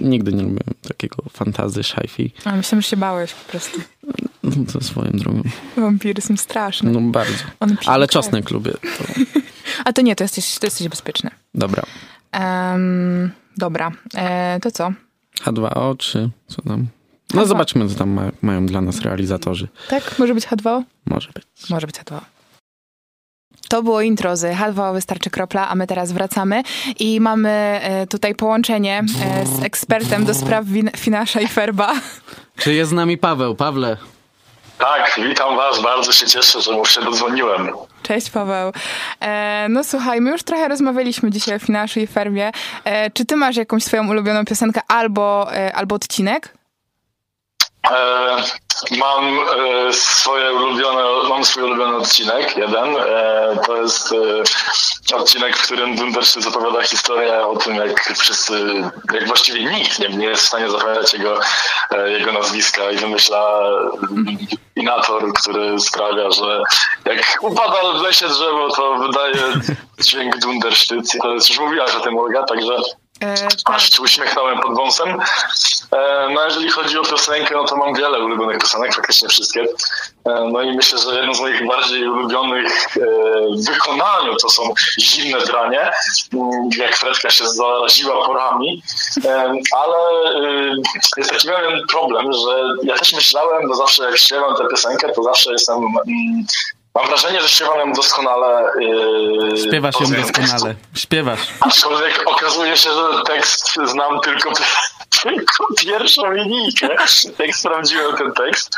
nigdy 0.00 0.32
nie 0.32 0.42
lubiłem 0.42 0.74
takiego 0.88 1.16
fantazy, 1.32 1.80
sci-fi. 1.80 2.30
A 2.44 2.56
myślałem, 2.56 2.82
że 2.82 2.88
się 2.88 2.96
bałeś 2.96 3.32
po 3.34 3.50
prostu. 3.50 3.80
No, 4.42 4.50
to 4.72 4.80
swoją 4.80 5.10
drogą. 5.10 5.42
Wampiry 5.76 6.22
są 6.22 6.36
straszne. 6.36 6.90
No 6.90 7.00
bardzo. 7.00 7.34
Ale 7.86 8.06
krew. 8.06 8.10
czosnek 8.14 8.50
lubię. 8.50 8.72
To, 8.72 9.04
A 9.84 9.92
to 9.92 10.02
nie, 10.02 10.16
to 10.16 10.24
jesteś, 10.24 10.58
to 10.58 10.66
jesteś 10.66 10.88
bezpieczny. 10.88 11.30
dobra. 11.54 11.82
Em, 12.32 13.30
dobra, 13.56 13.90
e, 14.14 14.60
to 14.60 14.70
co? 14.70 14.92
H2O 15.44 15.96
czy 15.96 16.30
co 16.46 16.62
tam? 16.62 16.86
No 17.34 17.42
H2O. 17.42 17.46
zobaczmy, 17.46 17.88
co 17.88 17.94
tam 17.94 18.10
ma, 18.10 18.30
mają 18.42 18.66
dla 18.66 18.80
nas 18.80 19.00
realizatorzy. 19.00 19.68
Tak? 19.88 20.18
Może 20.18 20.34
być 20.34 20.46
H2O? 20.46 20.82
Może 21.06 21.30
być. 21.34 21.70
Może 21.70 21.86
być 21.86 21.96
H2O. 21.96 22.20
To 23.68 23.82
było 23.82 24.00
intro 24.00 24.36
z 24.36 24.56
H2O 24.56 24.92
Wystarczy 24.94 25.30
Kropla, 25.30 25.68
a 25.68 25.74
my 25.74 25.86
teraz 25.86 26.12
wracamy 26.12 26.62
i 26.98 27.20
mamy 27.20 27.50
e, 27.82 28.06
tutaj 28.06 28.34
połączenie 28.34 29.04
e, 29.24 29.46
z 29.46 29.62
ekspertem 29.64 30.24
do 30.24 30.34
spraw 30.34 30.64
win- 30.64 30.90
Finasza 30.96 31.40
i 31.40 31.48
Ferba. 31.48 31.92
Czy 32.62 32.74
jest 32.74 32.90
z 32.90 32.94
nami 32.94 33.18
Paweł? 33.18 33.54
Pawle. 33.54 33.96
Tak, 34.78 35.20
witam 35.28 35.56
Was, 35.56 35.82
bardzo 35.82 36.12
się 36.12 36.26
cieszę, 36.26 36.60
że 36.60 36.72
mu 36.72 36.86
się 36.86 37.00
dodzwoniłem. 37.00 37.68
Cześć 38.02 38.30
Paweł. 38.30 38.72
E, 39.20 39.66
no 39.70 39.84
słuchaj, 39.84 40.20
my 40.20 40.30
już 40.30 40.42
trochę 40.42 40.68
rozmawialiśmy 40.68 41.30
dzisiaj 41.30 41.56
o 41.56 41.58
Finaszu 41.58 42.00
i 42.00 42.06
Ferbie. 42.06 42.50
E, 42.84 43.10
czy 43.10 43.24
ty 43.24 43.36
masz 43.36 43.56
jakąś 43.56 43.84
swoją 43.84 44.08
ulubioną 44.10 44.44
piosenkę 44.44 44.80
albo, 44.88 45.54
e, 45.54 45.72
albo 45.76 45.94
odcinek? 45.94 46.54
E, 47.90 48.36
mam 48.90 49.38
e, 49.38 49.92
swoje 49.92 50.52
ulubione, 50.52 51.02
mam 51.28 51.44
swój 51.44 51.62
ulubiony 51.62 51.96
odcinek, 51.96 52.56
jeden. 52.56 52.96
E, 52.96 53.56
to 53.66 53.76
jest 53.76 54.14
odcinek, 55.14 55.56
w 55.56 55.62
którym 55.62 55.96
Dunderszy 55.96 56.42
zapowiada 56.42 56.82
historię 56.82 57.46
o 57.46 57.56
tym, 57.56 57.76
jak 57.76 58.14
wszyscy, 58.18 58.82
jak 59.12 59.26
właściwie 59.26 59.64
nikt 59.64 59.98
nie, 59.98 60.08
nie 60.08 60.26
jest 60.26 60.42
w 60.42 60.48
stanie 60.48 60.70
zapamiętać 60.70 61.12
jego, 61.12 61.40
jego 62.06 62.32
nazwiska 62.32 62.90
i 62.90 62.96
wymyśla 62.96 63.60
inator, 64.76 65.32
który 65.32 65.80
sprawia, 65.80 66.30
że 66.30 66.62
jak 67.04 67.38
upada 67.40 67.92
w 67.98 68.02
lesie 68.02 68.28
drzewo, 68.28 68.68
to 68.76 68.94
wydaje 68.94 69.34
dźwięk 70.00 70.38
Dundersztyc. 70.38 71.16
To 71.22 71.34
jest, 71.34 71.48
już 71.48 71.58
mówiłaś 71.58 71.94
o 71.94 72.00
tym, 72.00 72.18
Olga, 72.18 72.42
także. 72.42 72.76
Aż 73.64 73.92
się 73.92 74.02
uśmiechnąłem 74.02 74.60
pod 74.60 74.76
wąsem. 74.76 75.08
E, 75.92 76.28
no 76.34 76.44
jeżeli 76.44 76.70
chodzi 76.70 76.98
o 76.98 77.02
piosenkę, 77.02 77.54
no 77.54 77.64
to 77.64 77.76
mam 77.76 77.94
wiele 77.94 78.18
ulubionych 78.18 78.58
piosenek, 78.58 78.94
faktycznie 78.94 79.28
wszystkie. 79.28 79.60
E, 79.60 79.66
no 80.52 80.62
i 80.62 80.76
myślę, 80.76 80.98
że 80.98 81.16
jedną 81.16 81.34
z 81.34 81.40
moich 81.40 81.66
bardziej 81.66 82.08
ulubionych 82.08 82.96
e, 82.96 83.00
w 83.56 83.66
wykonaniu 83.66 84.36
to 84.36 84.48
są 84.48 84.74
Zimne 85.00 85.40
Dranie, 85.40 85.90
mm, 86.32 86.68
jak 86.78 86.96
Fredka 86.96 87.30
się 87.30 87.48
zaraziła 87.48 88.26
porami. 88.26 88.82
E, 89.24 89.54
ale 89.76 89.96
e, 90.34 90.74
jest 91.16 91.30
taki 91.30 91.48
pewien 91.48 91.86
problem, 91.90 92.32
że 92.32 92.62
ja 92.82 92.98
też 92.98 93.12
myślałem, 93.12 93.68
bo 93.68 93.74
zawsze 93.74 94.04
jak 94.04 94.18
śpiewam 94.18 94.56
tę 94.56 94.64
piosenkę, 94.70 95.12
to 95.12 95.22
zawsze 95.22 95.52
jestem... 95.52 95.76
Mam 96.94 97.06
wrażenie, 97.06 97.40
że 97.40 97.48
śpiewam 97.48 97.78
ją 97.78 97.92
doskonale. 97.92 98.72
Yy, 98.80 99.58
Śpiewasz 99.68 99.94
ją 100.00 100.06
doskonale. 100.06 100.74
Śpiewasz. 100.94 101.40
Aczkolwiek 101.60 102.22
okazuje 102.26 102.76
się, 102.76 102.90
że 102.92 103.22
tekst 103.26 103.78
znam 103.84 104.20
tylko, 104.20 104.52
tylko 105.22 105.66
pierwszą 105.84 106.32
linijkę, 106.32 106.88
jak 107.38 107.56
sprawdziłem 107.56 108.16
ten 108.16 108.32
tekst. 108.32 108.76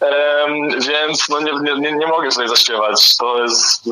Em, 0.00 0.80
więc 0.80 1.28
no 1.28 1.40
nie, 1.40 1.52
nie, 1.80 1.92
nie, 1.92 2.06
mogę 2.06 2.30
sobie 2.30 2.48
zaśpiewać. 2.48 3.16
To 3.16 3.42
jest 3.42 3.86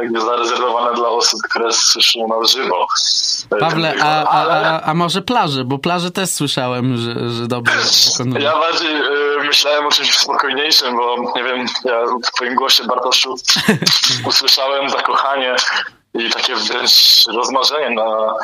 jakby 0.00 0.20
zarezerwowane 0.20 0.94
dla 0.94 1.08
osób, 1.08 1.40
które 1.50 1.72
słyszą 1.72 2.28
na 2.28 2.46
żywo. 2.46 2.86
Pawle, 3.60 3.94
a, 4.00 4.24
a, 4.24 4.46
a, 4.46 4.82
a 4.82 4.94
może 4.94 5.22
plaże? 5.22 5.64
Bo 5.64 5.78
plaże 5.78 6.10
też 6.10 6.30
słyszałem, 6.30 6.96
że, 6.96 7.30
że 7.30 7.46
dobrze 7.46 7.74
wykonują. 8.12 8.44
ja 8.44 8.58
bardziej 8.58 8.94
e, 8.96 9.44
myślałem 9.46 9.86
o 9.86 9.90
czymś 9.90 10.18
spokojniejszym, 10.18 10.96
bo 10.96 11.32
nie 11.36 11.44
wiem, 11.44 11.66
ja 11.84 12.04
w 12.24 12.30
twoim 12.36 12.54
głosie, 12.54 12.84
Bartoszu, 12.84 13.34
usłyszałem 14.28 14.90
zakochanie 14.90 15.56
i 16.14 16.30
takie 16.30 16.54
wręcz 16.56 17.24
rozmarzenie 17.34 17.90
na 17.90 18.34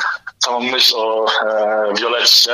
samą 0.45 0.59
myśl 0.59 0.95
o 0.97 1.25
e, 1.45 1.93
Violetcie. 1.97 2.53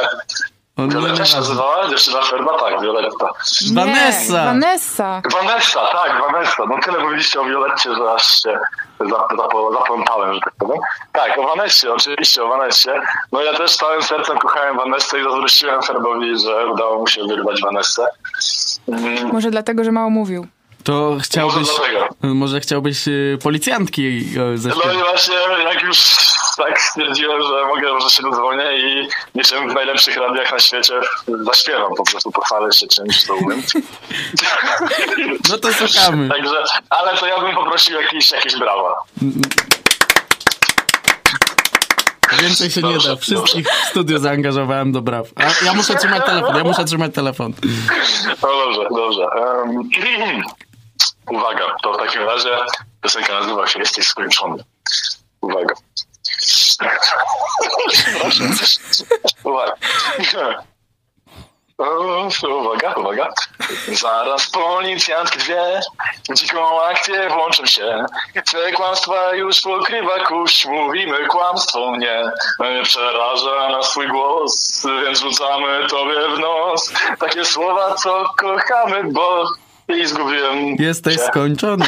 O, 0.77 0.81
nie, 0.81 0.87
Violetta 0.89 1.25
się 1.25 1.37
nazywała? 1.37 1.89
Dziewczyna 1.89 2.21
Ferba? 2.21 2.59
Tak, 2.59 2.81
Violetta. 2.81 3.29
Nie, 3.69 3.75
Vanessa. 3.75 4.45
Vanessa. 4.45 5.21
Vanessa, 5.33 5.79
tak, 5.91 6.21
Vanessa. 6.31 6.63
No 6.69 6.75
tyle 6.85 6.99
mówiliście 7.03 7.41
o 7.41 7.43
Violetcie, 7.45 7.95
że 7.95 8.11
aż 8.11 8.41
się 8.41 8.59
zap- 8.99 9.73
zaplątałem, 9.73 10.33
że 10.33 10.39
tak 10.39 10.53
powiem. 10.59 10.77
Tak, 11.13 11.37
o 11.37 11.43
Vanessie, 11.47 11.87
oczywiście 11.93 12.43
o 12.43 12.47
Vanessie. 12.47 12.89
No 13.31 13.41
ja 13.41 13.53
też 13.57 13.75
całym 13.77 14.03
sercem 14.03 14.37
kochałem 14.37 14.77
Vanessę 14.77 15.19
i 15.19 15.23
zazdrościłem 15.23 15.81
Ferbowi, 15.81 16.39
że 16.39 16.67
udało 16.67 16.99
mu 16.99 17.07
się 17.07 17.21
wyrwać 17.27 17.61
Vanessę. 17.61 18.05
Mm, 18.87 19.31
Może 19.33 19.51
dlatego, 19.51 19.83
że 19.83 19.91
mało 19.91 20.09
mówił. 20.09 20.47
To 20.83 21.17
chciałbyś, 21.23 21.55
Może 21.55 21.71
dlatego. 21.91 22.33
może 22.35 22.59
chciałbyś 22.59 23.07
y, 23.07 23.37
policjantki 23.43 24.01
y, 24.07 24.39
No 24.39 24.51
i 24.53 24.57
zaśpiewać. 24.57 24.97
właśnie 24.97 25.35
jak 25.63 25.81
już 25.83 25.97
tak 26.57 26.81
stwierdziłem, 26.81 27.41
że 27.41 27.65
mogę, 27.67 28.01
że 28.01 28.09
się 28.09 28.23
dozwonię 28.23 28.77
i 28.77 29.07
niczym 29.35 29.69
w 29.69 29.73
najlepszych 29.73 30.17
radiach 30.17 30.51
na 30.51 30.59
świecie 30.59 30.93
zaśpiewam, 31.45 31.95
po 31.97 32.03
prostu 32.03 32.31
pochwalę 32.31 32.73
się 32.73 32.87
czymś, 32.87 33.23
co 33.23 33.35
umiem. 33.35 33.63
No 35.49 35.57
to 35.57 35.73
słuchamy. 35.73 36.29
Także, 36.29 36.63
ale 36.89 37.17
to 37.17 37.27
ja 37.27 37.39
bym 37.41 37.55
poprosił 37.55 38.01
jakieś, 38.01 38.31
jakieś 38.31 38.55
brawa. 38.55 38.93
Więcej 42.41 42.69
się 42.71 42.81
nie 42.81 42.97
da. 42.97 43.15
Wszystkich 43.15 43.67
w 43.67 43.89
studiu 43.89 44.19
zaangażowałem 44.19 44.91
do 44.91 45.01
braw. 45.01 45.27
A 45.35 45.65
ja 45.65 45.73
muszę 45.73 45.95
trzymać 45.95 46.25
telefon, 46.25 46.55
ja 46.55 46.63
muszę 46.63 46.85
trzymać 46.85 47.13
telefon. 47.13 47.53
No 48.41 48.47
dobrze, 48.65 48.87
dobrze. 48.95 49.27
Um, 49.27 49.89
uwaga, 51.29 51.75
to 51.83 51.93
w 51.93 51.97
takim 51.97 52.23
razie 52.23 52.57
piosenka 53.01 53.33
nazywa 53.33 53.67
się 53.67 53.79
Jesteś 53.79 54.07
skończony. 54.07 54.63
Uwaga. 55.41 55.73
Uwaga. 59.43 59.73
Uwaga, 62.43 62.93
uwaga. 62.93 63.33
Zaraz 63.87 64.49
policjantki 64.49 65.39
dwie 65.39 65.81
dziką 66.33 66.83
akcję 66.83 67.29
włączą 67.29 67.65
się. 67.65 68.05
Twe 68.45 68.71
kłamstwa 68.71 69.33
już 69.33 69.61
pokrywa 69.61 70.25
kuś, 70.25 70.65
mówimy 70.65 71.27
kłamstwo 71.27 71.97
nie. 71.97 72.23
Przeraża 72.83 73.69
nas 73.69 73.89
twój 73.89 74.07
głos, 74.07 74.83
więc 75.05 75.19
rzucamy 75.19 75.87
tobie 75.87 76.35
w 76.35 76.39
nos. 76.39 76.93
Takie 77.19 77.45
słowa, 77.45 77.95
co 77.95 78.25
kochamy, 78.37 79.03
bo 79.03 79.45
i 79.97 80.07
zgubiłem 80.07 80.75
Jesteś 80.79 81.15
cię. 81.15 81.21
skończony. 81.27 81.85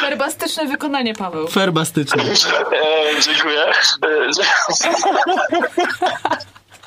Ferbastyczne 0.00 0.66
wykonanie, 0.66 1.14
Paweł. 1.14 1.48
Ferbastyczny. 1.48 2.22
E, 2.22 3.20
dziękuję. 3.20 3.72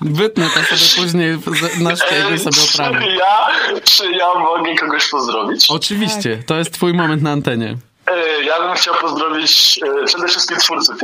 Wytnę 0.02 0.50
to 0.54 0.76
sobie 0.78 1.04
później, 1.04 1.40
naszkieruj 1.80 2.40
sobie 2.40 2.52
czy 2.58 2.74
oprawę. 2.84 3.06
ja, 3.08 3.48
czy 3.84 4.12
ja 4.12 4.34
mogę 4.34 4.76
kogoś 4.76 5.10
pozdrowić? 5.10 5.66
Oczywiście, 5.70 6.44
to 6.46 6.56
jest 6.58 6.72
twój 6.74 6.94
moment 6.94 7.22
na 7.22 7.32
antenie. 7.32 7.78
E, 8.08 8.44
Ja 8.44 8.60
bym 8.62 8.74
chciał 8.76 8.96
pozdrowić 8.96 9.80
e, 10.02 10.06
przede 10.06 10.28
wszystkim 10.28 10.58
twórców 10.58 10.98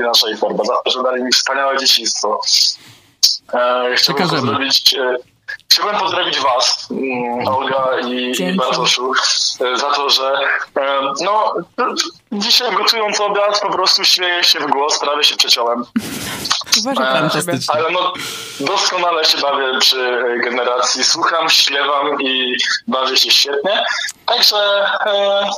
to, 0.86 0.92
że 0.92 1.04
dali 1.04 1.24
mi 1.24 1.32
wspaniałe 1.32 1.78
dzieciństwo. 1.78 2.40
E, 3.54 3.96
Chciałbym 3.96 3.96
Przekażemy. 3.96 4.42
pozdrowić, 4.42 4.94
e, 4.94 5.18
chciałbym 5.72 6.00
pozdrowić 6.00 6.40
Was, 6.40 6.88
mm, 6.92 7.48
Olga 7.48 7.88
i, 8.08 8.42
i. 8.42 8.54
Bartoszu, 8.56 9.12
e, 9.62 9.78
za 9.78 9.92
to, 9.92 10.10
że 10.10 10.32
no, 11.22 11.54
dzisiaj 12.32 12.76
gotując 12.76 13.22
obiad 13.22 13.60
po 13.62 13.72
prostu 13.72 14.04
śmieję 14.04 14.44
się 14.44 14.60
w 14.60 14.68
głos, 14.68 15.00
prawie 15.00 15.24
się 15.24 15.36
przeciąłem. 15.36 15.86
Uważaj 16.80 17.08
E. 17.08 17.20
Fantastycznie. 17.20 17.76
Ale 17.76 17.92
no, 17.92 18.14
doskonale 18.60 19.26
się 19.26 19.38
bawię 19.38 19.80
przy 19.80 20.24
generacji. 20.44 21.04
Słucham, 21.04 21.50
śpiewam 21.50 22.22
i 22.22 22.56
bawię 22.88 23.18
się 23.18 23.32
świetnie. 23.32 23.84
Także 24.26 24.56
e, 25.06 25.50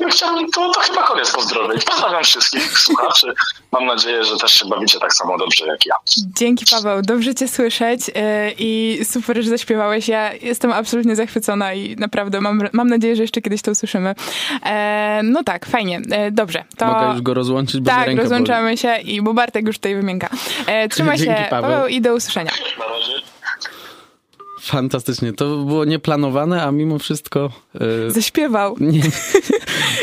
no, 0.00 0.08
chciałbym, 0.10 0.50
to, 0.50 0.70
to 0.74 0.80
chyba 0.80 1.02
koniec 1.02 1.30
pozdrowień. 1.32 1.80
Pozdrawiam 1.90 2.24
wszystkich 2.24 2.78
słuchaczy. 2.78 3.34
Mam 3.72 3.86
nadzieję, 3.86 4.24
że 4.24 4.36
też 4.36 4.52
się 4.52 4.66
bawicie 4.68 4.98
tak 5.00 5.12
samo 5.14 5.38
dobrze 5.38 5.66
jak 5.66 5.86
ja. 5.86 5.94
Dzięki 6.38 6.64
Paweł, 6.70 7.02
dobrze 7.02 7.34
cię 7.34 7.48
słyszeć 7.48 8.00
e, 8.14 8.50
i 8.58 9.00
super, 9.04 9.42
że 9.42 9.50
zaśpiewałeś. 9.50 10.08
Ja 10.08 10.32
jestem 10.32 10.72
absolutnie 10.72 11.16
zachwycona 11.16 11.72
i 11.74 11.96
naprawdę 11.96 12.40
mam, 12.40 12.68
mam 12.72 12.88
nadzieję, 12.88 13.16
że 13.16 13.22
jeszcze 13.22 13.40
kiedyś 13.42 13.62
to 13.62 13.70
usłyszymy. 13.70 14.14
E, 14.66 15.20
no 15.24 15.42
tak, 15.44 15.66
fajnie, 15.66 16.00
e, 16.10 16.30
dobrze. 16.30 16.64
To... 16.76 16.86
Mogę 16.86 17.12
już 17.12 17.22
go 17.22 17.34
rozłączyć, 17.34 17.80
bo 17.80 17.90
Tak, 17.90 17.98
ręka 17.98 18.10
boli. 18.10 18.22
rozłączamy 18.22 18.76
się 18.76 18.96
i 18.96 19.22
bo 19.22 19.34
Bartek 19.34 19.66
już 19.66 19.76
tutaj 19.76 19.94
wymięka. 19.94 20.28
E, 20.66 20.88
trzymaj 20.88 21.18
Dzięki, 21.18 21.42
się, 21.42 21.46
Paweł. 21.50 21.70
Paweł, 21.70 21.88
i 21.88 22.00
do 22.00 22.14
usłyszenia. 22.14 22.50
Na 22.78 22.84
razie. 22.84 23.12
Fantastycznie. 24.60 25.32
To 25.32 25.56
było 25.56 25.84
nieplanowane, 25.84 26.62
a 26.62 26.72
mimo 26.72 26.98
wszystko... 26.98 27.50
e, 28.06 28.10
Zaśpiewał. 28.10 28.76
nie, 28.80 29.00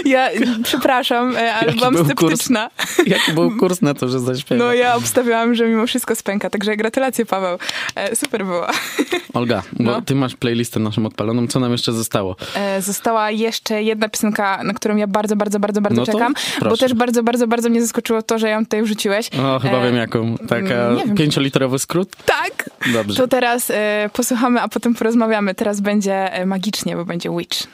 Ja 0.06 0.30
przepraszam, 0.64 1.36
e, 1.38 1.54
ale 1.54 1.66
Jaki 1.68 1.78
byłam 1.78 1.94
był 1.94 2.06
sceptyczna. 2.06 2.70
jaki 3.08 3.32
był 3.34 3.58
kurs 3.58 3.82
na 3.82 3.94
to, 3.94 4.10
że 4.10 4.20
zaśpiewa? 4.20 4.64
No 4.66 4.74
ja 4.74 4.96
obstawiałam, 4.96 5.56
że 5.56 5.68
mimo 5.68 5.88
wszystko 5.88 6.16
spęka, 6.16 6.50
także 6.50 6.78
gratulacje 6.78 7.26
Paweł. 7.26 7.58
E, 7.96 8.16
super 8.16 8.46
było. 8.46 8.68
Olga, 9.34 9.64
bo 9.74 9.84
No. 9.92 10.02
ty 10.02 10.16
masz 10.16 10.36
playlistę 10.36 10.80
naszą 10.80 11.06
odpaloną. 11.06 11.48
Co 11.48 11.60
nam 11.60 11.72
jeszcze 11.72 11.92
zostało? 11.94 12.36
Została 12.80 13.32
jeszcze 13.32 13.84
jedna 13.84 14.10
piosenka, 14.10 14.64
na 14.64 14.74
którą 14.74 14.96
ja 14.96 15.08
bardzo, 15.08 15.36
bardzo, 15.36 15.60
bardzo, 15.60 15.82
bardzo 15.82 16.02
No 16.02 16.06
czekam, 16.06 16.34
bo 16.34 16.60
proszę. 16.60 16.78
też 16.86 16.94
bardzo, 16.94 17.24
bardzo, 17.24 17.48
bardzo 17.48 17.70
mnie 17.70 17.82
zaskoczyło 17.82 18.22
to, 18.22 18.40
że 18.40 18.50
ją 18.50 18.64
tutaj 18.64 18.84
wrzuciłeś. 18.84 19.30
O, 19.40 19.60
chyba 19.60 19.78
E, 19.78 19.84
wiem 19.86 19.96
jaką. 19.96 20.38
Taka 20.38 20.96
wiem. 20.96 21.16
pięcioliterowy 21.16 21.80
skrót? 21.80 22.16
Tak! 22.26 22.70
Dobrze. 22.94 23.18
To 23.18 23.28
teraz 23.28 23.72
posłuchamy, 24.14 24.62
a 24.62 24.68
potem 24.68 24.96
porozmawiamy. 24.96 25.56
Teraz 25.56 25.82
będzie 25.82 26.32
magicznie, 26.46 26.96
bo 26.96 27.06
będzie 27.06 27.30
Witch. 27.38 27.65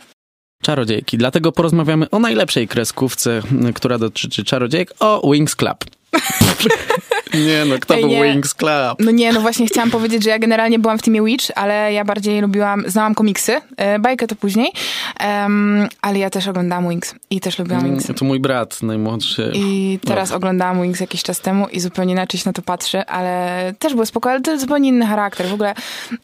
Czarodziejki. 0.62 1.18
Dlatego 1.18 1.52
porozmawiamy 1.52 2.10
o 2.10 2.20
najlepszej 2.20 2.68
kreskówce, 2.68 3.42
która 3.76 3.98
dotyczy 3.98 4.44
czarodziejek, 4.44 4.94
o 5.00 5.32
Wings 5.32 5.56
Club. 5.56 5.78
nie 7.48 7.66
no, 7.66 7.76
kto 7.80 7.96
Ej, 7.96 8.02
był 8.02 8.10
nie. 8.10 8.24
Wings 8.24 8.54
Club? 8.54 9.00
No 9.00 9.12
nie, 9.12 9.34
no 9.34 9.42
właśnie 9.42 9.68
chciałam 9.68 9.92
powiedzieć, 9.98 10.24
że 10.24 10.30
ja 10.30 10.40
generalnie 10.40 10.80
byłam 10.80 10.98
w 10.98 11.02
teamie 11.02 11.24
Witch, 11.24 11.46
ale 11.56 11.94
ja 11.94 12.06
bardziej 12.06 12.42
lubiłam, 12.42 12.84
znałam 12.88 13.16
komiksy, 13.16 13.62
e, 13.78 14.00
bajkę 14.00 14.28
to 14.28 14.36
później, 14.36 14.72
em, 15.20 15.90
ale 16.02 16.20
ja 16.20 16.30
też 16.30 16.48
oglądałam 16.48 16.90
Wings 16.90 17.16
i 17.30 17.40
też 17.40 17.60
lubiłam 17.60 17.82
Mm, 17.82 17.92
Wingsy. 17.92 18.14
To 18.14 18.26
mój 18.26 18.40
brat 18.40 18.84
najmłodszy. 18.84 19.52
I 19.56 20.00
teraz 20.06 20.32
oglądałam 20.32 20.82
Wings 20.82 21.00
jakiś 21.00 21.24
czas 21.24 21.40
temu 21.40 21.68
i 21.68 21.80
zupełnie 21.80 22.14
inaczej 22.14 22.40
się 22.40 22.50
na 22.50 22.54
to 22.54 22.62
patrzy, 22.62 23.06
ale 23.06 23.74
też 23.80 23.94
było 23.94 24.06
spoko, 24.06 24.32
ale 24.32 24.42
to 24.42 24.52
jest 24.52 24.62
zupełnie 24.62 24.90
inny 24.90 25.06
charakter. 25.06 25.48
W 25.48 25.54
ogóle 25.54 25.74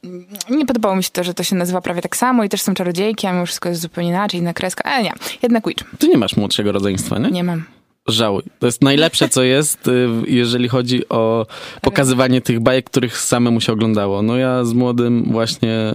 mm, 0.03 0.25
nie 0.49 0.65
podobało 0.65 0.95
mi 0.95 1.03
się 1.03 1.09
to, 1.13 1.23
że 1.23 1.33
to 1.33 1.43
się 1.43 1.55
nazywa 1.55 1.81
prawie 1.81 2.01
tak 2.01 2.17
samo 2.17 2.43
i 2.43 2.49
też 2.49 2.61
są 2.61 2.73
czarodziejki, 2.73 3.27
a 3.27 3.33
mimo 3.33 3.45
wszystko 3.45 3.69
jest 3.69 3.81
zupełnie 3.81 4.09
inaczej, 4.09 4.39
inna 4.39 4.53
kreska. 4.53 4.83
Ale 4.83 5.03
nie, 5.03 5.13
jednak 5.41 5.67
Witch. 5.67 5.83
Ty 5.99 6.07
nie 6.07 6.17
masz 6.17 6.37
młodszego 6.37 6.71
rodzeństwa, 6.71 7.19
nie? 7.19 7.31
Nie 7.31 7.43
mam. 7.43 7.76
Żałuj. 8.07 8.43
To 8.59 8.65
jest 8.65 8.81
najlepsze, 8.81 9.29
co 9.29 9.43
jest, 9.43 9.87
y, 9.87 10.09
jeżeli 10.27 10.67
chodzi 10.69 11.09
o 11.09 11.45
pokazywanie 11.81 12.41
tych 12.41 12.59
bajek, 12.59 12.85
których 12.89 13.17
samemu 13.17 13.61
się 13.61 13.73
oglądało. 13.73 14.21
No 14.21 14.37
ja 14.37 14.65
z 14.65 14.73
młodym 14.73 15.23
właśnie, 15.31 15.93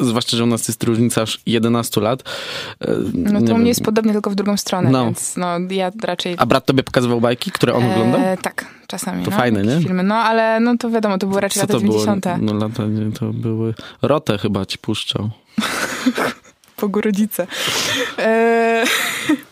zwłaszcza, 0.00 0.36
że 0.36 0.44
u 0.44 0.46
nas 0.46 0.68
jest 0.68 0.84
różnica 0.84 1.22
aż 1.22 1.40
11 1.46 2.00
lat. 2.00 2.20
y, 2.20 2.86
No 3.14 3.42
to 3.42 3.54
u 3.54 3.58
mnie 3.58 3.68
jest 3.68 3.82
podobnie, 3.84 4.12
tylko 4.12 4.30
w 4.30 4.34
drugą 4.34 4.56
stronę, 4.56 4.90
No. 4.90 5.04
więc 5.04 5.36
no 5.36 5.46
ja 5.70 5.92
raczej... 6.02 6.34
A 6.38 6.46
brat 6.46 6.66
tobie 6.66 6.82
pokazywał 6.82 7.20
bajki, 7.20 7.50
które 7.50 7.74
on 7.74 7.84
oglądał? 7.84 8.20
E, 8.20 8.36
tak, 8.36 8.64
czasami. 8.86 9.24
To 9.24 9.30
no, 9.30 9.36
fajne, 9.36 9.62
nie? 9.62 9.80
Filmy. 9.80 10.02
No 10.02 10.14
ale 10.14 10.60
no 10.60 10.76
to 10.76 10.90
wiadomo, 10.90 11.18
to 11.18 11.26
były 11.26 11.40
raczej 11.40 11.60
Co 11.60 11.66
lata 11.66 11.72
to 11.72 11.80
było? 11.80 12.04
90. 12.06 12.26
No 12.40 12.54
lata, 12.54 12.86
nie, 12.86 13.12
to 13.12 13.32
były... 13.32 13.74
Rotę 14.02 14.38
chyba 14.38 14.66
ci 14.66 14.78
puszczał. 14.78 15.30
Pogu 16.76 17.00
rodzice. 17.00 17.46
E... 18.18 18.84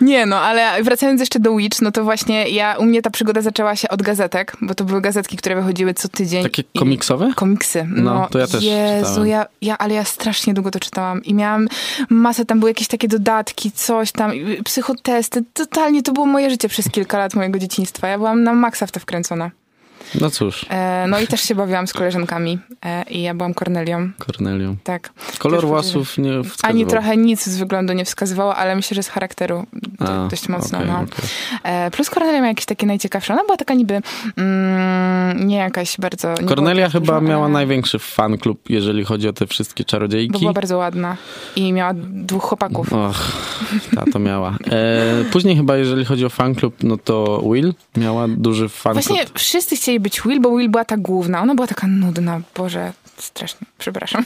Nie, 0.00 0.26
no, 0.26 0.40
ale 0.40 0.82
wracając 0.82 1.20
jeszcze 1.20 1.38
do 1.40 1.56
Witch, 1.56 1.82
no 1.82 1.92
to 1.92 2.04
właśnie 2.04 2.48
ja, 2.48 2.76
u 2.78 2.84
mnie 2.84 3.02
ta 3.02 3.10
przygoda 3.10 3.40
zaczęła 3.42 3.76
się 3.76 3.88
od 3.88 4.02
gazetek, 4.02 4.56
bo 4.60 4.74
to 4.74 4.84
były 4.84 5.00
gazetki, 5.00 5.36
które 5.36 5.54
wychodziły 5.56 5.94
co 5.94 6.08
tydzień. 6.08 6.42
Takie 6.42 6.64
komiksowe? 6.78 7.32
Komiksy. 7.36 7.86
No, 7.90 8.14
No, 8.14 8.28
to 8.30 8.38
ja 8.38 8.46
też 8.46 8.64
Jezu, 8.64 9.06
czytałem. 9.06 9.28
ja, 9.28 9.46
ja, 9.62 9.78
ale 9.78 9.94
ja 9.94 10.04
strasznie 10.04 10.54
długo 10.54 10.70
to 10.70 10.80
czytałam 10.80 11.24
i 11.24 11.34
miałam 11.34 11.68
masę, 12.10 12.44
tam 12.44 12.58
były 12.60 12.70
jakieś 12.70 12.88
takie 12.88 13.08
dodatki, 13.08 13.72
coś 13.72 14.12
tam, 14.12 14.32
psychotesty. 14.64 15.44
Totalnie 15.54 16.02
to 16.02 16.12
było 16.12 16.26
moje 16.26 16.50
życie 16.50 16.68
przez 16.68 16.90
kilka 16.90 17.18
lat 17.18 17.34
mojego 17.34 17.58
dzieciństwa. 17.58 18.08
Ja 18.08 18.18
byłam 18.18 18.42
na 18.42 18.52
maksa 18.52 18.86
w 18.86 18.92
to 18.92 19.00
wkręcona. 19.00 19.50
No 20.20 20.30
cóż, 20.30 20.66
E, 20.70 21.06
no 21.08 21.20
i 21.20 21.26
też 21.26 21.40
się 21.40 21.54
bawiłam 21.54 21.86
z 21.86 21.92
koleżankami 21.92 22.58
e, 22.84 23.02
i 23.10 23.22
ja 23.22 23.34
byłam 23.34 23.54
Kornelią, 23.54 24.10
Kornelią. 24.18 24.76
tak. 24.84 25.10
Kolor 25.38 25.60
Też 25.60 25.68
włosów 25.68 26.18
nie 26.18 26.42
wskazywał. 26.44 26.70
Ani 26.70 26.86
trochę 26.86 27.16
nic 27.16 27.46
z 27.46 27.56
wyglądu 27.58 27.92
nie 27.92 28.04
wskazywało, 28.04 28.56
ale 28.56 28.76
myślę, 28.76 28.94
że 28.94 29.02
z 29.02 29.08
charakteru 29.08 29.66
A, 29.98 30.28
dość 30.30 30.48
mocno. 30.48 30.78
okej, 30.78 30.90
no. 30.90 31.00
okej. 31.00 31.28
E, 31.64 31.90
plus 31.90 32.10
Kornelia 32.10 32.36
miała 32.36 32.48
jakieś 32.48 32.64
takie 32.66 32.86
najciekawsze. 32.86 33.32
Ona 33.32 33.44
była 33.44 33.56
taka 33.56 33.74
niby 33.74 34.00
mm, 34.36 35.29
nie 35.40 35.56
jakaś 35.56 35.96
bardzo... 35.98 36.34
Kornelia 36.48 36.88
chyba 36.90 37.20
miała 37.20 37.44
ale- 37.44 37.52
największy 37.52 37.98
fan 37.98 38.38
klub, 38.38 38.70
jeżeli 38.70 39.04
chodzi 39.04 39.28
o 39.28 39.32
te 39.32 39.46
wszystkie 39.46 39.84
Bo 39.84 39.88
czarodziejki. 39.90 40.38
była 40.40 40.52
bardzo 40.52 40.76
ładna 40.78 41.16
i 41.56 41.72
miała 41.72 41.92
dwóch 41.94 42.42
chłopaków. 42.42 42.92
Och, 42.92 43.32
ta 43.96 44.04
to 44.12 44.18
miała. 44.18 44.56
E, 44.70 45.24
później 45.32 45.56
chyba, 45.56 45.76
jeżeli 45.76 46.04
chodzi 46.04 46.24
o 46.24 46.30
fan 46.30 46.54
klub, 46.54 46.74
no 46.82 46.96
to 46.96 47.42
Will 47.52 47.74
miała 47.96 48.28
duży 48.28 48.68
fan 48.68 48.92
Właśnie 48.92 49.24
klub. 49.24 49.38
wszyscy 49.38 49.76
chcieli 49.76 50.00
być 50.00 50.22
Will, 50.22 50.40
bo 50.40 50.56
Will 50.56 50.70
była 50.70 50.84
ta 50.84 50.96
główna. 50.96 51.42
Ona 51.42 51.54
była 51.54 51.66
taka 51.66 51.86
nudna. 51.86 52.40
Boże, 52.56 52.92
strasznie. 53.16 53.66
Przepraszam. 53.78 54.24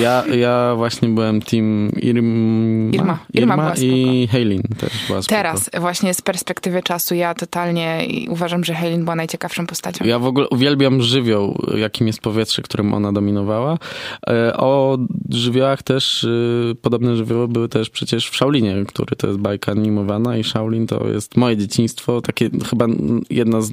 Ja, 0.00 0.24
ja 0.26 0.74
właśnie 0.76 1.08
byłem 1.08 1.42
team 1.42 1.92
Irma, 2.02 2.90
Irma. 2.92 3.18
Irma 3.34 3.56
była 3.56 3.74
i 3.74 4.28
Haylin 4.32 4.62
też 4.62 5.06
była 5.06 5.22
spoko. 5.22 5.36
Teraz 5.36 5.70
właśnie 5.80 6.14
z 6.14 6.22
perspektywy 6.22 6.82
czasu 6.82 7.14
ja 7.14 7.34
totalnie 7.34 8.06
uważam, 8.28 8.64
że 8.64 8.74
Helen 8.74 9.04
była 9.04 9.16
najciekawszą 9.16 9.66
postacią. 9.66 10.04
Ja 10.04 10.18
w 10.18 10.26
ogóle 10.26 10.48
uwielbiam 10.48 11.02
żywioł, 11.02 11.66
jakim 11.76 12.06
jest 12.06 12.20
powietrze, 12.20 12.62
którym 12.62 12.94
ona 12.94 13.12
dominowała. 13.12 13.78
E, 14.26 14.54
O 14.56 14.98
żywiołach 15.30 15.82
też, 15.82 16.24
y, 16.24 16.76
podobne 16.82 17.16
żywioły 17.16 17.48
były 17.48 17.68
też 17.68 17.90
przecież 17.90 18.30
w 18.30 18.36
Shaolinie, 18.36 18.84
który 18.88 19.16
to 19.16 19.26
jest 19.26 19.38
bajka 19.38 19.72
animowana 19.72 20.36
i 20.36 20.44
Shaolin 20.44 20.86
to 20.86 21.08
jest 21.08 21.36
moje 21.36 21.56
dzieciństwo, 21.56 22.20
takie 22.20 22.50
chyba 22.70 22.86
jedna 23.30 23.60
z 23.60 23.72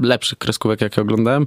lepszych 0.00 0.38
kreskówek, 0.38 0.80
jakie 0.80 1.02
oglądałem 1.02 1.46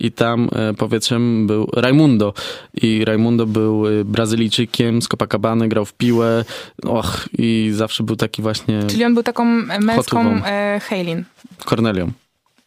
i 0.00 0.12
tam 0.12 0.48
e, 0.52 0.74
powietrzem 0.74 1.46
był 1.46 1.70
Raimundo 1.72 2.34
i 2.74 3.04
Raimundo 3.04 3.46
był 3.46 3.86
y, 3.86 4.04
Brazylijczykiem 4.04 5.02
z 5.02 5.08
Copacabany, 5.08 5.68
grał 5.68 5.84
w 5.84 5.92
piłę, 5.92 6.44
och 6.82 7.28
i 7.38 7.70
zawsze 7.74 8.02
był 8.02 8.16
taki 8.16 8.42
właśnie 8.42 8.82
Czyli 8.86 9.04
on 9.04 9.14
był 9.14 9.22
taką 9.22 9.44
e, 9.44 9.80
męską 9.80 10.44
e. 10.46 10.80
Kornelią. 11.64 12.12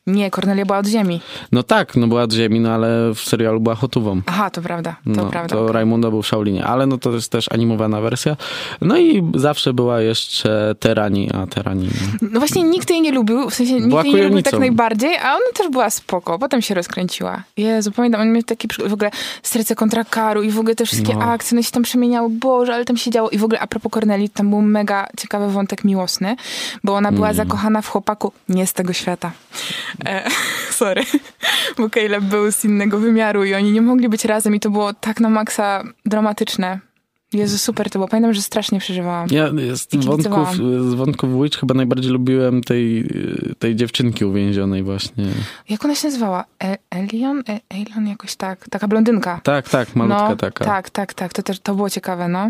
Nie, 0.08 0.32
Kornelia 0.32 0.66
była 0.66 0.78
od 0.78 0.88
ziemi. 0.88 1.22
No 1.52 1.64
tak, 1.64 1.96
no 1.96 2.08
była 2.08 2.24
od 2.24 2.34
ziemi, 2.34 2.60
no 2.60 2.72
ale 2.72 3.14
w 3.16 3.20
serialu 3.20 3.60
była 3.60 3.76
hotową. 3.76 4.22
Aha, 4.26 4.50
to 4.50 4.62
prawda, 4.62 4.92
to 4.92 5.10
no, 5.12 5.26
prawda. 5.26 5.56
to 5.56 5.72
Raimundo 5.72 6.10
był 6.12 6.22
w 6.22 6.28
Shaolinie, 6.28 6.66
ale 6.66 6.86
no 6.88 6.98
to 6.98 7.12
jest 7.12 7.32
też 7.32 7.52
animowana 7.52 8.02
wersja. 8.02 8.38
No 8.82 8.98
i 8.98 9.24
zawsze 9.36 9.74
była 9.74 10.02
jeszcze 10.02 10.76
Terani, 10.80 11.30
a 11.34 11.48
Terani... 11.48 11.90
No. 12.22 12.28
No 12.32 12.40
właśnie 12.40 12.64
nikt 12.64 12.90
jej 12.90 13.02
nie 13.02 13.12
lubił, 13.12 13.50
w 13.50 13.54
sensie 13.54 13.74
nikt 13.74 13.88
Była 13.88 14.04
jej 14.04 14.14
nie 14.14 14.24
lubił 14.24 14.42
tak 14.42 14.60
najbardziej, 14.60 15.18
a 15.18 15.30
ona 15.36 15.52
też 15.56 15.70
była 15.70 15.90
spoko. 15.90 16.40
Potem 16.40 16.62
się 16.62 16.76
rozkręciła. 16.76 17.44
Jezu, 17.58 17.92
pamiętam, 17.92 18.22
on 18.22 18.32
miał 18.34 18.44
taki 18.44 18.68
w 18.90 18.94
ogóle 18.94 19.12
serce 19.44 19.76
kontra 19.76 20.04
karu 20.04 20.44
i 20.44 20.50
w 20.52 20.60
ogóle 20.60 20.76
te 20.76 20.86
wszystkie 20.86 21.14
No. 21.14 21.22
akcje, 21.24 21.56
one 21.56 21.64
się 21.64 21.72
tam 21.72 21.84
przemieniały. 21.84 22.30
Boże, 22.30 22.74
ale 22.76 22.86
tam 22.86 22.98
się 22.98 23.12
działo. 23.12 23.30
I 23.30 23.38
w 23.38 23.44
ogóle 23.44 23.60
a 23.60 23.68
propos 23.68 23.92
Corneli, 23.92 24.30
tam 24.30 24.50
był 24.50 24.62
mega 24.62 25.08
ciekawy 25.18 25.50
wątek 25.52 25.84
miłosny, 25.84 26.36
bo 26.84 26.96
ona 26.96 27.12
była 27.12 27.28
Mm. 27.28 27.38
zakochana 27.38 27.82
w 27.82 27.88
chłopaku 27.90 28.32
nie 28.50 28.68
z 28.68 28.74
tego 28.74 28.94
świata. 28.94 29.32
E, 30.06 30.30
sorry. 30.72 31.04
Bo 31.78 31.90
Caleb 31.90 32.24
był 32.24 32.52
z 32.52 32.66
innego 32.66 33.00
wymiaru 33.00 33.44
i 33.44 33.54
oni 33.54 33.72
nie 33.72 33.82
mogli 33.82 34.10
być 34.10 34.26
razem 34.26 34.56
i 34.56 34.60
to 34.60 34.70
było 34.70 34.94
tak 34.94 35.20
na 35.20 35.30
maksa 35.30 35.84
dramatyczne. 36.06 36.80
Jezu, 37.34 37.58
super 37.58 37.90
to 37.90 38.00
było. 38.00 38.08
Pamiętam, 38.08 38.34
że 38.34 38.42
strasznie 38.42 38.80
przeżywałam. 38.80 39.28
Ja 39.32 39.50
z 39.74 40.06
wątków, 40.06 40.56
z 40.90 40.94
wątków 40.94 41.44
Witch 41.44 41.60
chyba 41.60 41.74
najbardziej 41.74 42.12
lubiłem 42.12 42.64
tej, 42.64 43.10
tej 43.60 43.76
dziewczynki 43.76 44.26
uwięzionej 44.26 44.84
właśnie. 44.84 45.26
Jak 45.70 45.86
ona 45.86 45.96
się 45.96 46.08
nazywała? 46.08 46.46
E 46.64 46.78
Elion? 46.90 47.44
E 47.50 47.60
Elion 47.70 48.08
jakoś 48.08 48.36
tak. 48.36 48.70
Taka 48.70 48.88
blondynka. 48.88 49.40
Tak, 49.44 49.70
tak, 49.70 49.96
malutka 49.96 50.30
no, 50.30 50.36
taka. 50.36 50.66
Tak, 50.66 50.90
tak, 50.90 51.14
tak. 51.14 51.34
To 51.34 51.44
też 51.44 51.60
to 51.60 51.76
było 51.76 51.90
ciekawe, 51.90 52.28
no. 52.28 52.50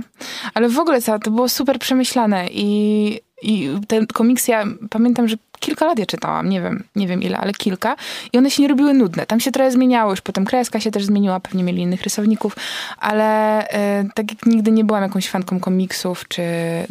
Ale 0.53 0.69
w 0.69 0.79
ogóle 0.79 1.01
co, 1.01 1.19
to 1.19 1.31
było 1.31 1.49
super 1.49 1.79
przemyślane 1.79 2.47
i, 2.51 3.19
i 3.41 3.69
ten 3.87 4.07
komiks 4.07 4.47
ja 4.47 4.65
pamiętam, 4.89 5.27
że 5.27 5.35
kilka 5.65 5.85
lat 5.85 5.99
je 5.99 6.05
czytałam, 6.05 6.49
nie 6.49 6.61
wiem, 6.61 6.83
nie 6.95 7.07
wiem 7.07 7.21
ile, 7.21 7.37
ale 7.37 7.53
kilka 7.53 7.95
i 8.33 8.37
one 8.37 8.51
się 8.51 8.61
nie 8.61 8.67
robiły 8.67 8.93
nudne. 8.93 9.25
Tam 9.25 9.39
się 9.39 9.51
trochę 9.51 9.71
zmieniało, 9.71 10.11
już 10.11 10.21
potem 10.21 10.45
kreska 10.45 10.79
się 10.79 10.91
też 10.91 11.05
zmieniła, 11.05 11.39
pewnie 11.39 11.63
mieli 11.63 11.81
innych 11.81 12.01
rysowników, 12.03 12.55
ale 12.97 13.59
e, 13.67 14.05
tak 14.15 14.31
jak 14.31 14.45
nigdy 14.45 14.71
nie 14.71 14.83
byłam 14.83 15.03
jakąś 15.03 15.29
fanką 15.29 15.59
komiksów 15.59 16.27
czy 16.27 16.43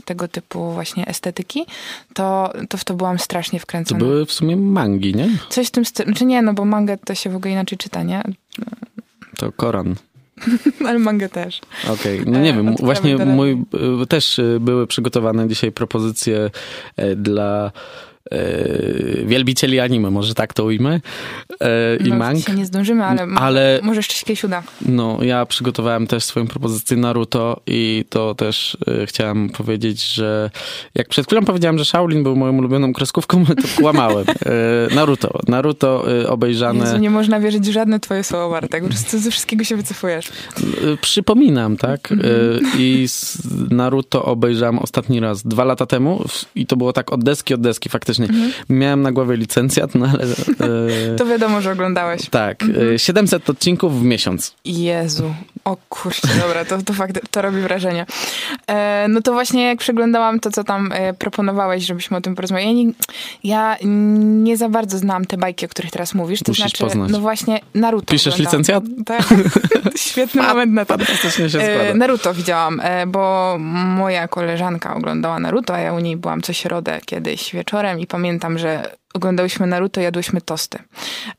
tego 0.04 0.28
typu 0.28 0.72
właśnie 0.72 1.06
estetyki, 1.06 1.66
to, 2.14 2.52
to 2.68 2.78
w 2.78 2.84
to 2.84 2.94
byłam 2.94 3.18
strasznie 3.18 3.58
To 3.58 3.62
wkręcona. 3.62 3.98
były 3.98 4.26
w 4.26 4.32
sumie 4.32 4.56
mangi, 4.56 5.14
nie? 5.14 5.28
Coś 5.48 5.68
w 5.68 5.70
tym 5.70 5.84
stylu, 5.84 6.14
czy 6.14 6.24
nie, 6.24 6.42
no 6.42 6.54
bo 6.54 6.64
mangę 6.64 6.98
to 6.98 7.14
się 7.14 7.30
w 7.30 7.36
ogóle 7.36 7.52
inaczej 7.52 7.78
czyta, 7.78 8.02
nie? 8.02 8.22
To 9.38 9.52
Koran. 9.52 9.94
Ale 10.88 10.98
mangę 10.98 11.28
też. 11.28 11.60
Okej, 11.88 12.20
no 12.26 12.40
nie 12.40 12.50
E, 12.50 12.52
wiem, 12.52 12.74
właśnie 12.76 13.16
mój, 13.16 13.62
y, 14.02 14.06
też 14.06 14.38
y, 14.38 14.58
były 14.60 14.86
przygotowane 14.86 15.48
dzisiaj 15.48 15.72
propozycje 15.72 16.50
e, 16.96 17.16
dla 17.16 17.66
e, 17.66 17.70
wielbicieli 19.26 19.80
anime, 19.80 20.10
może 20.10 20.34
tak 20.34 20.54
to 20.54 20.64
ujmę, 20.64 21.00
e, 21.60 21.96
i 21.96 22.08
no, 22.08 22.16
mang. 22.16 22.48
Nie 22.56 22.66
zdążymy, 22.66 23.04
ale, 23.04 23.26
Ale- 23.36 23.80
może 23.82 23.98
jeszcze 23.98 24.14
się 24.14 24.26
kiedyś 24.26 24.44
uda. 24.44 24.62
No, 24.80 25.18
ja 25.22 25.46
przygotowałem 25.46 26.06
też 26.06 26.24
swoją 26.24 26.46
propozycję 26.46 26.96
Naruto 26.96 27.60
i 27.66 28.04
to 28.08 28.34
też 28.34 28.76
e, 29.02 29.06
chciałem 29.06 29.50
powiedzieć, 29.50 30.14
że 30.14 30.50
jak 30.94 31.08
przed 31.08 31.26
chwilą 31.26 31.44
powiedziałem, 31.44 31.78
że 31.78 31.84
Shaolin 31.84 32.22
był 32.22 32.36
moją 32.36 32.58
ulubioną 32.58 32.92
kreskówką, 32.92 33.44
to 33.46 33.80
kłamałem. 33.80 34.24
E, 34.90 34.94
Naruto. 34.94 35.40
Naruto 35.48 36.04
e, 36.22 36.30
obejrzane... 36.30 36.84
Jezu, 36.84 36.98
nie 36.98 37.10
można 37.10 37.40
wierzyć 37.40 37.68
w 37.68 37.72
żadne 37.72 38.00
twoje 38.00 38.24
słowo, 38.24 38.50
Bartek. 38.50 38.82
Po 38.82 38.88
prostu 38.88 39.18
ze 39.18 39.30
wszystkiego 39.30 39.64
się 39.64 39.76
wycofujesz. 39.76 40.28
E, 40.28 40.96
Przypominam, 41.00 41.76
tak? 41.76 42.12
E, 42.12 42.16
I 42.78 43.06
Naruto 43.70 44.24
obejrzałem 44.24 44.78
ostatni 44.78 45.20
raz 45.20 45.42
dwa 45.42 45.64
lata 45.64 45.86
temu 45.86 46.24
i 46.54 46.66
to 46.66 46.76
było 46.76 46.92
tak 46.92 47.12
od 47.12 47.24
deski 47.24 47.54
od 47.54 47.60
deski 47.60 47.88
faktycznie. 47.88 48.13
Miałem 48.68 49.02
na 49.02 49.12
głowie 49.12 49.36
licencjat, 49.36 49.94
no 49.94 50.06
ale... 50.06 50.24
e, 51.12 51.16
To 51.16 51.26
wiadomo, 51.26 51.60
że 51.60 51.72
oglądałeś. 51.72 52.30
Tak, 52.30 52.64
e, 52.94 52.98
700 52.98 53.50
odcinków 53.50 54.00
w 54.00 54.04
miesiąc. 54.04 54.54
Jezu. 54.64 55.34
O 55.64 55.76
kurczę, 55.88 56.28
dobra, 56.42 56.64
to, 56.64 56.82
to 56.82 56.92
fakt, 56.92 57.20
to 57.30 57.42
robi 57.42 57.60
wrażenie. 57.60 58.06
E, 58.66 59.06
no 59.08 59.22
to 59.22 59.32
właśnie 59.32 59.64
jak 59.64 59.78
przeglądałam 59.78 60.40
to, 60.40 60.50
co 60.50 60.64
tam 60.64 60.92
e, 60.92 61.14
proponowałeś, 61.14 61.84
żebyśmy 61.84 62.16
o 62.16 62.20
tym 62.20 62.34
porozmawiali. 62.34 62.74
Ja 62.74 62.74
nie, 62.84 62.92
ja 63.44 63.76
nie 64.44 64.56
za 64.56 64.68
bardzo 64.68 64.98
znam 64.98 65.24
te 65.24 65.36
bajki, 65.36 65.66
o 65.66 65.68
których 65.68 65.90
teraz 65.90 66.14
mówisz. 66.14 66.42
To 66.42 66.50
Musisz 66.50 66.64
znaczy, 66.64 66.84
poznać. 66.84 67.10
no 67.10 67.20
właśnie 67.20 67.60
Naruto 67.74 68.06
Piszesz 68.06 68.38
licencjat? 68.38 68.84
Tak. 69.06 69.22
Świetny 69.96 70.42
moment 70.42 70.72
na 70.72 70.84
to. 70.84 70.98
Fantastycznie 70.98 71.50
się 71.50 71.60
E. 71.60 71.94
Naruto 71.94 72.34
widziałam, 72.34 72.80
e, 72.80 73.06
bo 73.06 73.56
moja 73.98 74.28
koleżanka 74.28 74.94
oglądała 74.94 75.38
Naruto, 75.38 75.74
a 75.74 75.78
ja 75.78 75.92
u 75.92 75.98
niej 75.98 76.16
byłam 76.16 76.42
co 76.42 76.52
środę 76.52 77.00
kiedyś 77.06 77.52
wieczorem 77.52 78.00
i 78.00 78.06
pamiętam, 78.06 78.58
że 78.58 78.96
oglądałyśmy 79.14 79.66
Naruto, 79.66 80.00
jadłyśmy 80.00 80.40
tosty. 80.40 80.78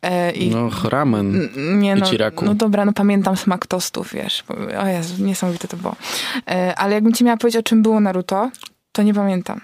E, 0.01 0.31
I 0.31 0.49
No, 0.49 0.69
ramen. 0.89 1.49
Nie, 1.79 1.95
no, 1.95 2.05
Ichiraku. 2.05 2.45
no 2.45 2.53
dobra, 2.55 2.85
no 2.85 2.93
pamiętam 2.93 3.37
smak 3.37 3.67
tostów, 3.67 4.13
wiesz. 4.13 4.43
O 4.79 4.87
Jezu, 4.87 5.23
niesamowite 5.23 5.67
to 5.67 5.77
było. 5.77 5.95
E, 6.49 6.75
ale 6.75 6.93
jakbym 6.95 7.13
ci 7.13 7.23
miała 7.23 7.37
powiedzieć, 7.37 7.59
o 7.59 7.63
czym 7.63 7.81
było 7.81 7.99
Naruto, 7.99 8.51
to 8.91 9.03
nie 9.03 9.13
pamiętam. 9.13 9.61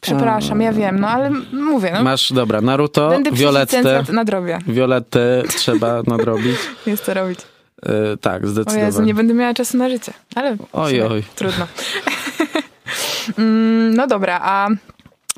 Przepraszam, 0.00 0.60
ja 0.60 0.72
wiem, 0.72 1.00
no 1.00 1.08
ale 1.08 1.30
mówię, 1.52 1.90
no. 1.94 2.02
Masz, 2.02 2.32
dobra, 2.32 2.60
Naruto, 2.60 3.08
Będę 3.08 3.32
Violettę. 3.32 4.04
nadrobię. 4.12 4.58
Violettę 4.66 5.42
trzeba 5.56 6.02
nadrobić. 6.06 6.56
Jest 6.86 7.04
to 7.06 7.14
robić. 7.14 7.40
E, 7.82 8.16
tak, 8.16 8.42
O 8.42 8.46
Jezu, 8.46 8.52
zdecydowanie. 8.62 9.06
nie 9.06 9.14
będę 9.14 9.34
miała 9.34 9.54
czasu 9.54 9.76
na 9.76 9.88
życie. 9.88 10.12
Ale 10.34 10.56
Oj, 10.72 11.02
oj. 11.02 11.22
trudno. 11.34 11.66
Mm, 13.38 13.94
no 13.94 14.06
dobra, 14.06 14.40
a 14.42 14.68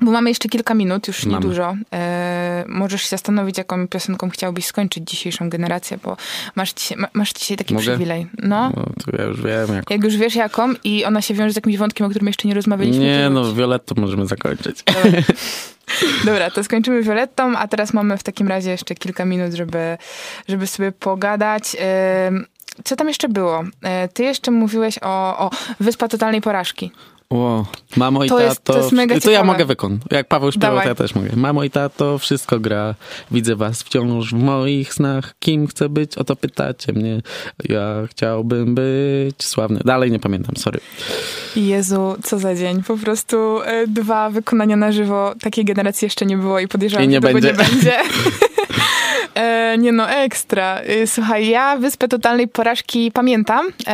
Bo 0.01 0.11
mamy 0.11 0.29
jeszcze 0.31 0.49
kilka 0.49 0.75
minut, 0.75 1.09
już 1.09 1.27
Mamy. 1.27 1.39
niedużo. 1.39 1.77
E, 1.93 2.65
możesz 2.69 3.03
się 3.03 3.09
zastanowić, 3.09 3.59
jaką 3.59 3.89
piosenką 3.89 4.31
chciałbyś 4.31 4.67
skończyć 4.67 5.11
dzisiejszą 5.11 5.51
generację, 5.51 5.99
bo 6.05 6.17
masz 6.55 6.73
dzisiaj, 6.73 6.99
ma, 6.99 7.09
masz 7.13 7.33
dzisiaj 7.33 7.57
taki 7.57 7.75
Mogę? 7.75 7.87
przywilej. 7.87 8.27
No. 8.39 8.73
No, 8.77 8.85
to 9.05 9.17
ja 9.17 9.25
już 9.25 9.43
wiem, 9.43 9.75
jak... 9.75 9.91
Jak 9.91 10.05
już 10.05 10.17
wiesz 10.17 10.35
jaką 10.35 10.75
i 10.85 11.05
ona 11.05 11.23
się 11.23 11.35
wiąże 11.35 11.53
z 11.53 11.57
jakimś 11.57 11.77
wątkiem, 11.77 12.07
o 12.07 12.11
którym 12.11 12.27
jeszcze 12.27 12.49
nie 12.49 12.55
rozmawialiśmy. 12.55 13.03
Nie, 13.05 13.31
no. 13.31 13.53
Violetto 13.55 13.95
możemy 14.01 14.27
zakończyć. 14.27 14.83
Dobra, 16.25 16.51
to 16.51 16.65
skończymy 16.65 17.03
Violettą, 17.03 17.57
a 17.59 17.69
teraz 17.69 17.93
mamy 17.93 18.19
w 18.19 18.23
takim 18.23 18.49
razie 18.49 18.71
jeszcze 18.71 18.95
kilka 18.95 19.25
minut, 19.25 19.55
żeby, 19.55 19.99
żeby 20.49 20.67
sobie 20.67 20.93
pogadać. 20.93 21.77
Ym, 22.29 22.47
Co 22.85 22.97
tam 22.97 23.09
jeszcze 23.09 23.29
było? 23.29 23.65
E, 23.83 24.09
Ty 24.09 24.23
jeszcze 24.23 24.51
mówiłeś 24.51 24.99
o, 25.03 25.39
o 25.39 25.51
Wyspa 25.81 26.09
Totalnej 26.09 26.41
Porażki. 26.41 26.91
Ło, 27.33 27.67
mamo 27.97 28.25
i 28.25 28.29
To 28.29 28.35
tato... 28.37 28.49
jest- 28.49 28.65
to 28.65 28.79
jest 28.79 28.93
mega 28.93 29.21
to 29.21 29.31
ja 29.31 29.45
mogę 29.45 29.65
wykon. 29.65 29.99
Jak 30.11 30.29
Paweł 30.29 30.53
śpiewał, 30.53 30.81
to 30.83 30.89
ja 30.89 30.95
też 30.95 31.15
mogę. 31.15 31.29
Mamo 31.37 31.65
i 31.65 31.71
tato, 31.71 32.19
wszystko 32.19 32.61
gra. 32.61 32.95
Widzę 33.31 33.57
was 33.57 33.83
wciąż 33.83 34.31
w 34.35 34.39
moich 34.39 34.95
snach. 34.95 35.35
Kim 35.41 35.67
chcę 35.67 35.89
być? 35.89 36.19
O 36.19 36.25
to 36.25 36.37
pytacie 36.37 36.93
mnie. 36.93 37.23
Ja 37.69 37.95
chciałbym 38.11 38.75
być 38.75 39.45
sławny. 39.45 39.81
Dalej 39.85 40.11
nie 40.11 40.19
pamiętam, 40.19 40.57
sorry. 40.57 40.81
Jezu, 41.57 42.17
co 42.23 42.39
za 42.39 42.55
dzień. 42.55 42.83
Po 42.83 42.97
prostu 42.97 43.63
e, 43.63 43.87
dwa 43.87 44.31
wykonania 44.31 44.77
na 44.77 44.93
żywo. 44.93 45.35
Takiej 45.41 45.65
generacji 45.65 46.07
jeszcze 46.07 46.27
nie 46.27 46.37
było 46.37 46.61
i 46.61 46.69
podejrzewam, 46.69 47.05
I 47.05 47.09
nie 47.09 47.17
że 47.17 47.21
tego 47.21 47.33
będzie. 47.41 47.49
nie 47.53 47.55
będzie. 47.65 47.93
E, 49.35 49.79
nie 49.79 49.93
no, 49.93 50.11
ekstra. 50.11 50.81
E, 50.81 51.07
Słuchaj, 51.07 51.49
ja 51.49 51.77
Wyspę 51.77 52.09
Totalnej 52.09 52.49
Porażki 52.49 53.13
pamiętam, 53.13 53.67
e, 53.87 53.93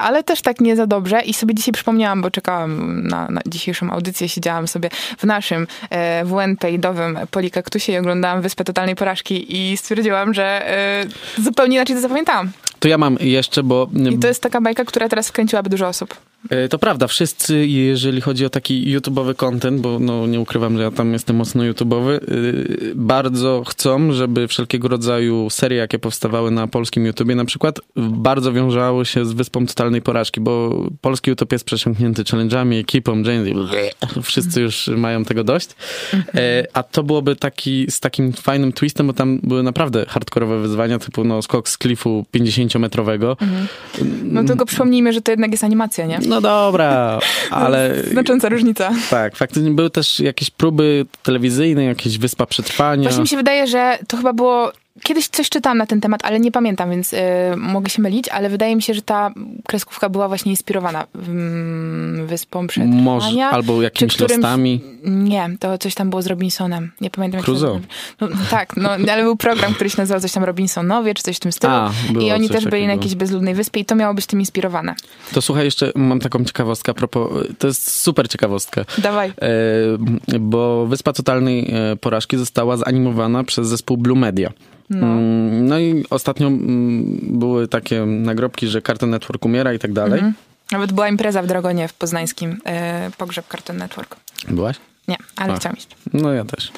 ale 0.00 0.22
też 0.24 0.42
tak 0.42 0.60
nie 0.60 0.76
za 0.76 0.86
dobrze 0.86 1.20
i 1.20 1.34
sobie 1.34 1.54
dzisiaj 1.54 1.72
przypomniałam, 1.72 2.22
bo 2.22 2.30
czekałam 2.30 3.02
na, 3.06 3.28
na 3.28 3.40
dzisiejszą 3.46 3.90
audycję, 3.90 4.28
siedziałam 4.28 4.68
sobie 4.68 4.90
w 5.18 5.24
naszym 5.24 5.66
e, 5.90 6.24
WNP-idowym 6.24 7.18
Polikaktusie 7.30 7.92
i 7.92 7.98
oglądałam 7.98 8.42
Wyspę 8.42 8.64
Totalnej 8.64 8.96
Porażki 8.96 9.56
i 9.56 9.76
stwierdziłam, 9.76 10.34
że 10.34 10.68
e, 10.68 11.04
zupełnie 11.38 11.76
inaczej 11.76 11.96
to 11.96 12.02
zapamiętałam. 12.02 12.50
To 12.80 12.88
ja 12.88 12.98
mam 12.98 13.16
jeszcze, 13.20 13.62
bo... 13.62 13.88
I 14.10 14.18
to 14.18 14.28
jest 14.28 14.42
taka 14.42 14.60
bajka, 14.60 14.84
która 14.84 15.08
teraz 15.08 15.28
wkręciłaby 15.28 15.70
dużo 15.70 15.88
osób. 15.88 16.29
E, 16.48 16.68
To 16.68 16.78
prawda, 16.78 17.06
wszyscy, 17.06 17.66
jeżeli 17.66 18.20
chodzi 18.20 18.46
o 18.46 18.50
taki 18.50 18.96
YouTube'owy 18.98 19.34
content, 19.34 19.80
bo 19.80 19.98
no, 19.98 20.26
nie 20.26 20.40
ukrywam, 20.40 20.76
że 20.76 20.82
ja 20.82 20.90
tam 20.90 21.12
jestem 21.12 21.36
mocno 21.36 21.62
YouTube'owy, 21.64 22.10
yy, 22.12 22.92
bardzo 22.94 23.64
chcą, 23.68 24.12
żeby 24.12 24.48
wszelkiego 24.48 24.88
rodzaju 24.88 25.50
serie, 25.50 25.78
jakie 25.78 25.98
powstawały 25.98 26.50
na 26.50 26.66
polskim 26.66 27.06
YouTubie 27.06 27.34
na 27.34 27.44
przykład, 27.44 27.80
bardzo 27.96 28.52
wiązały 28.52 29.06
się 29.06 29.24
z 29.24 29.32
Wyspą 29.32 29.66
Totalnej 29.66 30.02
Porażki, 30.02 30.40
bo 30.40 30.84
polski 31.00 31.30
YouTube 31.30 31.52
jest 31.52 31.64
przesiąknięty 31.64 32.22
challenge'ami, 32.22 32.80
ekipą, 32.80 33.22
Jane, 33.22 33.50
wszyscy 34.22 34.60
już 34.60 34.88
mają 34.88 35.24
tego 35.24 35.44
dość. 35.44 35.68
E, 36.34 36.66
A 36.72 36.82
to 36.82 37.02
byłoby 37.02 37.36
taki, 37.36 37.86
z 37.90 38.00
takim 38.00 38.32
fajnym 38.32 38.72
twistem, 38.72 39.06
bo 39.06 39.12
tam 39.12 39.40
były 39.42 39.62
naprawdę 39.62 40.06
hardkorowe 40.08 40.60
wyzwania, 40.60 40.98
typu 40.98 41.24
no, 41.24 41.42
skok 41.42 41.68
z 41.68 41.78
klifu 41.78 42.26
50-metrowego. 42.36 43.36
No 44.24 44.44
tylko 44.44 44.66
przypomnijmy, 44.66 45.12
że 45.12 45.20
to 45.22 45.30
jednak 45.30 45.50
jest 45.50 45.64
animacja, 45.64 46.06
nie? 46.06 46.18
No 46.30 46.40
dobra, 46.40 47.18
ale... 47.50 48.02
Znacząca 48.10 48.48
różnica. 48.48 48.90
Tak, 49.10 49.36
faktycznie 49.36 49.70
były 49.70 49.90
też 49.90 50.20
jakieś 50.20 50.50
próby 50.50 51.06
telewizyjne, 51.22 51.84
jakieś 51.84 52.18
Wyspa 52.18 52.46
Przetrwania. 52.46 53.02
Właśnie 53.02 53.22
mi 53.22 53.28
się 53.28 53.36
wydaje, 53.36 53.66
że 53.66 53.98
to 54.08 54.16
chyba 54.16 54.32
było. 54.32 54.72
Kiedyś 55.02 55.28
coś 55.28 55.48
czytałam 55.48 55.78
na 55.78 55.86
ten 55.86 56.00
temat, 56.00 56.24
ale 56.24 56.40
nie 56.40 56.52
pamiętam, 56.52 56.90
więc 56.90 57.12
y, 57.12 57.16
mogę 57.56 57.90
się 57.90 58.02
mylić, 58.02 58.28
ale 58.28 58.48
wydaje 58.48 58.76
mi 58.76 58.82
się, 58.82 58.94
że 58.94 59.02
ta 59.02 59.30
kreskówka 59.66 60.08
była 60.08 60.28
właśnie 60.28 60.52
inspirowana 60.52 61.06
mm, 61.14 62.26
Wyspą 62.26 62.66
Przetrwania. 62.66 63.02
Może, 63.02 63.46
albo 63.46 63.82
jakimiś 63.82 64.14
którymś-. 64.14 64.80
Nie, 65.04 65.50
to 65.60 65.78
coś 65.78 65.94
tam 65.94 66.10
było 66.10 66.22
z 66.22 66.26
Robinsonem. 66.26 66.92
Nie 67.00 67.10
pamiętam 67.10 67.38
jak 67.38 67.46
się 67.46 67.52
Crusoe. 67.52 67.80
no, 68.20 68.28
no, 68.28 68.36
Tak, 68.50 68.76
no, 68.76 68.90
ale 68.90 69.22
był 69.22 69.36
program, 69.36 69.74
który 69.74 69.90
się 69.90 69.96
nazywał 69.98 70.20
coś 70.20 70.32
tam 70.32 70.44
Robinsonowie, 70.44 71.14
czy 71.14 71.22
coś 71.22 71.36
w 71.36 71.40
tym 71.40 71.52
stylu. 71.52 71.72
A, 71.72 71.92
I 72.20 72.32
oni 72.32 72.48
też 72.48 72.64
byli 72.64 72.86
na 72.86 72.92
jakiejś 72.92 73.14
bezludnej 73.14 73.54
wyspie 73.54 73.80
i 73.80 73.84
to 73.84 73.94
miało 73.94 74.14
być 74.14 74.26
tym 74.26 74.40
inspirowane. 74.40 74.94
To 75.32 75.42
słuchaj, 75.42 75.64
jeszcze 75.64 75.92
mam 75.94 76.20
taką 76.20 76.44
ciekawostkę 76.44 76.94
propos, 76.94 77.30
to 77.58 77.66
jest 77.66 78.00
super 78.00 78.28
ciekawostka. 78.28 78.84
Dawaj. 78.98 79.32
E, 80.32 80.38
bo 80.40 80.86
Wyspa 80.86 81.12
Totalnej 81.12 81.70
e, 81.72 81.96
Porażki 81.96 82.36
została 82.36 82.76
zanimowana 82.76 83.44
przez 83.44 83.68
zespół 83.68 83.96
Blue 83.96 84.18
Media. 84.18 84.52
No. 84.90 85.06
Mm, 85.06 85.66
No 85.66 85.78
i 85.78 86.04
ostatnio 86.10 86.46
mm, 86.46 87.18
były 87.22 87.68
takie 87.68 88.06
nagrobki, 88.06 88.66
że 88.66 88.82
Cartoon 88.82 89.10
Network 89.10 89.44
umiera 89.44 89.72
i 89.72 89.78
tak 89.78 89.92
dalej. 89.92 90.14
Mhm. 90.18 90.34
Nawet 90.72 90.92
była 90.92 91.08
impreza 91.08 91.42
w 91.42 91.46
Dragonie 91.46 91.88
w 91.88 91.92
Poznańskim, 91.94 92.50
y, 92.50 92.56
pogrzeb 93.16 93.46
Cartoon 93.50 93.78
Network. 93.78 94.16
Byłaś? 94.48 94.76
Nie, 95.10 95.16
ale 95.36 95.52
A. 95.52 95.56
chciałam 95.56 95.76
iść. 95.76 95.88
No 96.12 96.32
ja 96.32 96.44
też. 96.44 96.72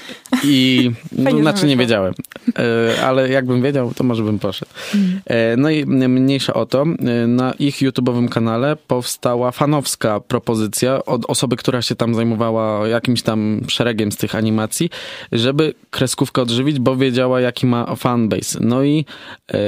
I 0.45 0.91
no, 1.12 1.39
znaczy 1.39 1.66
nie 1.66 1.76
wiedziałem, 1.76 2.14
e, 2.59 3.03
ale 3.05 3.28
jakbym 3.28 3.62
wiedział, 3.62 3.95
to 3.95 4.05
może 4.05 4.22
bym 4.22 4.39
poszedł. 4.39 4.70
Mhm. 4.95 5.20
E, 5.26 5.57
No 5.57 5.70
i 5.70 5.87
mniejsza 5.87 6.55
o 6.55 6.66
to, 6.66 6.83
e, 6.83 7.26
na 7.26 7.53
ich 7.53 7.76
YouTube'owym 7.76 8.28
kanale 8.28 8.76
powstała 8.76 9.53
fanowska 9.53 10.20
propozycja 10.20 11.05
od 11.05 11.24
osoby, 11.30 11.57
która 11.57 11.83
się 11.83 11.95
tam 11.95 12.14
zajmowała 12.14 12.89
jakimś 12.89 13.22
tam 13.22 13.61
szeregiem 13.68 14.12
z 14.12 14.16
tych 14.16 14.35
animacji, 14.35 14.91
żeby 15.33 15.74
kreskówkę 15.91 16.43
odżywić, 16.43 16.78
bo 16.78 16.97
wiedziała 16.97 17.41
jaki 17.41 17.66
ma 17.66 17.97
fanbase. 17.97 18.59
No 18.61 18.83
i 18.83 19.05
e, 19.53 19.59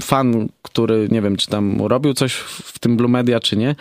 fan, 0.00 0.48
który 0.62 1.08
nie 1.10 1.22
wiem, 1.22 1.36
czy 1.36 1.46
tam 1.46 1.86
robił 1.86 2.14
coś 2.14 2.32
w 2.34 2.78
tym 2.78 2.96
Blue 2.96 3.10
Media, 3.10 3.40
czy 3.40 3.56
nie, 3.56 3.74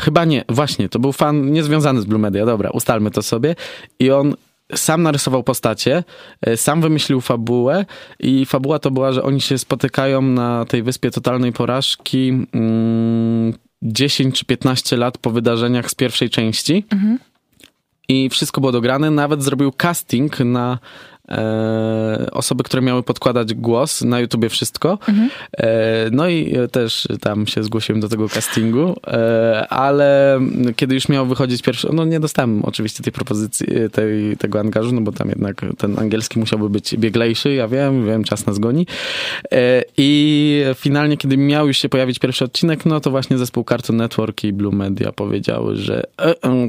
Chyba 0.00 0.24
nie, 0.24 0.44
właśnie, 0.48 0.88
to 0.88 0.98
był 0.98 1.12
fan 1.12 1.52
niezwiązany 1.52 2.00
z 2.00 2.04
Blue 2.04 2.20
Media, 2.20 2.46
dobra, 2.46 2.70
ustalmy 2.70 3.10
to 3.10 3.22
sobie. 3.22 3.54
I 3.98 4.10
on 4.10 4.34
sam 4.74 5.02
narysował 5.02 5.42
postacie, 5.42 6.04
e, 6.40 6.56
sam 6.56 6.80
wymyślił 6.80 7.20
fabułę 7.20 7.86
i 8.20 8.46
fabuła 8.46 8.78
to 8.78 8.90
była, 8.90 9.12
że 9.12 9.22
oni 9.22 9.40
się 9.40 9.58
spotykają 9.58 10.22
na 10.22 10.64
tej 10.64 10.82
wyspie 10.82 11.10
totalnej 11.10 11.52
porażki 11.52 12.46
mm, 12.52 13.54
10 13.82 14.38
czy 14.38 14.44
15 14.44 14.96
lat 14.96 15.18
po 15.18 15.30
wydarzeniach 15.30 15.90
z 15.90 15.94
pierwszej 15.94 16.30
części. 16.30 16.84
I 18.08 18.28
wszystko 18.28 18.60
było 18.60 18.72
dograne, 18.72 19.10
nawet 19.10 19.42
zrobił 19.42 19.72
casting 19.72 20.40
na 20.40 20.78
e, 21.28 22.28
osoby, 22.32 22.64
które 22.64 22.82
miały 22.82 23.02
podkładać 23.02 23.54
głos, 23.54 24.02
na 24.02 24.20
YouTubie 24.20 24.48
wszystko. 24.48 24.98
E, 25.58 26.10
no 26.12 26.28
i 26.28 26.56
e, 26.56 26.68
też 26.68 27.08
tam 27.20 27.46
się 27.46 27.62
zgłosiłem 27.62 28.00
do 28.00 28.08
tego 28.08 28.28
castingu, 28.28 28.96
e, 29.06 29.66
ale 29.68 30.40
kiedy 30.76 30.94
już 30.94 31.08
miał 31.08 31.26
wychodzić 31.26 31.62
pierwszy, 31.62 31.88
no 31.92 32.04
nie 32.04 32.20
dostałem 32.20 32.64
oczywiście 32.64 33.02
tej 33.02 33.12
propozycji, 33.12 33.76
e, 33.76 33.88
tej, 33.88 34.36
tego 34.36 34.60
angażu, 34.60 34.94
no 34.94 35.00
bo 35.00 35.12
tam 35.12 35.28
jednak 35.28 35.60
ten 35.78 35.98
angielski 35.98 36.38
musiałby 36.38 36.70
być 36.70 36.96
bieglejszy, 36.96 37.54
ja 37.54 37.68
wiem, 37.68 38.06
wiem, 38.06 38.24
czas 38.24 38.46
nas 38.46 38.58
goni. 38.58 38.86
E, 39.52 39.82
I 39.96 40.62
finalnie, 40.74 41.16
kiedy 41.16 41.36
miał 41.36 41.66
już 41.66 41.78
się 41.78 41.88
pojawić 41.88 42.18
pierwszy 42.18 42.44
odcinek, 42.44 42.86
no 42.86 43.00
to 43.00 43.10
właśnie 43.10 43.38
zespół 43.38 43.64
Cartoon 43.64 43.96
Network 43.96 44.44
i 44.44 44.52
Blue 44.52 44.74
Media 44.74 45.12
powiedziały, 45.12 45.76
że 45.76 46.02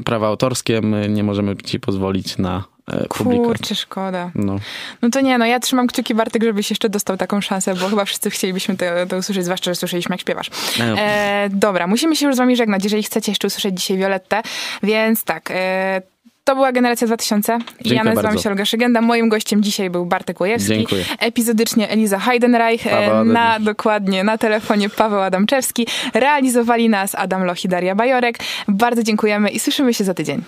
prawa 0.06 0.28
autorskie, 0.28 0.82
my 0.82 1.10
nie 1.10 1.24
możemy 1.24 1.56
ci 1.56 1.80
pozwolić 1.80 2.38
na 2.38 2.64
publikę. 3.10 3.44
Kurczę, 3.46 3.76
szkoda. 3.76 4.32
No. 4.36 4.60
No 5.02 5.10
to 5.10 5.22
nie, 5.22 5.38
no 5.38 5.46
ja 5.46 5.60
trzymam 5.60 5.88
kciuki 5.88 6.16
Bartek, 6.16 6.44
żebyś 6.44 6.70
jeszcze 6.70 6.90
dostał 6.90 7.18
taką 7.18 7.42
szansę, 7.42 7.76
bo 7.76 7.90
chyba 7.90 8.06
wszyscy 8.06 8.30
chcielibyśmy 8.30 8.78
to, 8.78 8.86
to 9.10 9.18
usłyszeć, 9.18 9.44
zwłaszcza, 9.46 9.72
że 9.72 9.76
słyszeliśmy 9.76 10.14
jak 10.14 10.22
śpiewasz. 10.22 10.50
E, 10.80 10.84
E, 11.00 11.50
dobra, 11.54 11.88
musimy 11.88 12.16
się 12.16 12.26
już 12.26 12.36
z 12.36 12.38
wami 12.38 12.56
żegnać, 12.56 12.84
jeżeli 12.84 13.04
chcecie 13.04 13.32
jeszcze 13.32 13.48
usłyszeć 13.48 13.80
dzisiaj 13.82 13.98
Violettę, 13.98 14.42
więc 14.84 15.24
tak... 15.24 15.52
E, 15.52 16.02
to 16.44 16.56
była 16.56 16.72
Generacja 16.72 17.08
2000. 17.08 17.52
ja 17.52 17.60
Dziękuję 17.60 18.04
nazywam 18.04 18.24
bardzo. 18.24 18.42
się 18.42 18.50
Olga 18.50 18.66
Szygenda. 18.66 19.02
Moim 19.02 19.30
gościem 19.30 19.64
dzisiaj 19.64 19.90
był 19.90 20.06
Bartek 20.06 20.40
Łojewski. 20.40 20.74
Dziękuję. 20.74 21.04
Epizodycznie 21.20 21.90
Eliza 21.90 22.20
Heidenreich. 22.20 22.88
e, 22.88 23.24
Na, 23.24 23.60
dokładnie, 23.60 24.24
na 24.24 24.38
telefonie 24.38 24.90
Paweł 24.90 25.22
Adamczewski. 25.22 25.88
Realizowali 26.14 26.90
nas 26.90 27.16
Adam 27.16 27.44
Loch 27.44 27.66
i 27.66 27.68
Daria 27.68 27.96
Bajorek. 27.96 28.40
Bardzo 28.68 29.04
dziękujemy 29.04 29.50
i 29.50 29.60
słyszymy 29.60 29.94
się 29.94 30.04
za 30.04 30.14
tydzień. 30.14 30.42